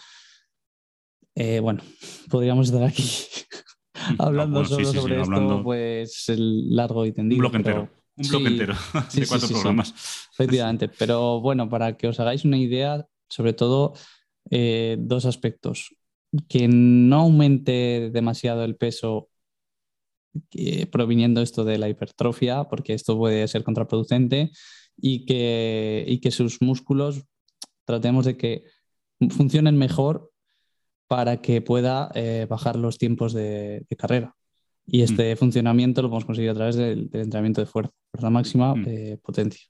Eh, 1.34 1.60
bueno, 1.60 1.82
podríamos 2.30 2.68
estar 2.68 2.82
aquí 2.82 3.04
hablando 4.18 4.64
solo 4.64 4.92
sobre 4.92 5.20
esto, 5.20 5.62
pues 5.62 6.24
largo 6.36 7.06
y 7.06 7.12
tendido. 7.12 7.38
Un 7.38 7.40
bloque 7.40 7.56
entero. 7.56 7.90
Un 8.16 8.28
bloque 8.28 8.46
entero 8.48 8.74
de 9.14 9.26
cuatro 9.26 9.48
programas. 9.48 9.94
efectivamente, 10.32 10.88
pero 10.88 11.40
bueno, 11.40 11.68
para 11.68 11.96
que 11.96 12.08
os 12.08 12.20
hagáis 12.20 12.44
una 12.44 12.58
idea, 12.58 13.06
sobre 13.28 13.52
todo 13.52 13.94
eh, 14.50 14.96
dos 14.98 15.24
aspectos. 15.24 15.94
Que 16.48 16.68
no 16.68 17.16
aumente 17.16 18.10
demasiado 18.12 18.64
el 18.64 18.76
peso 18.76 19.28
proviniendo 20.90 21.42
esto 21.42 21.64
de 21.64 21.78
la 21.78 21.88
hipertrofia, 21.88 22.64
porque 22.64 22.94
esto 22.94 23.18
puede 23.18 23.46
ser 23.48 23.64
contraproducente, 23.64 24.50
y 24.96 25.24
que, 25.26 26.18
que 26.22 26.30
sus 26.30 26.62
músculos 26.62 27.24
tratemos 27.84 28.24
de 28.24 28.36
que 28.36 28.64
funcionen 29.30 29.76
mejor 29.76 30.30
para 31.06 31.42
que 31.42 31.60
pueda 31.60 32.10
eh, 32.14 32.46
bajar 32.48 32.76
los 32.76 32.98
tiempos 32.98 33.32
de, 33.32 33.84
carrera. 33.98 34.34
Y 34.86 35.02
este 35.02 35.36
funcionamiento 35.36 36.02
lo 36.02 36.08
podemos 36.08 36.24
conseguir 36.24 36.50
a 36.50 36.54
través 36.54 36.76
del, 36.76 37.10
entrenamiento 37.12 37.60
de 37.60 37.66
fuerza, 37.66 37.92
fuerza 38.10 38.30
máxima, 38.30 38.74
de 38.74 39.18
potencia. 39.22 39.66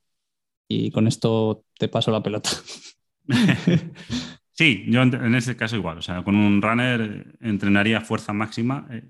Y 0.69 0.91
con 0.91 1.07
esto 1.07 1.65
te 1.79 1.89
paso 1.89 2.11
la 2.11 2.23
pelota. 2.23 2.51
sí, 4.53 4.85
yo 4.89 5.03
en 5.03 5.35
ese 5.35 5.57
caso 5.57 5.77
igual. 5.77 5.99
O 5.99 6.03
sea, 6.03 6.23
con 6.23 6.37
un 6.37 6.63
runner 6.63 7.37
entrenaría 7.41 8.01
fuerza 8.01 8.33
máxima 8.33 8.87
eh, 8.91 9.03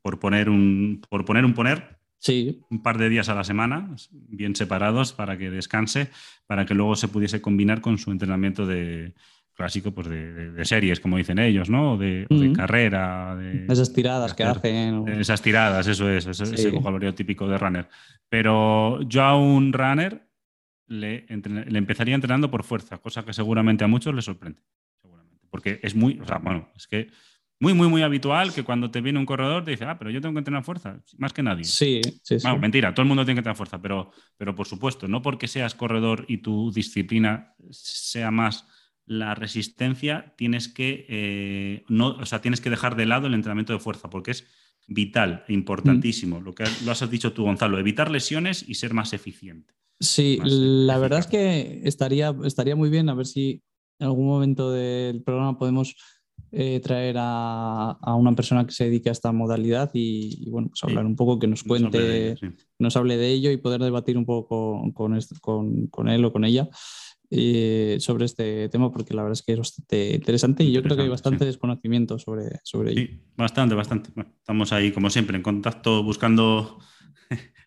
por, 0.00 0.18
poner 0.18 0.48
un, 0.48 1.02
por 1.08 1.24
poner 1.24 1.44
un 1.44 1.54
poner. 1.54 1.98
Sí. 2.18 2.60
Un 2.70 2.82
par 2.82 2.98
de 2.98 3.08
días 3.08 3.28
a 3.28 3.34
la 3.34 3.42
semana, 3.42 3.96
bien 4.12 4.54
separados, 4.54 5.12
para 5.12 5.36
que 5.36 5.50
descanse, 5.50 6.08
para 6.46 6.64
que 6.66 6.74
luego 6.74 6.94
se 6.94 7.08
pudiese 7.08 7.40
combinar 7.40 7.80
con 7.80 7.98
su 7.98 8.12
entrenamiento 8.12 8.64
de, 8.64 9.12
clásico 9.54 9.92
pues 9.92 10.08
de, 10.08 10.64
series, 10.64 11.00
como 11.00 11.16
dicen 11.16 11.38
ellos, 11.38 11.68
¿no? 11.68 11.96
De, 11.96 12.26
de 12.28 12.52
carrera. 12.52 13.36
De, 13.36 13.66
esas 13.68 13.92
tiradas 13.92 14.34
que 14.34 14.44
hacen. 14.44 15.06
Esas 15.08 15.42
tiradas, 15.42 15.86
eso 15.86 16.08
es, 16.10 16.26
ese 16.26 16.70
vocabulario 16.70 17.14
típico 17.14 17.46
de 17.46 17.58
runner. 17.58 17.88
Pero 18.28 19.02
yo 19.02 19.22
a 19.22 19.36
un 19.36 19.72
runner 19.72 20.26
le, 20.92 21.26
le, 21.28 21.78
empezaría 21.78 22.14
entrenando 22.14 22.50
por 22.50 22.64
fuerza, 22.64 22.98
cosa 22.98 23.24
que 23.24 23.32
seguramente 23.32 23.84
a 23.84 23.88
muchos 23.88 24.14
les 24.14 24.24
sorprende. 24.24 24.60
Seguramente. 25.00 25.46
Porque 25.50 25.80
es 25.82 25.94
muy, 25.94 26.20
o 26.20 26.26
sea, 26.26 26.38
bueno, 26.38 26.68
es 26.76 26.86
que 26.86 27.08
muy, 27.58 27.74
muy, 27.74 27.88
muy 27.88 28.02
habitual 28.02 28.52
que 28.52 28.62
cuando 28.62 28.90
te 28.90 29.00
viene 29.00 29.18
un 29.18 29.26
corredor 29.26 29.64
te 29.64 29.70
dice, 29.70 29.84
ah, 29.84 29.96
pero 29.98 30.10
yo 30.10 30.20
tengo 30.20 30.34
que 30.34 30.40
entrenar 30.40 30.64
fuerza, 30.64 31.00
más 31.16 31.32
que 31.32 31.42
nadie. 31.42 31.64
Sí, 31.64 32.00
sí, 32.22 32.38
sí. 32.38 32.48
mentira, 32.58 32.92
todo 32.92 33.02
el 33.02 33.08
mundo 33.08 33.24
tiene 33.24 33.36
que 33.36 33.40
entrenar 33.40 33.56
fuerza, 33.56 33.80
pero, 33.80 34.10
pero 34.36 34.54
por 34.54 34.66
supuesto, 34.66 35.08
no 35.08 35.22
porque 35.22 35.48
seas 35.48 35.74
corredor 35.74 36.24
y 36.28 36.38
tu 36.38 36.72
disciplina 36.72 37.54
sea 37.70 38.30
más 38.30 38.66
la 39.06 39.34
resistencia, 39.34 40.34
tienes 40.36 40.68
que, 40.68 41.06
eh, 41.08 41.84
no, 41.88 42.08
o 42.08 42.26
sea, 42.26 42.40
tienes 42.40 42.60
que 42.60 42.70
dejar 42.70 42.96
de 42.96 43.06
lado 43.06 43.26
el 43.26 43.34
entrenamiento 43.34 43.72
de 43.72 43.78
fuerza, 43.78 44.10
porque 44.10 44.32
es 44.32 44.46
vital 44.88 45.44
importantísimo. 45.48 46.40
Lo 46.40 46.54
que 46.54 46.64
lo 46.84 46.92
has 46.92 47.10
dicho 47.10 47.32
tú, 47.32 47.44
Gonzalo, 47.44 47.78
evitar 47.78 48.10
lesiones 48.10 48.64
y 48.68 48.74
ser 48.74 48.94
más 48.94 49.12
eficiente. 49.12 49.74
Sí, 50.02 50.40
la 50.42 50.98
verdad 50.98 51.20
es 51.20 51.28
que 51.28 51.80
estaría, 51.84 52.34
estaría 52.44 52.74
muy 52.74 52.90
bien 52.90 53.08
a 53.08 53.14
ver 53.14 53.26
si 53.26 53.62
en 54.00 54.06
algún 54.08 54.26
momento 54.26 54.72
del 54.72 55.22
programa 55.22 55.56
podemos 55.56 55.94
eh, 56.50 56.80
traer 56.80 57.16
a, 57.18 57.96
una 58.16 58.34
persona 58.34 58.66
que 58.66 58.72
se 58.72 58.84
dedique 58.84 59.08
a 59.08 59.12
esta 59.12 59.30
modalidad 59.30 59.90
y, 59.94 60.50
bueno, 60.50 60.68
pues 60.68 60.82
hablar 60.82 61.06
un 61.06 61.14
poco, 61.14 61.38
que 61.38 61.46
nos 61.46 61.62
cuente, 61.62 62.34
nos 62.80 62.96
hable 62.96 63.16
de, 63.16 63.28
ello, 63.28 63.52
y 63.52 63.58
poder 63.58 63.80
debatir 63.80 64.18
un 64.18 64.26
poco 64.26 64.92
con, 64.92 65.14
con, 65.90 66.08
él 66.08 66.24
o 66.24 66.32
con 66.32 66.44
ella. 66.44 66.68
Eh, 67.34 67.96
sobre 68.00 68.26
este 68.26 68.68
tema 68.68 68.92
porque 68.92 69.14
la 69.14 69.22
verdad 69.22 69.38
es 69.38 69.42
que 69.42 69.52
es 69.52 69.58
bastante 69.58 70.16
interesante 70.16 70.64
y 70.64 70.72
yo 70.72 70.82
creo 70.82 70.96
que 70.96 71.04
hay 71.04 71.08
bastante 71.08 71.46
desconocimiento 71.46 72.18
sobre, 72.18 72.60
sobre 72.62 72.92
ello. 72.92 73.06
Sí, 73.06 73.20
bastante, 73.36 73.74
bastante. 73.74 74.10
estamos 74.36 74.70
ahí, 74.72 74.92
como 74.92 75.08
siempre, 75.08 75.36
en 75.38 75.42
contacto 75.42 76.02
buscando 76.02 76.78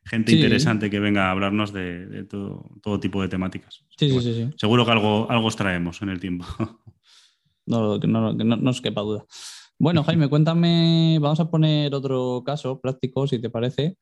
gente 0.05 0.33
interesante 0.33 0.89
que 0.89 0.99
venga 0.99 1.27
a 1.27 1.31
hablarnos 1.31 1.73
de, 1.73 2.25
todo, 2.25 2.99
tipo 2.99 3.21
de 3.21 3.27
temáticas. 3.27 3.85
Sí, 3.97 4.09
sí, 4.09 4.21
sí, 4.21 4.49
Seguro 4.57 4.85
que 4.85 4.91
algo, 4.91 5.29
algo 5.29 5.47
os 5.47 5.55
traemos 5.55 6.01
en 6.01 6.09
el 6.09 6.19
tiempo. 6.19 6.45
no, 7.65 7.97
no, 7.97 8.33
no, 8.33 8.55
nos 8.55 8.81
quepa 8.81 9.01
duda. 9.01 9.25
Bueno, 9.77 10.03
Jaime, 10.03 10.29
cuéntame, 10.29 11.17
vamos 11.19 11.39
a 11.39 11.49
poner 11.49 11.93
otro 11.93 12.43
caso 12.45 12.79
práctico, 12.79 13.27
si 13.27 13.39
te 13.39 13.49
parece. 13.49 13.97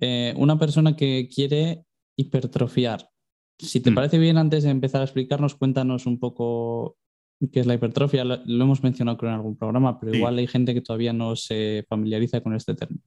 Eh, 0.00 0.34
una 0.36 0.58
persona 0.58 0.96
que 0.96 1.28
quiere 1.32 1.84
hipertrofiar. 2.16 3.08
Si 3.58 3.80
te 3.80 3.92
mm. 3.92 3.94
parece 3.94 4.18
bien, 4.18 4.38
antes 4.38 4.64
de 4.64 4.70
empezar 4.70 5.02
a 5.02 5.04
explicarnos, 5.04 5.54
cuéntanos 5.54 6.06
un 6.06 6.18
poco 6.18 6.96
qué 7.52 7.60
es 7.60 7.66
la 7.66 7.74
hipertrofia. 7.74 8.24
Lo, 8.24 8.42
hemos 8.44 8.82
mencionado 8.82 9.18
en 9.22 9.34
algún 9.34 9.56
programa, 9.56 10.00
pero 10.00 10.14
igual 10.14 10.38
hay 10.38 10.46
gente 10.46 10.74
que 10.74 10.80
todavía 10.80 11.12
no 11.12 11.36
se 11.36 11.84
familiariza 11.88 12.40
con 12.40 12.54
este 12.54 12.74
término. 12.74 13.02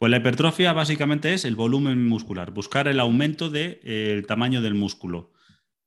Pues 0.00 0.10
la 0.10 0.16
hipertrofia 0.16 0.72
básicamente 0.72 1.34
es 1.34 1.44
el 1.44 1.56
volumen 1.56 2.08
muscular, 2.08 2.52
buscar 2.52 2.88
el 2.88 3.00
aumento 3.00 3.50
del 3.50 3.80
de, 3.82 4.24
tamaño 4.26 4.62
del 4.62 4.72
músculo. 4.72 5.30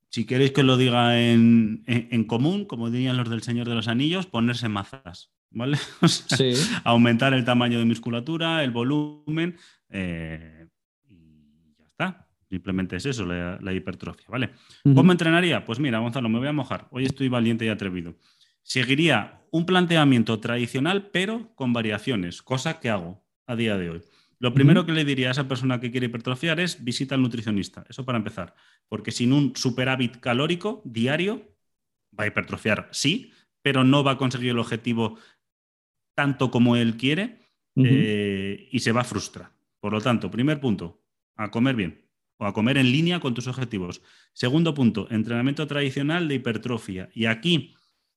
Si 0.08 0.24
queréis 0.24 0.52
que 0.52 0.62
lo 0.62 0.76
diga 0.76 1.20
en, 1.20 2.24
común, 2.28 2.64
como 2.64 2.92
dirían 2.92 3.16
los 3.16 3.28
del 3.28 3.42
Señor 3.42 3.68
de 3.68 3.74
los 3.74 3.88
Anillos, 3.88 4.26
ponerse 4.26 4.68
mazas, 4.68 5.32
¿vale? 5.50 5.78
Aumentar 6.84 7.34
el 7.34 7.44
tamaño 7.44 7.80
de 7.80 7.86
musculatura, 7.86 8.62
el 8.62 8.70
volumen, 8.70 9.56
eh, 9.88 10.68
y 11.08 11.74
ya 11.76 11.84
está. 11.84 12.28
Simplemente 12.48 12.94
es 12.94 13.06
eso, 13.06 13.26
la, 13.26 13.72
hipertrofia, 13.72 14.26
¿vale? 14.28 14.50
¿Cómo 14.94 15.10
entrenaría? 15.10 15.64
Pues 15.64 15.80
mira, 15.80 15.98
Gonzalo, 15.98 16.28
me 16.28 16.38
voy 16.38 16.46
a 16.46 16.52
mojar. 16.52 16.86
Hoy 16.92 17.04
estoy 17.04 17.26
valiente 17.26 17.64
y 17.64 17.68
atrevido. 17.68 18.14
Seguiría 18.62 19.40
un 19.50 19.66
planteamiento 19.66 20.38
tradicional, 20.38 21.10
pero 21.10 21.52
con 21.56 21.72
variaciones, 21.72 22.42
cosa 22.42 22.78
que 22.78 22.90
hago 22.90 23.23
a 23.46 23.56
día 23.56 23.76
de 23.76 23.90
hoy. 23.90 24.02
Lo 24.38 24.52
primero 24.52 24.84
que 24.84 24.92
le 24.92 25.04
diría 25.04 25.28
a 25.28 25.30
esa 25.30 25.48
persona 25.48 25.80
que 25.80 25.90
quiere 25.90 26.06
hipertrofiar 26.06 26.60
es 26.60 26.84
visita 26.84 27.14
al 27.14 27.22
nutricionista. 27.22 27.84
Eso 27.88 28.04
para 28.04 28.18
empezar. 28.18 28.54
Porque 28.88 29.10
sin 29.10 29.32
un 29.32 29.56
superávit 29.56 30.18
calórico 30.18 30.82
diario, 30.84 31.54
va 32.18 32.24
a 32.24 32.26
hipertrofiar, 32.26 32.88
sí, 32.92 33.32
pero 33.62 33.84
no 33.84 34.04
va 34.04 34.12
a 34.12 34.18
conseguir 34.18 34.50
el 34.50 34.58
objetivo 34.58 35.18
tanto 36.14 36.50
como 36.50 36.76
él 36.76 36.96
quiere 36.96 37.38
eh, 37.76 38.68
y 38.70 38.80
se 38.80 38.92
va 38.92 39.00
a 39.00 39.04
frustrar. 39.04 39.50
Por 39.80 39.92
lo 39.92 40.00
tanto, 40.00 40.30
primer 40.30 40.60
punto, 40.60 41.02
a 41.36 41.50
comer 41.50 41.74
bien 41.74 42.04
o 42.36 42.46
a 42.46 42.52
comer 42.52 42.78
en 42.78 42.90
línea 42.90 43.20
con 43.20 43.34
tus 43.34 43.46
objetivos. 43.46 44.02
Segundo 44.32 44.74
punto, 44.74 45.08
entrenamiento 45.10 45.66
tradicional 45.66 46.28
de 46.28 46.36
hipertrofia. 46.36 47.08
Y 47.14 47.26
aquí, 47.26 47.74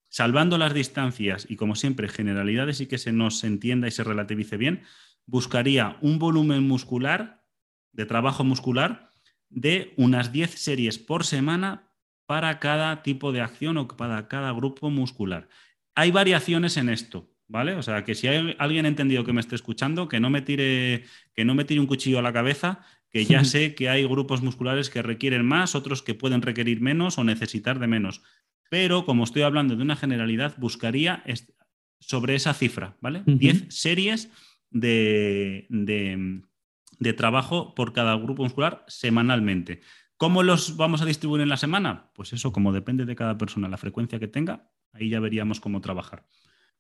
salvando 0.09 0.57
las 0.57 0.73
distancias 0.73 1.45
y 1.49 1.55
como 1.55 1.75
siempre, 1.75 2.09
generalidades 2.09 2.81
y 2.81 2.87
que 2.87 2.97
se 2.97 3.11
nos 3.11 3.43
entienda 3.43 3.87
y 3.87 3.91
se 3.91 4.03
relativice 4.03 4.57
bien, 4.57 4.83
buscaría 5.27 5.97
un 6.01 6.17
volumen 6.17 6.67
muscular, 6.67 7.45
de 7.91 8.05
trabajo 8.05 8.43
muscular, 8.43 9.09
de 9.49 9.93
unas 9.97 10.31
10 10.31 10.51
series 10.51 10.97
por 10.97 11.25
semana 11.25 11.91
para 12.25 12.59
cada 12.59 13.03
tipo 13.03 13.31
de 13.31 13.41
acción 13.41 13.77
o 13.77 13.87
para 13.87 14.27
cada 14.27 14.51
grupo 14.51 14.89
muscular. 14.89 15.47
Hay 15.95 16.11
variaciones 16.11 16.77
en 16.77 16.89
esto, 16.89 17.29
¿vale? 17.47 17.73
O 17.73 17.83
sea, 17.83 18.03
que 18.03 18.15
si 18.15 18.27
hay 18.27 18.55
alguien 18.59 18.85
entendido 18.85 19.23
que 19.23 19.33
me 19.33 19.41
esté 19.41 19.55
escuchando, 19.55 20.07
que 20.07 20.19
no 20.19 20.29
me 20.29 20.41
tire, 20.41 21.05
que 21.33 21.45
no 21.45 21.55
me 21.55 21.65
tire 21.65 21.79
un 21.79 21.87
cuchillo 21.87 22.19
a 22.19 22.21
la 22.21 22.33
cabeza, 22.33 22.85
que 23.09 23.25
ya 23.25 23.43
sé 23.45 23.75
que 23.75 23.89
hay 23.89 24.05
grupos 24.05 24.41
musculares 24.41 24.89
que 24.89 25.01
requieren 25.01 25.45
más, 25.45 25.75
otros 25.75 26.03
que 26.03 26.15
pueden 26.15 26.41
requerir 26.41 26.81
menos 26.81 27.17
o 27.17 27.23
necesitar 27.23 27.79
de 27.79 27.87
menos. 27.87 28.21
Pero 28.69 29.05
como 29.05 29.23
estoy 29.23 29.43
hablando 29.43 29.75
de 29.75 29.81
una 29.81 29.95
generalidad, 29.95 30.55
buscaría 30.57 31.23
sobre 31.99 32.35
esa 32.35 32.53
cifra, 32.53 32.97
¿vale? 32.99 33.23
10 33.25 33.67
series 33.69 34.29
de, 34.69 35.67
trabajo 37.15 37.73
por 37.75 37.93
cada 37.93 38.15
grupo 38.15 38.43
muscular 38.43 38.83
semanalmente. 38.87 39.81
¿Cómo 40.17 40.43
los 40.43 40.77
vamos 40.77 41.01
a 41.01 41.05
distribuir 41.05 41.41
en 41.43 41.49
la 41.49 41.57
semana? 41.57 42.11
Pues 42.15 42.33
eso, 42.33 42.51
como 42.51 42.73
depende 42.73 43.05
de 43.05 43.15
cada 43.15 43.37
persona, 43.37 43.69
la 43.69 43.77
frecuencia 43.77 44.19
que 44.19 44.27
tenga, 44.27 44.69
ahí 44.93 45.09
ya 45.09 45.19
veríamos 45.19 45.59
cómo 45.59 45.81
trabajar. 45.81 46.25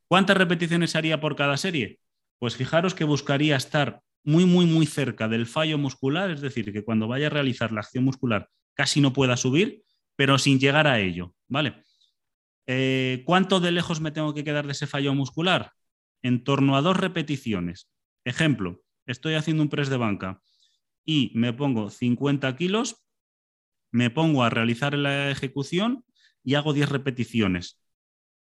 ¿Cuántas 0.07 0.37
repeticiones 0.37 0.95
haría 0.95 1.19
por 1.19 1.35
cada 1.35 1.57
serie? 1.57 1.99
Pues 2.39 2.55
fijaros 2.55 2.95
que 2.95 3.03
buscaría 3.03 3.55
estar 3.55 4.01
muy, 4.23 4.45
muy, 4.45 4.65
muy 4.65 4.85
cerca 4.85 5.27
del 5.27 5.45
fallo 5.45 5.77
muscular, 5.77 6.31
es 6.31 6.41
decir, 6.41 6.73
que 6.73 6.83
cuando 6.83 7.07
vaya 7.07 7.27
a 7.27 7.29
realizar 7.31 7.71
la 7.71 7.81
acción 7.81 8.03
muscular 8.03 8.49
casi 8.73 9.01
no 9.01 9.11
pueda 9.13 9.37
subir, 9.37 9.83
pero 10.15 10.37
sin 10.37 10.59
llegar 10.59 10.87
a 10.87 10.99
ello, 10.99 11.33
¿vale? 11.47 11.83
Eh, 12.67 13.23
¿Cuánto 13.25 13.59
de 13.59 13.71
lejos 13.71 14.01
me 14.01 14.11
tengo 14.11 14.33
que 14.33 14.43
quedar 14.43 14.65
de 14.65 14.73
ese 14.73 14.85
fallo 14.85 15.13
muscular? 15.13 15.71
En 16.21 16.43
torno 16.43 16.75
a 16.75 16.81
dos 16.81 16.97
repeticiones. 16.97 17.89
Ejemplo, 18.25 18.81
estoy 19.05 19.35
haciendo 19.35 19.63
un 19.63 19.69
press 19.69 19.89
de 19.89 19.97
banca 19.97 20.41
y 21.05 21.31
me 21.33 21.53
pongo 21.53 21.89
50 21.89 22.55
kilos, 22.55 23.03
me 23.91 24.09
pongo 24.09 24.43
a 24.43 24.49
realizar 24.49 24.97
la 24.97 25.31
ejecución 25.31 26.03
y 26.43 26.55
hago 26.55 26.73
10 26.73 26.89
repeticiones. 26.89 27.81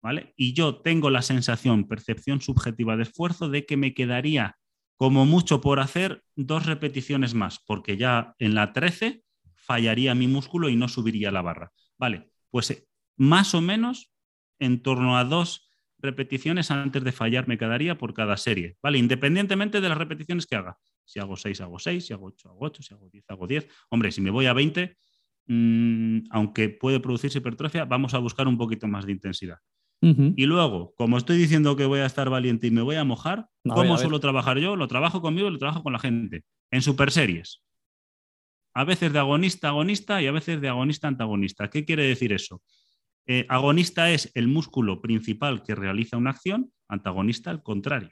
¿Vale? 0.01 0.33
Y 0.37 0.53
yo 0.53 0.77
tengo 0.77 1.09
la 1.09 1.21
sensación, 1.21 1.85
percepción 1.85 2.39
subjetiva 2.39 2.95
de 2.95 3.03
esfuerzo 3.03 3.49
de 3.49 3.65
que 3.65 3.75
me 3.75 3.93
quedaría 3.93 4.57
como 4.95 5.25
mucho 5.25 5.61
por 5.61 5.79
hacer 5.79 6.23
dos 6.35 6.65
repeticiones 6.65 7.33
más, 7.33 7.59
porque 7.65 7.97
ya 7.97 8.35
en 8.37 8.55
la 8.55 8.73
13 8.73 9.23
fallaría 9.55 10.15
mi 10.15 10.27
músculo 10.27 10.67
y 10.67 10.75
no 10.75 10.87
subiría 10.87 11.31
la 11.31 11.41
barra. 11.41 11.71
Vale, 11.97 12.31
pues 12.49 12.71
eh, 12.71 12.87
más 13.15 13.53
o 13.55 13.61
menos 13.61 14.11
en 14.59 14.81
torno 14.81 15.17
a 15.17 15.23
dos 15.23 15.68
repeticiones 16.01 16.71
antes 16.71 17.03
de 17.03 17.11
fallar 17.11 17.47
me 17.47 17.57
quedaría 17.57 17.97
por 17.97 18.13
cada 18.13 18.37
serie, 18.37 18.77
¿vale? 18.81 18.97
Independientemente 18.97 19.81
de 19.81 19.89
las 19.89 19.97
repeticiones 19.97 20.45
que 20.45 20.55
haga. 20.55 20.77
Si 21.05 21.19
hago 21.19 21.35
6, 21.35 21.61
hago 21.61 21.79
6, 21.79 22.05
si 22.05 22.13
hago 22.13 22.27
8, 22.27 22.49
hago 22.49 22.59
8, 22.61 22.83
si 22.83 22.93
hago 22.93 23.09
10, 23.09 23.25
hago 23.29 23.47
10. 23.47 23.67
Hombre, 23.89 24.11
si 24.11 24.21
me 24.21 24.29
voy 24.29 24.45
a 24.45 24.53
20, 24.53 24.95
mm, 25.47 26.19
aunque 26.31 26.69
puede 26.69 26.99
producirse 26.99 27.39
hipertrofia, 27.39 27.85
vamos 27.85 28.13
a 28.13 28.19
buscar 28.19 28.47
un 28.47 28.57
poquito 28.57 28.87
más 28.87 29.05
de 29.05 29.11
intensidad. 29.11 29.57
Y 30.01 30.45
luego, 30.45 30.93
como 30.95 31.17
estoy 31.17 31.37
diciendo 31.37 31.75
que 31.75 31.85
voy 31.85 31.99
a 31.99 32.05
estar 32.05 32.29
valiente 32.29 32.67
y 32.67 32.71
me 32.71 32.81
voy 32.81 32.95
a 32.95 33.03
mojar, 33.03 33.49
¿cómo 33.65 33.97
suelo 33.97 34.21
trabajar 34.21 34.57
yo? 34.57 34.77
Lo 34.77 34.87
trabajo 34.87 35.21
conmigo 35.21 35.49
y 35.49 35.51
lo 35.51 35.57
trabajo 35.57 35.83
con 35.83 35.91
la 35.91 35.99
gente. 35.99 36.45
En 36.71 36.81
super 36.81 37.11
series. 37.11 37.63
A 38.73 38.85
veces 38.85 39.11
de 39.11 39.19
agonista 39.19 39.69
agonista 39.69 40.21
y 40.21 40.27
a 40.27 40.31
veces 40.31 40.61
de 40.61 40.69
agonista 40.69 41.09
antagonista. 41.09 41.69
¿Qué 41.69 41.83
quiere 41.83 42.03
decir 42.03 42.31
eso? 42.31 42.61
Eh, 43.31 43.45
agonista 43.47 44.09
es 44.09 44.31
el 44.33 44.47
músculo 44.47 45.01
principal 45.01 45.61
que 45.61 45.75
realiza 45.75 46.17
una 46.17 46.31
acción, 46.31 46.73
antagonista 46.87 47.51
al 47.51 47.61
contrario. 47.61 48.09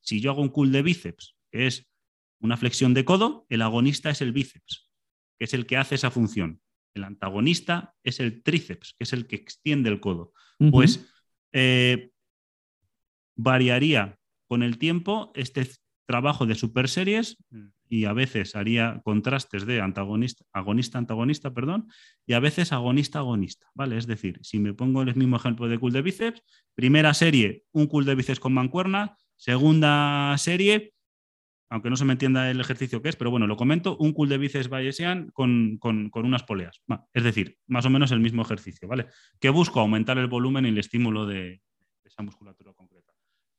Si 0.00 0.20
yo 0.20 0.30
hago 0.30 0.42
un 0.42 0.50
cool 0.50 0.70
de 0.70 0.82
bíceps, 0.82 1.36
que 1.50 1.66
es 1.66 1.90
una 2.38 2.56
flexión 2.56 2.94
de 2.94 3.04
codo, 3.04 3.46
el 3.48 3.62
agonista 3.62 4.10
es 4.10 4.20
el 4.20 4.30
bíceps, 4.30 4.88
que 5.36 5.46
es 5.46 5.54
el 5.54 5.66
que 5.66 5.76
hace 5.76 5.96
esa 5.96 6.12
función. 6.12 6.62
El 6.94 7.02
antagonista 7.02 7.96
es 8.04 8.20
el 8.20 8.44
tríceps, 8.44 8.94
que 8.96 9.02
es 9.02 9.12
el 9.12 9.26
que 9.26 9.34
extiende 9.34 9.90
el 9.90 9.98
codo. 9.98 10.34
Pues 10.70 11.04
eh, 11.50 12.12
variaría 13.34 14.20
con 14.46 14.62
el 14.62 14.78
tiempo 14.78 15.32
este 15.34 15.66
trabajo 16.10 16.44
de 16.44 16.56
super 16.56 16.88
series 16.88 17.36
y 17.88 18.04
a 18.04 18.12
veces 18.12 18.56
haría 18.56 19.00
contrastes 19.04 19.64
de 19.64 19.80
antagonista, 19.80 20.44
agonista, 20.52 20.98
antagonista, 20.98 21.54
perdón, 21.54 21.86
y 22.26 22.32
a 22.32 22.40
veces 22.40 22.72
agonista, 22.72 23.20
agonista, 23.20 23.70
¿vale? 23.74 23.96
Es 23.96 24.08
decir, 24.08 24.40
si 24.42 24.58
me 24.58 24.74
pongo 24.74 25.02
el 25.02 25.14
mismo 25.14 25.36
ejemplo 25.36 25.68
de 25.68 25.78
cool 25.78 25.92
de 25.92 26.02
bíceps, 26.02 26.42
primera 26.74 27.14
serie, 27.14 27.62
un 27.70 27.86
cool 27.86 28.06
de 28.06 28.16
bíceps 28.16 28.40
con 28.40 28.52
mancuerna, 28.52 29.16
segunda 29.36 30.34
serie, 30.36 30.94
aunque 31.68 31.90
no 31.90 31.96
se 31.96 32.04
me 32.04 32.14
entienda 32.14 32.50
el 32.50 32.60
ejercicio 32.60 33.00
que 33.02 33.10
es, 33.10 33.14
pero 33.14 33.30
bueno, 33.30 33.46
lo 33.46 33.56
comento, 33.56 33.96
un 33.98 34.12
cool 34.12 34.30
de 34.30 34.38
bíceps 34.38 34.68
bayesian 34.68 35.30
con, 35.30 35.78
con, 35.78 36.10
unas 36.12 36.42
poleas. 36.42 36.82
Es 37.14 37.22
decir, 37.22 37.56
más 37.68 37.86
o 37.86 37.90
menos 37.90 38.10
el 38.10 38.18
mismo 38.18 38.42
ejercicio, 38.42 38.88
¿vale? 38.88 39.06
Que 39.38 39.50
busco 39.50 39.78
aumentar 39.78 40.18
el 40.18 40.26
volumen 40.26 40.66
y 40.66 40.70
el 40.70 40.78
estímulo 40.78 41.24
de 41.24 41.62
esa 42.02 42.24
musculatura 42.24 42.72
concreta. 42.72 42.89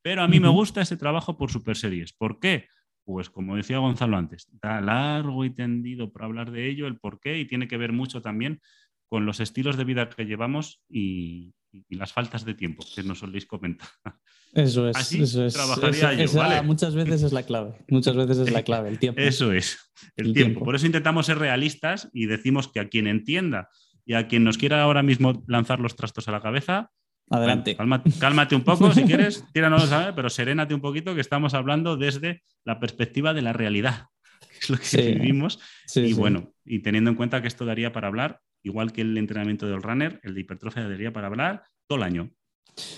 Pero 0.02 0.24
a 0.24 0.28
mí 0.28 0.40
me 0.40 0.50
gusta 0.50 0.82
ese 0.82 0.98
trabajo 0.98 1.38
por 1.38 1.52
super 1.52 1.78
series. 1.78 2.14
¿Por 2.14 2.40
qué? 2.40 2.68
Pues 3.04 3.30
como 3.30 3.56
decía 3.56 3.80
Gonzalo 3.80 4.18
antes, 4.18 4.48
da 4.62 4.80
largo 4.82 5.44
y 5.46 5.50
tendido 5.50 6.12
para 6.12 6.26
hablar 6.26 6.52
de 6.52 6.70
ello, 6.70 6.88
el 6.88 6.98
por 6.98 7.20
qué, 7.20 7.40
y 7.40 7.46
tiene 7.46 7.68
que 7.68 7.78
ver 7.78 7.92
mucho 7.92 8.22
también 8.22 8.62
con 9.08 9.26
los 9.26 9.40
estilos 9.40 9.76
de 9.76 9.84
vida 9.84 10.10
que 10.10 10.26
llevamos 10.26 10.82
y, 10.90 11.54
las 11.90 12.12
faltas 12.12 12.44
de 12.44 12.54
tiempo 12.54 12.84
que 12.94 13.02
nos 13.04 13.20
soléis 13.20 13.46
comentar. 13.46 13.88
Eso 14.54 14.90
es, 14.90 15.14
eso 15.14 15.46
es. 15.46 15.54
Trabajaría 15.54 16.62
Muchas 16.64 16.94
veces 16.94 17.24
es 17.24 17.32
la 17.32 17.44
clave, 17.44 17.74
muchas 17.88 18.14
veces 18.16 18.40
es 18.40 18.52
la 18.52 18.64
clave, 18.64 18.90
el 18.90 19.00
tiempo. 19.00 19.22
Eso 19.22 19.54
es, 19.54 19.80
el, 20.18 20.34
tiempo. 20.34 20.66
Por 20.66 20.76
eso 20.76 20.86
intentamos 20.86 21.28
ser 21.28 21.38
realistas 21.38 22.10
y 22.12 22.26
decimos 22.26 22.68
que 22.68 22.82
a 22.82 22.90
quien 22.90 23.08
entienda 23.08 23.70
y 24.06 24.16
a 24.16 24.28
quien 24.28 24.44
nos 24.44 24.58
quiera 24.58 24.82
ahora 24.82 25.04
mismo 25.04 25.46
lanzar 25.48 25.80
los 25.80 25.96
trastos 25.96 26.28
a 26.28 26.34
la 26.34 26.42
cabeza, 26.42 26.92
Adelante. 27.32 27.78
cálmate, 28.20 28.56
un 28.56 28.64
poco 28.64 28.92
si 28.94 29.04
quieres, 29.04 29.46
tíranos, 29.54 29.90
pero 30.16 30.30
serénate 30.30 30.74
un 30.74 30.82
poquito 30.82 31.16
que 31.16 31.22
estamos 31.22 31.54
hablando 31.54 31.96
desde 31.96 32.44
la 32.66 32.80
perspectiva 32.80 33.34
de 33.34 33.42
la 33.42 33.54
realidad, 33.54 34.08
que 34.42 34.58
es 34.60 34.70
lo 34.70 34.78
que 34.78 35.14
vivimos. 35.14 35.60
y 35.96 36.14
bueno, 36.14 36.54
y 36.66 36.80
teniendo 36.80 37.10
en 37.10 37.16
cuenta 37.16 37.42
que 37.42 37.48
esto 37.48 37.66
daría 37.66 37.94
para 37.94 38.08
hablar, 38.08 38.42
igual 38.64 38.92
que 38.92 39.02
el 39.02 39.18
entrenamiento 39.18 39.68
del 39.68 39.82
runner, 39.82 40.20
el 40.24 40.36
de 40.36 40.42
hipertrofia 40.42 40.88
daría 40.88 41.14
para 41.14 41.28
hablar 41.28 41.64
todo 41.88 41.98
el 41.98 42.04
año. 42.04 42.32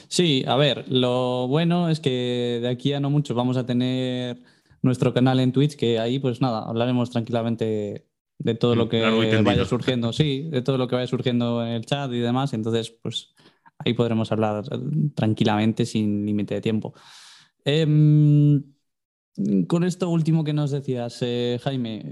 Sí, 0.08 0.44
a 0.48 0.56
ver, 0.56 0.86
lo 0.90 1.48
bueno 1.48 1.90
es 1.90 2.00
que 2.00 2.60
de 2.62 2.70
aquí 2.70 2.94
a 2.94 3.00
no 3.00 3.10
mucho 3.10 3.36
vamos 3.36 3.58
a 3.58 3.66
tener 3.66 4.42
nuestro 4.82 5.14
canal 5.14 5.40
en 5.40 5.52
Twitch, 5.52 5.76
que 5.76 6.00
ahí 6.00 6.20
pues 6.20 6.42
nada, 6.42 6.64
hablaremos 6.64 7.10
tranquilamente 7.10 8.08
de 8.40 8.56
todo 8.56 8.76
lo 8.76 8.86
mm, 8.86 8.90
que 8.90 9.42
vaya 9.44 9.66
surgiendo, 9.66 10.12
sí, 10.14 10.50
de 10.50 10.62
todo 10.62 10.78
lo 10.78 10.88
que 10.88 10.96
vaya 10.96 11.08
surgiendo 11.08 11.66
en 11.66 11.74
el 11.74 11.86
chat 11.86 12.12
y 12.12 12.20
demás. 12.20 12.54
Entonces, 12.54 12.90
pues 13.02 13.34
ahí 13.86 13.94
podremos 13.94 14.32
hablar 14.32 14.64
tranquilamente 15.16 15.86
sin 15.86 16.26
límite 16.26 16.56
de 16.56 16.62
tiempo. 16.62 16.94
Em, 17.66 18.64
con 19.68 19.84
esto 19.84 20.10
último 20.10 20.44
que 20.44 20.54
nos 20.54 20.72
decías, 20.72 21.18
eh, 21.22 21.60
Jaime, 21.64 22.04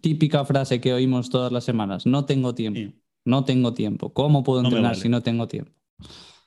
típica 0.00 0.44
frase 0.44 0.80
que 0.80 0.92
oímos 0.92 1.30
todas 1.30 1.52
las 1.52 1.64
semanas, 1.64 2.06
no 2.06 2.24
tengo 2.24 2.54
tiempo, 2.54 2.94
no 3.24 3.44
tengo 3.44 3.74
tiempo. 3.74 4.12
¿Cómo 4.12 4.42
puedo 4.42 4.62
entrenar 4.64 4.96
si 4.96 5.08
no 5.08 5.22
tengo 5.22 5.48
tiempo? 5.48 5.72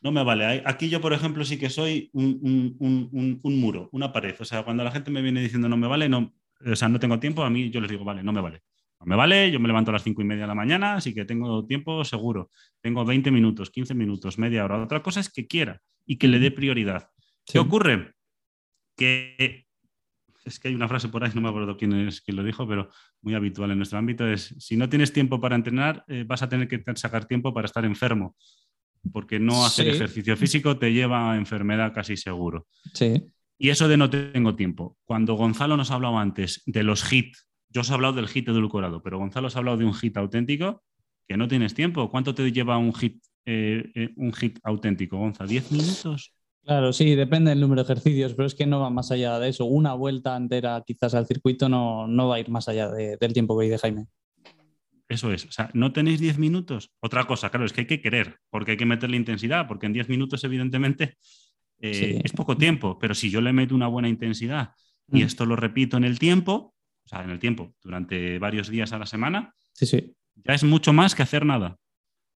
No 0.01 0.11
me 0.11 0.23
vale. 0.23 0.61
Aquí 0.65 0.89
yo, 0.89 1.01
por 1.01 1.13
ejemplo, 1.13 1.43
sí 1.43 1.57
que 1.57 1.69
soy 1.69 2.11
un, 2.13 2.77
un, 2.79 3.59
muro, 3.59 3.89
una 3.91 4.11
pared. 4.13 4.35
O 4.39 4.45
sea, 4.45 4.63
cuando 4.63 4.83
la 4.83 4.91
gente 4.91 5.09
me 5.09 5.23
viene 5.23 5.41
diciendo 5.41 5.67
no 5.67 5.77
me 5.77 5.87
vale, 5.87 6.07
no, 6.09 6.35
o 6.63 6.75
sea, 6.75 6.89
no 6.89 6.99
tengo 6.99 7.19
tiempo, 7.19 7.43
a 7.43 7.49
mí 7.49 7.71
yo 7.71 7.81
les 7.81 7.89
digo, 7.89 8.03
vale, 8.03 8.21
no 8.21 8.31
me 8.31 8.41
vale 8.41 8.61
me 9.03 9.15
vale, 9.15 9.51
yo 9.51 9.59
me 9.59 9.67
levanto 9.67 9.91
a 9.91 9.93
las 9.93 10.03
cinco 10.03 10.21
y 10.21 10.25
media 10.25 10.43
de 10.43 10.47
la 10.47 10.55
mañana, 10.55 10.95
así 10.95 11.13
que 11.13 11.25
tengo 11.25 11.65
tiempo 11.65 12.03
seguro. 12.03 12.51
Tengo 12.81 13.05
20 13.05 13.29
minutos, 13.31 13.69
15 13.69 13.93
minutos, 13.93 14.37
media 14.39 14.65
hora. 14.65 14.81
Otra 14.81 15.03
cosa 15.03 15.19
es 15.19 15.29
que 15.29 15.47
quiera 15.47 15.81
y 16.05 16.17
que 16.17 16.27
le 16.27 16.39
dé 16.39 16.51
prioridad. 16.51 17.09
¿Qué 17.45 17.59
ocurre? 17.59 18.13
Que 18.95 19.65
es 20.45 20.59
que 20.59 20.67
hay 20.67 20.75
una 20.75 20.87
frase 20.87 21.09
por 21.09 21.23
ahí, 21.23 21.31
no 21.33 21.41
me 21.41 21.49
acuerdo 21.49 21.75
quién 21.75 21.93
es 21.93 22.21
quien 22.21 22.37
lo 22.37 22.43
dijo, 22.43 22.67
pero 22.67 22.89
muy 23.21 23.33
habitual 23.33 23.71
en 23.71 23.77
nuestro 23.77 23.97
ámbito, 23.97 24.27
es 24.27 24.55
si 24.59 24.77
no 24.77 24.87
tienes 24.87 25.11
tiempo 25.11 25.41
para 25.41 25.55
entrenar, 25.55 26.03
eh, 26.07 26.23
vas 26.25 26.43
a 26.43 26.49
tener 26.49 26.67
que 26.67 26.83
sacar 26.95 27.25
tiempo 27.25 27.53
para 27.53 27.65
estar 27.65 27.83
enfermo, 27.83 28.35
porque 29.11 29.39
no 29.39 29.65
hacer 29.65 29.87
ejercicio 29.87 30.37
físico 30.37 30.77
te 30.77 30.93
lleva 30.93 31.31
a 31.31 31.37
enfermedad 31.37 31.93
casi 31.93 32.15
seguro. 32.15 32.67
Sí. 32.93 33.23
Y 33.57 33.69
eso 33.69 33.87
de 33.87 33.97
no 33.97 34.09
tengo 34.09 34.55
tiempo. 34.55 34.97
Cuando 35.03 35.33
Gonzalo 35.33 35.77
nos 35.77 35.89
hablaba 35.89 36.21
antes 36.21 36.61
de 36.65 36.83
los 36.83 37.11
hits 37.11 37.47
yo 37.75 37.81
os 37.81 37.89
he 37.89 37.93
hablado 37.93 38.13
del 38.13 38.29
hit 38.29 38.47
edulcorado, 38.47 39.03
pero 39.03 39.17
Gonzalo 39.17 39.47
os 39.47 39.55
ha 39.57 39.59
hablado 39.59 39.75
de 39.75 39.83
un 39.83 39.93
hit 39.93 40.15
auténtico 40.15 40.81
que 41.27 41.35
no 41.35 41.49
tienes 41.49 41.73
tiempo. 41.73 42.09
¿Cuánto 42.09 42.33
te 42.33 42.49
lleva 42.49 42.77
un 42.77 42.93
hit, 42.93 43.21
eh, 43.45 43.91
eh, 43.93 44.13
un 44.15 44.31
hit 44.31 44.59
auténtico, 44.63 45.17
Gonzalo? 45.17 45.49
¿10 45.49 45.71
minutos? 45.71 46.31
Claro, 46.63 46.93
sí, 46.93 47.15
depende 47.15 47.49
del 47.49 47.59
número 47.59 47.83
de 47.83 47.91
ejercicios, 47.91 48.33
pero 48.33 48.47
es 48.47 48.55
que 48.55 48.65
no 48.65 48.79
va 48.79 48.89
más 48.89 49.11
allá 49.11 49.37
de 49.39 49.49
eso. 49.49 49.65
Una 49.65 49.93
vuelta 49.93 50.37
entera 50.37 50.81
quizás 50.87 51.15
al 51.15 51.27
circuito 51.27 51.67
no, 51.67 52.07
no 52.07 52.29
va 52.29 52.37
a 52.37 52.39
ir 52.39 52.49
más 52.49 52.69
allá 52.69 52.89
del 52.89 53.33
tiempo 53.33 53.59
que 53.59 53.65
dice 53.65 53.77
Jaime. 53.77 54.05
Eso 55.09 55.33
es, 55.33 55.45
o 55.45 55.51
sea, 55.51 55.69
¿no 55.73 55.91
tenéis 55.91 56.21
10 56.21 56.39
minutos? 56.39 56.91
Otra 57.01 57.25
cosa, 57.25 57.49
claro, 57.49 57.65
es 57.65 57.73
que 57.73 57.81
hay 57.81 57.87
que 57.87 58.01
querer, 58.01 58.37
porque 58.49 58.71
hay 58.71 58.77
que 58.77 58.85
meterle 58.85 59.17
intensidad, 59.17 59.67
porque 59.67 59.85
en 59.85 59.93
10 59.93 60.07
minutos 60.07 60.43
evidentemente 60.45 61.17
eh, 61.79 62.21
es 62.23 62.31
poco 62.31 62.55
tiempo, 62.57 62.97
pero 62.97 63.13
si 63.13 63.29
yo 63.29 63.41
le 63.41 63.51
meto 63.51 63.75
una 63.75 63.87
buena 63.87 64.07
intensidad 64.07 64.71
y 65.11 65.19
mm. 65.19 65.25
esto 65.25 65.45
lo 65.45 65.55
repito 65.55 65.97
en 65.97 66.05
el 66.05 66.17
tiempo, 66.17 66.74
o 67.05 67.09
sea, 67.09 67.23
en 67.23 67.29
el 67.29 67.39
tiempo, 67.39 67.73
durante 67.83 68.39
varios 68.39 68.67
días 68.67 68.91
a 68.93 68.97
la 68.97 69.05
semana, 69.05 69.53
sí, 69.73 69.85
sí. 69.85 70.15
ya 70.35 70.53
es 70.53 70.63
mucho 70.63 70.91
más 70.91 71.13
que 71.13 71.23
hacer 71.23 71.45
nada. 71.45 71.77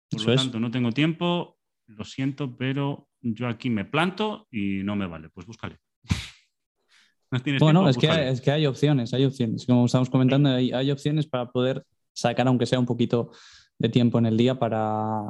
Por 0.09 0.25
lo 0.25 0.35
tanto, 0.35 0.59
no 0.59 0.71
tengo 0.71 0.91
tiempo, 0.91 1.57
lo 1.87 2.03
siento, 2.03 2.55
pero 2.55 3.07
yo 3.21 3.47
aquí 3.47 3.69
me 3.69 3.85
planto 3.85 4.47
y 4.51 4.81
no 4.83 4.95
me 4.95 5.07
vale. 5.07 5.29
Pues 5.29 5.45
búscale. 5.45 5.77
bueno, 7.59 7.87
es, 7.89 7.97
que 7.97 8.09
hay, 8.09 8.29
es 8.29 8.41
que 8.41 8.51
hay 8.51 8.65
opciones, 8.65 9.13
hay 9.13 9.25
opciones. 9.25 9.65
Como 9.65 9.85
estamos 9.85 10.09
comentando, 10.09 10.49
hay, 10.49 10.71
hay 10.71 10.91
opciones 10.91 11.27
para 11.27 11.51
poder 11.51 11.85
sacar, 12.13 12.47
aunque 12.47 12.65
sea 12.65 12.79
un 12.79 12.85
poquito 12.85 13.31
de 13.77 13.89
tiempo 13.89 14.19
en 14.19 14.25
el 14.25 14.37
día, 14.37 14.57
para, 14.57 15.21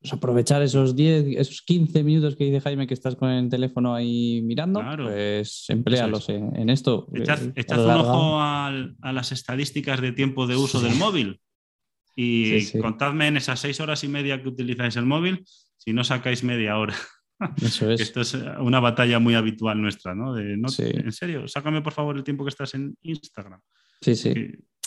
pues 0.00 0.14
aprovechar 0.14 0.62
esos 0.62 0.96
10, 0.96 1.36
esos 1.36 1.60
15 1.60 2.02
minutos 2.02 2.34
que 2.34 2.44
dice 2.44 2.60
Jaime 2.60 2.86
que 2.86 2.94
estás 2.94 3.16
con 3.16 3.28
el 3.28 3.50
teléfono 3.50 3.94
ahí 3.94 4.40
mirando, 4.42 4.82
pues 4.96 5.66
emplealos 5.68 6.30
en, 6.30 6.70
esto. 6.70 7.06
Echad, 7.12 7.42
eh, 7.54 7.64
un 7.68 7.90
ojo 7.90 8.40
a 8.40 9.12
las 9.12 9.32
estadísticas 9.32 10.00
de 10.00 10.12
tiempo 10.12 10.46
de 10.46 10.56
uso 10.56 10.80
del 10.80 10.94
móvil 10.94 11.40
y 12.16 12.66
contadme 12.78 13.28
en 13.28 13.36
esas 13.36 13.60
seis 13.60 13.78
horas 13.80 14.02
y 14.02 14.08
media 14.08 14.42
que 14.42 14.48
utilizáis 14.48 14.96
el 14.96 15.04
móvil, 15.04 15.44
si 15.76 15.92
no 15.92 16.02
sacáis 16.02 16.44
media 16.44 16.78
hora. 16.78 16.94
Eso 17.62 17.90
es. 17.90 18.00
Esto 18.00 18.22
es 18.22 18.34
una 18.34 18.80
batalla 18.80 19.18
muy 19.18 19.34
habitual 19.34 19.82
nuestra, 19.82 20.14
¿no? 20.14 20.34
De, 20.34 20.56
no 20.56 20.68
En 20.78 21.12
serio, 21.12 21.46
sácame 21.46 21.82
por 21.82 21.92
favor 21.92 22.16
el 22.16 22.24
tiempo 22.24 22.44
que 22.44 22.50
estás 22.50 22.74
en 22.74 22.96
Instagram. 23.02 23.60
Sí, 24.00 24.14
sí 24.14 24.34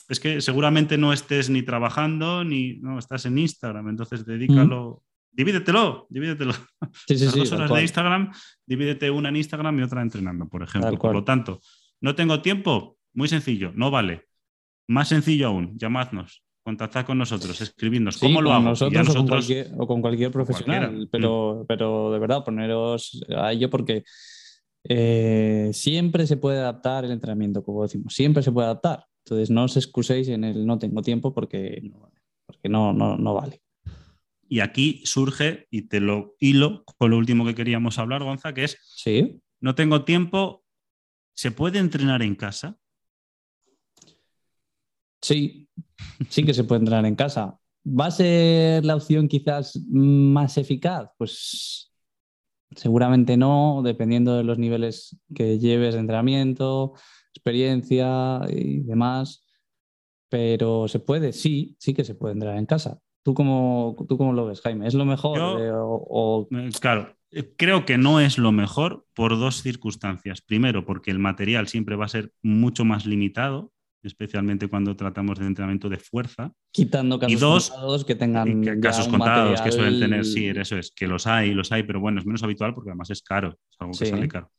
es 0.09 0.19
que 0.19 0.41
seguramente 0.41 0.97
no 0.97 1.13
estés 1.13 1.49
ni 1.49 1.63
trabajando 1.63 2.43
ni 2.43 2.77
no 2.77 2.99
estás 2.99 3.25
en 3.25 3.37
Instagram, 3.37 3.89
entonces 3.89 4.25
dedícalo, 4.25 5.03
divídetelo, 5.31 6.07
divídetelo. 6.09 6.53
Sí, 7.07 7.17
sí, 7.17 7.25
dos 7.25 7.51
horas 7.51 7.73
de 7.73 7.81
Instagram, 7.81 8.31
divídete 8.65 9.09
una 9.09 9.29
en 9.29 9.37
Instagram 9.37 9.79
y 9.79 9.83
otra 9.83 10.01
entrenando, 10.01 10.47
por 10.47 10.63
ejemplo. 10.63 10.97
Por 10.97 11.13
lo 11.13 11.23
tanto, 11.23 11.59
no 12.01 12.15
tengo 12.15 12.41
tiempo, 12.41 12.97
muy 13.13 13.27
sencillo, 13.27 13.71
no 13.75 13.89
vale. 13.89 14.27
Más 14.87 15.07
sencillo 15.07 15.47
aún, 15.47 15.77
llamadnos, 15.77 16.43
contactad 16.61 17.05
con 17.05 17.17
nosotros, 17.17 17.59
escribidnos. 17.61 18.17
¿Cómo 18.17 18.41
lo 18.41 18.51
hago? 18.51 18.65
Nosotros, 18.65 19.09
O, 19.77 19.87
con 19.87 20.01
cualquier, 20.01 20.31
profesional, 20.31 21.07
pero, 21.11 21.61
mm. 21.63 21.65
pero 21.67 22.11
de 22.11 22.19
verdad, 22.19 22.43
poneros 22.43 23.25
a 23.35 23.51
ello 23.51 23.69
porque 23.69 24.03
eh, 24.87 25.69
siempre 25.73 26.27
se 26.27 26.37
puede 26.37 26.59
adaptar 26.59 27.05
el 27.05 27.11
entrenamiento, 27.11 27.63
como 27.63 27.83
decimos, 27.83 28.13
siempre 28.13 28.43
se 28.43 28.51
puede 28.51 28.65
adaptar. 28.65 29.05
Entonces 29.25 29.49
no 29.49 29.63
os 29.63 29.77
excuséis 29.77 30.27
en 30.27 30.43
el 30.43 30.65
no 30.65 30.77
tengo 30.79 31.01
tiempo 31.01 31.33
porque, 31.33 31.81
porque 32.45 32.69
no, 32.69 32.93
no, 32.93 33.17
no 33.17 33.33
vale. 33.33 33.61
Y 34.49 34.59
aquí 34.59 35.01
surge, 35.05 35.67
y 35.71 35.83
te 35.83 35.99
lo 35.99 36.35
hilo 36.39 36.83
con 36.97 37.11
lo 37.11 37.17
último 37.17 37.45
que 37.45 37.55
queríamos 37.55 37.97
hablar, 37.97 38.23
Gonza, 38.23 38.53
que 38.53 38.65
es, 38.65 38.77
¿Sí? 38.81 39.41
no 39.61 39.75
tengo 39.75 40.03
tiempo, 40.03 40.63
¿se 41.33 41.51
puede 41.51 41.79
entrenar 41.79 42.21
en 42.21 42.35
casa? 42.35 42.77
Sí, 45.21 45.69
sí 46.29 46.43
que 46.43 46.53
se 46.53 46.65
puede 46.65 46.79
entrenar 46.79 47.05
en 47.05 47.15
casa. 47.15 47.57
¿Va 47.85 48.07
a 48.07 48.11
ser 48.11 48.83
la 48.83 48.95
opción 48.95 49.27
quizás 49.29 49.79
más 49.89 50.57
eficaz? 50.57 51.09
Pues 51.17 51.93
seguramente 52.75 53.37
no, 53.37 53.81
dependiendo 53.83 54.35
de 54.35 54.43
los 54.43 54.57
niveles 54.57 55.17
que 55.33 55.59
lleves 55.59 55.93
de 55.93 56.01
entrenamiento, 56.01 56.93
experiencia 57.33 58.41
y 58.49 58.81
demás, 58.81 59.45
pero 60.29 60.87
se 60.87 60.99
puede, 60.99 61.33
sí, 61.33 61.75
sí 61.79 61.93
que 61.93 62.03
se 62.03 62.15
puede 62.15 62.33
entrar 62.33 62.57
en 62.57 62.65
casa. 62.65 62.99
¿Tú 63.23 63.33
cómo, 63.33 63.95
¿Tú 64.07 64.17
cómo 64.17 64.33
lo 64.33 64.45
ves, 64.47 64.61
Jaime? 64.61 64.87
¿Es 64.87 64.93
lo 64.93 65.05
mejor? 65.05 65.37
Eh, 65.61 65.71
o, 65.73 66.47
eh, 66.51 66.69
Claro, 66.79 67.15
eh, 67.31 67.53
creo 67.57 67.85
que 67.85 67.97
no 67.97 68.19
es 68.19 68.37
lo 68.37 68.51
mejor 68.51 69.05
por 69.13 69.37
dos 69.39 69.61
circunstancias. 69.61 70.41
Primero, 70.41 70.85
porque 70.85 71.11
el 71.11 71.19
material 71.19 71.67
siempre 71.67 71.95
va 71.95 72.05
a 72.05 72.09
ser 72.09 72.31
mucho 72.41 72.83
más 72.83 73.05
limitado, 73.05 73.71
especialmente 74.03 74.67
cuando 74.67 74.97
tratamos 74.97 75.39
de 75.39 75.45
entrenamiento 75.45 75.87
de 75.87 75.97
fuerza. 75.97 76.51
Quitando 76.71 77.17
casos 77.17 77.31
Y 77.31 77.35
dos, 77.39 77.69
contados 77.69 78.03
que 78.05 78.15
tengan. 78.15 78.61
ya 78.63 78.77
casos 78.81 79.05
un 79.05 79.11
contados 79.11 79.61
que 79.61 79.71
suelen 79.71 79.99
tener, 79.99 80.25
sí, 80.25 80.47
eso 80.47 80.77
es, 80.77 80.91
que 80.91 81.07
los 81.07 81.25
hay, 81.25 81.53
los 81.53 81.71
hay, 81.71 81.83
pero 81.83 82.01
bueno, 82.01 82.19
es 82.19 82.25
menos 82.25 82.43
habitual 82.43 82.73
porque 82.73 82.89
además 82.89 83.09
es 83.11 83.21
caro, 83.21 83.57
es 83.71 83.77
algo 83.79 83.93
que 83.93 84.05
Sí. 84.05 84.11
sale 84.11 84.27
caro. 84.27 84.51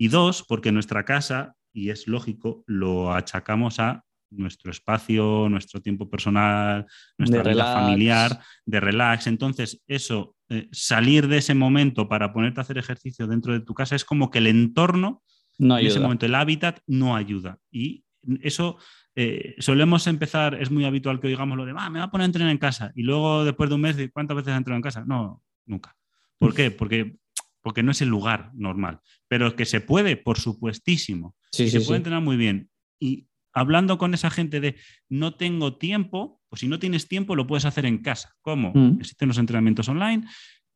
Y 0.00 0.08
dos, 0.08 0.42
porque 0.48 0.72
nuestra 0.72 1.04
casa, 1.04 1.56
y 1.74 1.90
es 1.90 2.08
lógico, 2.08 2.64
lo 2.66 3.12
achacamos 3.12 3.78
a 3.80 4.02
nuestro 4.30 4.70
espacio, 4.70 5.48
nuestro 5.50 5.82
tiempo 5.82 6.08
personal, 6.08 6.86
nuestra 7.18 7.42
De 7.42 7.50
vida 7.50 7.64
familiar, 7.74 8.40
de 8.64 8.80
relax. 8.80 9.26
Entonces, 9.26 9.82
eso, 9.86 10.36
eh, 10.48 10.68
salir 10.72 11.28
de 11.28 11.36
ese 11.36 11.52
momento 11.52 12.08
para 12.08 12.32
ponerte 12.32 12.60
a 12.60 12.62
hacer 12.62 12.78
ejercicio 12.78 13.26
dentro 13.26 13.52
de 13.52 13.60
tu 13.60 13.74
casa 13.74 13.94
es 13.94 14.06
como 14.06 14.30
que 14.30 14.38
el 14.38 14.46
entorno 14.46 15.22
No 15.58 15.76
en 15.78 15.86
ese 15.88 15.98
momento 16.00 16.24
el 16.24 16.34
hábitat 16.34 16.78
no 16.86 17.14
ayuda. 17.14 17.58
Y 17.70 18.04
eso 18.40 18.78
eh, 19.16 19.54
solemos 19.58 20.06
empezar, 20.06 20.54
es 20.54 20.70
muy 20.70 20.86
habitual 20.86 21.20
que 21.20 21.26
oigamos 21.26 21.58
lo 21.58 21.66
de, 21.66 21.74
"Ah, 21.76 21.90
me 21.90 21.98
voy 21.98 22.06
a 22.06 22.10
poner 22.10 22.22
a 22.22 22.26
entrenar 22.26 22.52
en 22.52 22.58
casa. 22.58 22.90
Y 22.94 23.02
luego, 23.02 23.44
después 23.44 23.68
de 23.68 23.74
un 23.74 23.82
mes, 23.82 23.96
¿cuántas 24.14 24.36
veces 24.36 24.52
has 24.52 24.58
entrenado 24.58 24.78
en 24.78 24.82
casa? 24.82 25.04
No, 25.04 25.42
nunca. 25.66 25.94
¿Por 26.38 26.54
qué? 26.54 26.70
Porque, 26.70 27.18
porque 27.62 27.82
no 27.82 27.92
es 27.92 28.00
el 28.02 28.08
lugar 28.08 28.50
normal. 28.54 29.00
Pero 29.28 29.54
que 29.56 29.64
se 29.64 29.80
puede, 29.80 30.16
por 30.16 30.38
supuestísimo. 30.38 31.36
Sí, 31.52 31.64
y 31.64 31.70
sí, 31.70 31.72
se 31.72 31.78
puede 31.78 31.98
sí. 31.98 32.00
entrenar 32.00 32.22
muy 32.22 32.36
bien. 32.36 32.70
Y 32.98 33.26
hablando 33.52 33.98
con 33.98 34.14
esa 34.14 34.30
gente 34.30 34.60
de 34.60 34.76
no 35.08 35.34
tengo 35.34 35.76
tiempo, 35.76 36.40
pues 36.48 36.60
si 36.60 36.68
no 36.68 36.78
tienes 36.78 37.08
tiempo 37.08 37.36
lo 37.36 37.46
puedes 37.46 37.64
hacer 37.64 37.86
en 37.86 37.98
casa. 37.98 38.34
¿Cómo? 38.42 38.72
Mm. 38.74 38.98
Existen 39.00 39.28
los 39.28 39.38
entrenamientos 39.38 39.88
online 39.88 40.26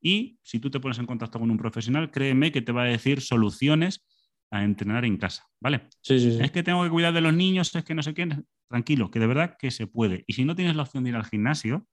y 0.01 0.39
si 0.43 0.61
tú 0.61 0.71
te 0.71 0.81
pones 0.81 0.99
en 0.99 1.07
contacto 1.07 1.39
con 1.39 1.51
un 1.51 1.57
profesional, 1.57 2.11
créeme 2.11 2.53
que 2.53 2.63
te 2.63 2.73
va 2.73 2.83
a 2.83 2.87
decir 2.87 3.21
soluciones 3.21 4.05
a 4.51 4.63
entrenar 4.63 5.05
en 5.05 5.17
casa, 5.17 5.49
¿vale? 5.61 5.89
Sí, 6.03 6.21
sí, 6.21 6.33
sí. 6.33 6.39
Es 6.41 6.51
que 6.53 6.63
tengo 6.63 6.85
que 6.85 6.91
cuidar 6.91 7.13
de 7.15 7.21
los 7.21 7.33
niños, 7.33 7.75
es 7.75 7.85
que 7.85 7.95
no 7.95 8.03
sé 8.03 8.15
qué. 8.15 8.29
Tranquilo, 8.69 9.11
que 9.11 9.19
de 9.19 9.27
verdad 9.27 9.57
que 9.59 9.71
se 9.71 9.87
puede. 9.87 10.25
Y 10.27 10.35
si 10.35 10.45
no 10.45 10.55
tienes 10.55 10.77
la 10.77 10.83
opción 10.83 11.05
de 11.05 11.11
ir 11.11 11.17
al 11.17 11.25
gimnasio, 11.25 11.87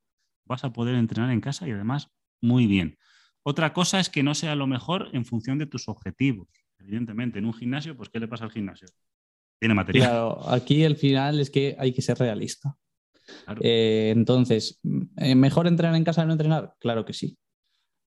vas 0.45 0.63
a 0.63 0.73
poder 0.73 0.95
entrenar 0.95 1.31
en 1.31 1.41
casa 1.41 1.67
y 1.67 1.71
además 1.71 2.09
muy 2.41 2.67
bien. 2.67 2.97
Otra 3.43 3.73
cosa 3.73 3.99
es 3.99 4.09
que 4.09 4.23
no 4.23 4.35
sea 4.35 4.55
lo 4.55 4.67
mejor 4.67 5.09
en 5.13 5.25
función 5.25 5.57
de 5.57 5.65
tus 5.65 5.87
objetivos. 5.87 6.47
Evidentemente, 6.79 7.39
en 7.39 7.45
un 7.45 7.53
gimnasio, 7.53 7.95
pues 7.95 8.09
¿qué 8.09 8.19
le 8.19 8.27
pasa 8.27 8.45
al 8.45 8.51
gimnasio? 8.51 8.87
Tiene 9.59 9.75
material. 9.75 10.09
Claro, 10.09 10.49
aquí 10.49 10.83
el 10.83 10.95
final 10.95 11.39
es 11.39 11.49
que 11.49 11.75
hay 11.77 11.93
que 11.93 12.01
ser 12.01 12.17
realista. 12.17 12.75
Claro. 13.45 13.61
Eh, 13.63 14.11
entonces, 14.15 14.79
¿eh, 15.17 15.35
¿mejor 15.35 15.67
entrenar 15.67 15.95
en 15.95 16.03
casa 16.03 16.21
que 16.21 16.27
no 16.27 16.33
entrenar? 16.33 16.75
Claro 16.79 17.05
que 17.05 17.13
sí. 17.13 17.37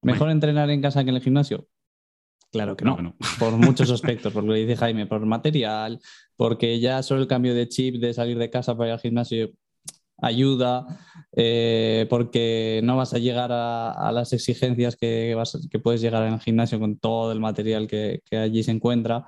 ¿Mejor 0.03 0.31
entrenar 0.31 0.71
en 0.71 0.83
casa 0.83 1.03
que 1.03 1.11
en 1.11 1.17
el 1.17 1.23
gimnasio? 1.23 1.69
Claro 2.53 2.77
que 2.77 2.85
no. 2.85 2.97
Claro 2.97 3.17
que 3.19 3.25
no. 3.25 3.29
Por 3.39 3.57
muchos 3.57 3.91
aspectos, 3.91 4.33
por 4.33 4.45
lo 4.45 4.53
que 4.53 4.61
dice 4.61 4.77
Jaime, 4.77 5.07
por 5.07 5.25
material, 5.27 5.99
porque 6.37 6.79
ya 6.79 7.03
solo 7.03 7.23
el 7.23 7.27
cambio 7.27 7.55
de 7.55 7.69
chip 7.69 7.97
de 7.97 8.15
salir 8.15 8.39
de 8.39 8.51
casa 8.51 8.77
para 8.77 8.91
ir 8.91 8.93
al 8.93 9.01
gimnasio 9.01 9.51
ayuda, 10.19 10.87
eh, 11.33 12.07
porque 12.09 12.81
no 12.85 12.97
vas 12.97 13.15
a 13.15 13.19
llegar 13.19 13.51
a, 13.53 13.91
a 13.93 14.13
las 14.13 14.33
exigencias 14.33 14.97
que, 14.97 15.35
vas- 15.35 15.67
que 15.71 15.79
puedes 15.79 16.01
llegar 16.01 16.27
en 16.27 16.35
el 16.35 16.41
gimnasio 16.41 16.79
con 16.79 16.99
todo 16.99 17.33
el 17.33 17.41
material 17.41 17.87
que, 17.87 18.21
que 18.29 18.37
allí 18.39 18.63
se 18.63 18.71
encuentra. 18.71 19.27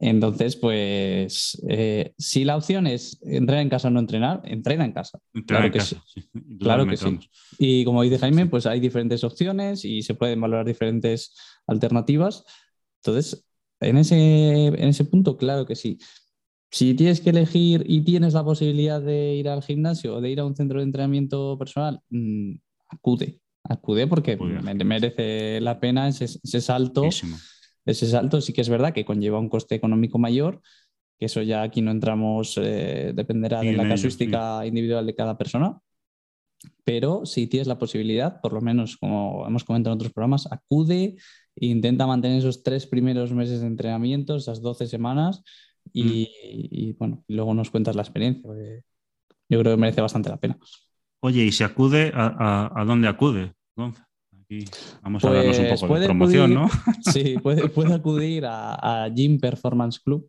Entonces, 0.00 0.56
pues, 0.56 1.62
eh, 1.68 2.12
si 2.18 2.44
la 2.44 2.56
opción 2.56 2.86
es 2.86 3.18
entrenar 3.22 3.62
en 3.62 3.68
casa 3.70 3.88
o 3.88 3.90
no 3.90 4.00
entrenar, 4.00 4.42
entrena 4.44 4.84
en 4.84 4.92
casa. 4.92 5.18
Claro 5.46 5.66
en 5.66 5.72
que 5.72 5.78
casa, 5.78 6.02
sí, 6.12 6.28
Claro 6.58 6.86
que 6.86 6.96
sí. 6.96 7.04
Y 7.58 7.84
como 7.84 8.02
dice 8.02 8.18
Jaime, 8.18 8.46
pues 8.46 8.66
hay 8.66 8.80
diferentes 8.80 9.22
opciones 9.22 9.84
y 9.84 10.02
se 10.02 10.14
pueden 10.14 10.40
valorar 10.40 10.66
diferentes 10.66 11.34
alternativas. 11.66 12.44
Entonces, 13.02 13.46
en 13.80 13.96
ese, 13.98 14.66
en 14.66 14.88
ese 14.88 15.04
punto, 15.04 15.36
claro 15.36 15.64
que 15.64 15.76
sí. 15.76 15.98
Si 16.74 16.92
tienes 16.94 17.20
que 17.20 17.30
elegir 17.30 17.84
y 17.86 18.00
tienes 18.00 18.34
la 18.34 18.42
posibilidad 18.42 19.00
de 19.00 19.36
ir 19.36 19.48
al 19.48 19.62
gimnasio 19.62 20.16
o 20.16 20.20
de 20.20 20.30
ir 20.30 20.40
a 20.40 20.44
un 20.44 20.56
centro 20.56 20.80
de 20.80 20.84
entrenamiento 20.84 21.56
personal, 21.56 22.00
mm, 22.10 22.54
acude, 22.88 23.38
acude 23.62 24.08
porque 24.08 24.36
merece 24.36 25.60
la 25.60 25.78
pena 25.78 26.08
ese, 26.08 26.24
ese 26.24 26.60
salto. 26.60 27.04
Ese 27.86 28.06
salto 28.08 28.40
sí 28.40 28.52
que 28.52 28.60
es 28.60 28.68
verdad 28.68 28.92
que 28.92 29.04
conlleva 29.04 29.38
un 29.38 29.48
coste 29.48 29.76
económico 29.76 30.18
mayor, 30.18 30.62
que 31.16 31.26
eso 31.26 31.42
ya 31.42 31.62
aquí 31.62 31.80
no 31.80 31.92
entramos, 31.92 32.58
eh, 32.60 33.12
dependerá 33.14 33.60
de 33.60 33.74
la 33.74 33.88
casuística 33.88 34.66
individual 34.66 35.06
de 35.06 35.14
cada 35.14 35.38
persona. 35.38 35.78
Pero 36.82 37.24
si 37.24 37.46
tienes 37.46 37.68
la 37.68 37.78
posibilidad, 37.78 38.40
por 38.40 38.52
lo 38.52 38.60
menos 38.60 38.96
como 38.96 39.46
hemos 39.46 39.62
comentado 39.62 39.92
en 39.92 39.98
otros 39.98 40.12
programas, 40.12 40.50
acude 40.50 41.14
e 41.54 41.66
intenta 41.66 42.04
mantener 42.04 42.38
esos 42.38 42.64
tres 42.64 42.84
primeros 42.88 43.30
meses 43.30 43.60
de 43.60 43.68
entrenamiento, 43.68 44.34
esas 44.34 44.60
12 44.60 44.88
semanas, 44.88 45.44
y, 45.92 46.02
Mm. 46.04 46.26
y, 46.70 46.92
bueno, 46.94 47.24
y 47.28 47.34
luego 47.34 47.54
nos 47.54 47.70
cuentas 47.70 47.96
la 47.96 48.02
experiencia, 48.02 48.42
porque 48.44 48.82
yo 49.48 49.60
creo 49.60 49.74
que 49.74 49.80
merece 49.80 50.00
bastante 50.00 50.28
la 50.30 50.36
pena. 50.38 50.58
Oye, 51.20 51.44
¿y 51.44 51.52
si 51.52 51.64
acude, 51.64 52.12
a, 52.14 52.26
a- 52.74 52.80
a 52.80 52.84
dónde 52.84 53.08
acude? 53.08 53.54
Gonza? 53.76 54.06
Aquí 54.42 54.64
vamos 55.02 55.24
a 55.24 55.32
darnos 55.32 55.58
un 55.58 55.66
Pues 55.68 55.80
poco 55.80 55.86
de 55.86 55.88
puede 55.98 56.06
promoción, 56.06 56.52
acudir- 56.52 56.54
¿no? 56.54 57.12
Sí, 57.12 57.34
puede, 57.42 57.68
puede 57.68 57.94
acudir 57.94 58.44
a, 58.46 59.04
a 59.04 59.08
Gym 59.08 59.38
Performance 59.38 60.00
Club, 60.00 60.28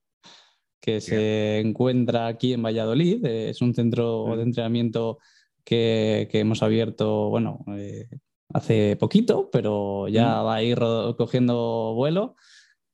que 0.82 1.02
se 1.02 1.60
encuentra 1.60 2.28
aquí 2.28 2.54
en 2.54 2.62
Valladolid. 2.64 3.26
Es 3.26 3.62
un 3.62 3.74
centro 3.74 4.28
Mm. 4.28 4.36
de 4.38 4.44
entrenamiento 4.44 5.18
que, 5.64 6.28
que 6.32 6.40
hemos 6.40 6.62
abierto, 6.64 7.30
bueno, 7.30 7.66
eh, 7.76 8.08
hace 8.54 8.96
poquito, 8.96 9.50
pero 9.52 10.08
ya 10.08 10.42
Mm. 10.42 10.46
va 10.46 10.56
a 10.56 10.64
ir 10.64 10.80
cogiendo 11.18 11.94
vuelo. 11.96 12.36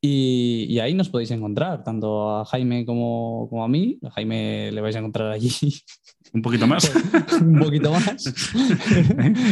Y, 0.04 0.66
y 0.68 0.80
ahí 0.80 0.96
nos 0.96 1.10
podéis 1.10 1.30
encontrar, 1.32 1.84
tanto 1.84 2.36
a 2.36 2.46
Jaime 2.46 2.86
como, 2.86 3.48
como 3.50 3.64
a 3.64 3.68
mí. 3.68 4.00
A 4.04 4.10
Jaime 4.12 4.72
le 4.72 4.82
vais 4.82 4.96
a 4.96 5.00
encontrar 5.00 5.32
allí 5.32 5.52
Un 6.34 6.42
poquito 6.42 6.66
más. 6.66 6.90
un 7.42 7.60
poquito 7.60 7.92
más. 7.92 8.26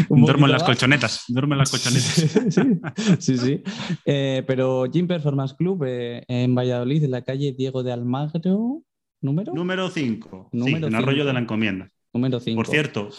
Un 0.10 0.22
Duermo 0.22 0.26
poquito 0.26 0.46
en 0.46 0.52
las 0.52 0.62
más. 0.62 0.64
colchonetas. 0.64 1.24
Duermo 1.28 1.54
en 1.54 1.58
las 1.58 1.72
colchonetas. 1.72 2.14
Sí, 2.14 2.80
sí, 3.20 3.38
sí. 3.38 3.64
Eh, 4.06 4.44
pero 4.48 4.86
Gym 4.90 5.06
Performance 5.06 5.54
Club 5.56 5.84
eh, 5.86 6.24
en 6.28 6.56
Valladolid, 6.56 7.04
en 7.04 7.12
la 7.12 7.22
calle 7.22 7.54
Diego 7.58 7.84
de 7.84 7.92
Almagro, 7.92 8.82
número 9.22 9.54
Número 9.54 9.90
5. 9.90 10.50
Sí, 10.52 10.58
Número 10.58 10.88
en 10.88 10.96
Arroyo 10.96 11.26
de 11.26 11.34
la 11.34 11.40
Encomienda. 11.40 11.90
número 12.14 12.40
5. 12.40 12.56
Por 12.56 12.68
cierto, 12.68 13.10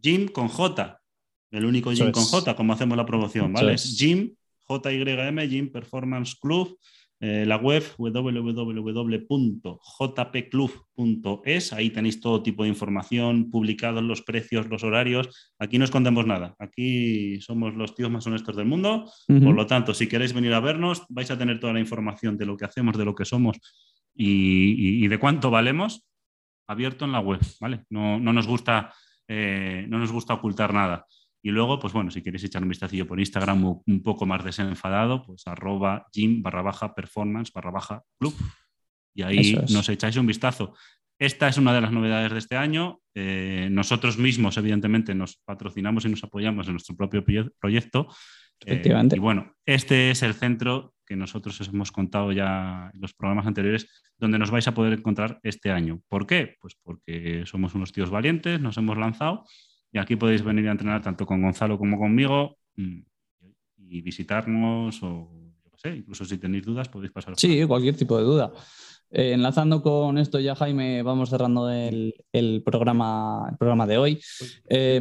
Jim 0.00 0.28
con 0.28 0.46
J. 0.46 1.00
El 1.50 1.64
único 1.64 1.90
Jim 1.90 2.12
con. 2.12 2.22
J, 2.22 2.54
como 2.54 2.72
hacemos 2.74 2.96
la 2.96 3.06
promoción, 3.06 3.52
¿vale? 3.52 3.74
es. 3.74 3.96
Jim, 3.98 4.34
J-Y-M, 4.68 5.48
Jim 5.48 5.72
Performance 5.72 6.36
Club. 6.40 6.76
eh, 7.20 7.44
la 7.46 7.56
web 7.56 7.82
www.jpclub.es. 10.38 11.72
Ahí 11.72 11.90
tenéis 11.90 12.20
todo 12.20 12.42
tipo 12.42 12.62
de 12.62 12.68
información, 12.68 13.50
publicados 13.50 14.02
los 14.02 14.22
precios, 14.22 14.68
los 14.68 14.84
horarios. 14.84 15.52
Aquí 15.58 15.78
no 15.78 15.84
escondemos 15.84 16.26
nada. 16.26 16.54
Aquí 16.58 17.40
somos 17.40 17.74
los 17.74 17.94
tíos 17.94 18.10
más 18.10 18.26
honestos 18.26 18.56
del 18.56 18.66
mundo. 18.66 19.10
Por 19.44 19.54
lo 19.54 19.66
tanto, 19.66 19.94
si 19.94 20.06
queréis 20.06 20.32
venir 20.32 20.52
a 20.52 20.60
vernos, 20.60 21.04
vais 21.08 21.30
a 21.30 21.38
tener 21.38 21.58
toda 21.60 21.72
la 21.72 21.80
información 21.80 22.36
de 22.36 22.46
lo 22.46 22.56
que 22.56 22.64
hacemos, 22.66 22.96
de 22.96 23.04
lo 23.04 23.14
que 23.14 23.24
somos 23.24 23.58
y, 24.14 24.70
y- 25.00 25.04
y 25.04 25.08
de 25.08 25.18
cuánto 25.18 25.50
valemos 25.50 26.06
abierto 26.68 27.04
en 27.04 27.12
la 27.12 27.20
web, 27.20 27.40
¿vale? 27.60 27.84
No, 27.90 28.18
no 28.20 28.32
nos 28.32 28.46
gusta, 28.46 28.92
eh, 29.26 29.86
no 29.88 29.98
nos 29.98 30.12
gusta 30.12 30.34
ocultar 30.34 30.72
nada. 30.74 31.06
Y 31.42 31.50
luego, 31.50 31.78
pues 31.78 31.92
bueno, 31.92 32.10
si 32.10 32.22
queréis 32.22 32.44
echar 32.44 32.62
un 32.62 32.68
vistacillo 32.68 33.06
por 33.06 33.20
Instagram 33.20 33.80
un, 33.86 34.02
poco 34.02 34.26
más 34.26 34.44
desenfadado, 34.44 35.22
pues 35.24 35.46
arroba 35.46 36.06
gym 36.12 36.42
barra 36.42 36.62
baja 36.62 36.94
performance 36.94 37.52
barra 37.52 37.70
baja 37.70 38.02
club. 38.18 38.34
Y 39.14 39.22
ahí 39.22 39.54
es. 39.54 39.70
nos 39.70 39.88
echáis 39.88 40.16
un 40.16 40.26
vistazo. 40.26 40.74
Esta 41.18 41.48
es 41.48 41.58
una 41.58 41.74
de 41.74 41.80
las 41.80 41.90
novedades 41.92 42.32
de 42.32 42.38
este 42.38 42.56
año. 42.56 43.00
Eh, 43.14 43.68
nosotros 43.70 44.18
mismos, 44.18 44.56
evidentemente, 44.56 45.14
nos 45.14 45.36
patrocinamos 45.44 46.04
y 46.04 46.08
nos 46.08 46.22
apoyamos 46.22 46.66
en 46.66 46.74
nuestro 46.74 46.96
propio 46.96 47.24
proye- 47.24 47.50
proyecto. 47.60 48.08
Eh, 48.60 48.72
Efectivamente. 48.74 49.16
y 49.16 49.18
bueno, 49.18 49.54
este 49.64 50.10
es 50.10 50.22
el 50.22 50.34
centro 50.34 50.94
que 51.04 51.16
nosotros 51.16 51.60
os 51.60 51.68
hemos 51.68 51.90
contado 51.90 52.32
ya 52.32 52.90
en 52.92 53.00
los 53.00 53.14
programas 53.14 53.46
anteriores, 53.46 53.88
donde 54.18 54.38
nos 54.38 54.50
vais 54.50 54.68
a 54.68 54.74
poder 54.74 54.92
encontrar 54.92 55.40
este 55.42 55.70
año. 55.70 56.00
¿Por 56.08 56.26
qué? 56.26 56.56
Pues 56.60 56.76
porque 56.82 57.44
somos 57.46 57.74
unos 57.74 57.92
tíos 57.92 58.10
valientes, 58.10 58.60
nos 58.60 58.76
hemos 58.76 58.98
lanzado 58.98 59.44
y 59.92 59.98
aquí 59.98 60.16
podéis 60.16 60.42
venir 60.42 60.68
a 60.68 60.72
entrenar 60.72 61.02
tanto 61.02 61.26
con 61.26 61.42
Gonzalo 61.42 61.78
como 61.78 61.98
conmigo 61.98 62.58
mm, 62.76 63.00
y 63.88 64.00
visitarnos 64.02 65.02
o 65.02 65.30
yo 65.64 65.70
qué 65.70 65.78
sé, 65.78 65.96
incluso 65.96 66.24
si 66.24 66.38
tenéis 66.38 66.64
dudas 66.64 66.88
podéis 66.88 67.12
pasar. 67.12 67.34
Sí, 67.36 67.64
cualquier 67.64 67.96
tipo 67.96 68.16
de 68.18 68.24
duda. 68.24 68.52
Eh, 69.10 69.32
enlazando 69.32 69.80
con 69.82 70.18
esto 70.18 70.38
ya, 70.38 70.54
Jaime, 70.54 71.02
vamos 71.02 71.30
cerrando 71.30 71.70
el, 71.70 72.14
el 72.32 72.62
programa, 72.62 73.48
el 73.50 73.56
programa 73.56 73.86
de 73.86 73.96
hoy. 73.96 74.20
Eh, 74.68 75.00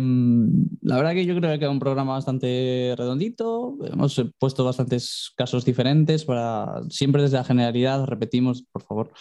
la 0.82 0.96
verdad 0.96 1.14
que 1.14 1.26
yo 1.26 1.36
creo 1.36 1.52
que 1.52 1.60
queda 1.60 1.70
un 1.70 1.80
programa 1.80 2.14
bastante 2.14 2.96
redondito. 2.98 3.78
Hemos 3.92 4.24
puesto 4.40 4.64
bastantes 4.64 5.34
casos 5.36 5.66
diferentes 5.66 6.24
para 6.24 6.82
siempre 6.90 7.22
desde 7.22 7.38
la 7.38 7.44
generalidad. 7.44 8.06
Repetimos, 8.06 8.64
por 8.72 8.84
favor, 8.84 9.12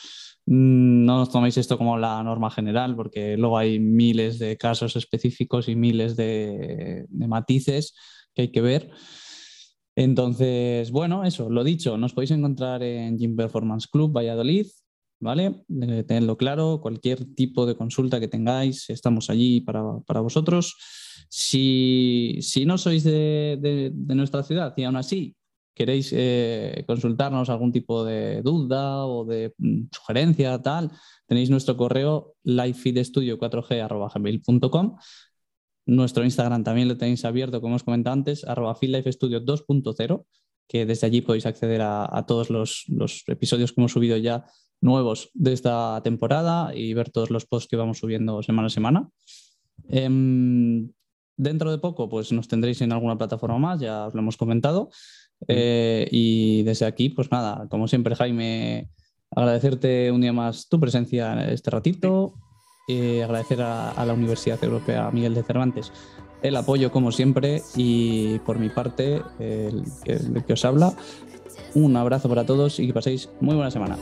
no 0.46 1.18
nos 1.18 1.30
toméis 1.30 1.56
esto 1.56 1.76
como 1.76 1.98
la 1.98 2.22
norma 2.22 2.50
general, 2.50 2.96
porque 2.96 3.36
luego 3.36 3.58
hay 3.58 3.78
miles 3.78 4.38
de 4.38 4.56
casos 4.56 4.96
específicos 4.96 5.68
y 5.68 5.76
miles 5.76 6.16
de, 6.16 7.04
de 7.08 7.28
matices 7.28 7.94
que 8.34 8.42
hay 8.42 8.48
que 8.48 8.60
ver. 8.60 8.90
Entonces, 9.96 10.90
bueno, 10.90 11.24
eso, 11.24 11.48
lo 11.48 11.64
dicho, 11.64 11.96
nos 11.96 12.12
podéis 12.12 12.30
encontrar 12.32 12.82
en 12.82 13.18
Gym 13.18 13.34
Performance 13.34 13.88
Club 13.88 14.14
Valladolid, 14.14 14.66
¿vale? 15.20 15.64
Eh, 15.82 16.04
tenedlo 16.06 16.36
claro, 16.36 16.80
cualquier 16.82 17.34
tipo 17.34 17.64
de 17.64 17.76
consulta 17.76 18.20
que 18.20 18.28
tengáis, 18.28 18.90
estamos 18.90 19.30
allí 19.30 19.62
para, 19.62 20.20
vosotros. 20.20 20.76
Si, 21.28 22.38
no 22.66 22.76
sois 22.78 23.04
de, 23.04 23.90
nuestra 23.94 24.42
ciudad 24.42 24.74
y 24.76 24.84
aún 24.84 24.96
así 24.96 25.34
queréis 25.76 26.12
eh, 26.12 26.82
consultarnos 26.88 27.50
algún 27.50 27.70
tipo 27.70 28.04
de 28.04 28.42
duda 28.42 29.06
o 29.06 29.24
de 29.24 29.54
mm, 29.58 29.82
sugerencia, 29.92 30.60
tal, 30.62 30.90
tenéis 31.28 31.50
nuestro 31.50 31.76
correo 31.76 32.34
livefeedstudio4g.gmail.com 32.44 34.96
nuestro 35.86 36.24
Instagram 36.24 36.64
también 36.64 36.88
lo 36.88 36.96
tenéis 36.96 37.24
abierto, 37.24 37.60
como 37.60 37.76
os 37.76 37.84
comentado 37.84 38.14
antes, 38.14 38.44
arroba 38.44 38.74
2.0, 38.74 40.24
que 40.66 40.84
desde 40.84 41.06
allí 41.06 41.20
podéis 41.20 41.46
acceder 41.46 41.80
a, 41.80 42.24
todos 42.26 42.50
los, 42.50 42.84
episodios 43.28 43.72
que 43.72 43.80
hemos 43.80 43.92
subido 43.92 44.16
ya 44.16 44.44
nuevos 44.80 45.30
de 45.32 45.52
esta 45.52 46.00
temporada 46.02 46.74
y 46.74 46.92
ver 46.92 47.10
todos 47.10 47.30
los 47.30 47.46
posts 47.46 47.68
que 47.68 47.76
vamos 47.76 47.98
subiendo 47.98 48.42
semana 48.42 48.66
a 48.66 48.70
semana. 48.70 49.08
Em, 49.88 50.90
dentro 51.36 51.70
de 51.70 51.78
poco, 51.78 52.08
pues 52.08 52.32
nos 52.32 52.48
tendréis 52.48 52.80
en 52.80 52.92
alguna 52.92 53.16
plataforma 53.16 53.58
más, 53.58 53.80
ya 53.80 54.08
os 54.08 54.14
lo 54.14 54.20
hemos 54.20 54.36
comentado. 54.36 54.90
Eh, 55.48 56.08
y 56.10 56.62
desde 56.62 56.86
aquí, 56.86 57.10
pues 57.10 57.30
nada, 57.30 57.66
como 57.68 57.88
siempre, 57.88 58.16
Jaime, 58.16 58.90
agradecerte 59.30 60.10
un 60.10 60.20
día 60.20 60.32
más 60.32 60.68
tu 60.68 60.80
presencia 60.80 61.32
en 61.32 61.50
este 61.50 61.70
ratito. 61.70 62.34
Eh, 62.88 63.22
agradecer 63.22 63.60
a, 63.62 64.04
la 64.04 64.12
Universidad 64.12 64.62
Europea 64.62 65.10
Miguel 65.10 65.34
de 65.34 65.42
Cervantes 65.42 65.92
el 66.42 66.54
apoyo 66.54 66.92
como 66.92 67.10
siempre 67.10 67.62
y 67.74 68.38
por 68.40 68.60
mi 68.60 68.68
parte 68.68 69.22
el, 69.40 69.82
que 70.46 70.52
os 70.52 70.64
habla. 70.64 70.92
Un 71.74 71.96
abrazo 71.96 72.28
para 72.28 72.46
todos 72.46 72.78
y 72.78 72.86
que 72.86 72.92
paséis 72.92 73.28
muy 73.40 73.56
buena 73.56 73.70
semana 73.70 73.96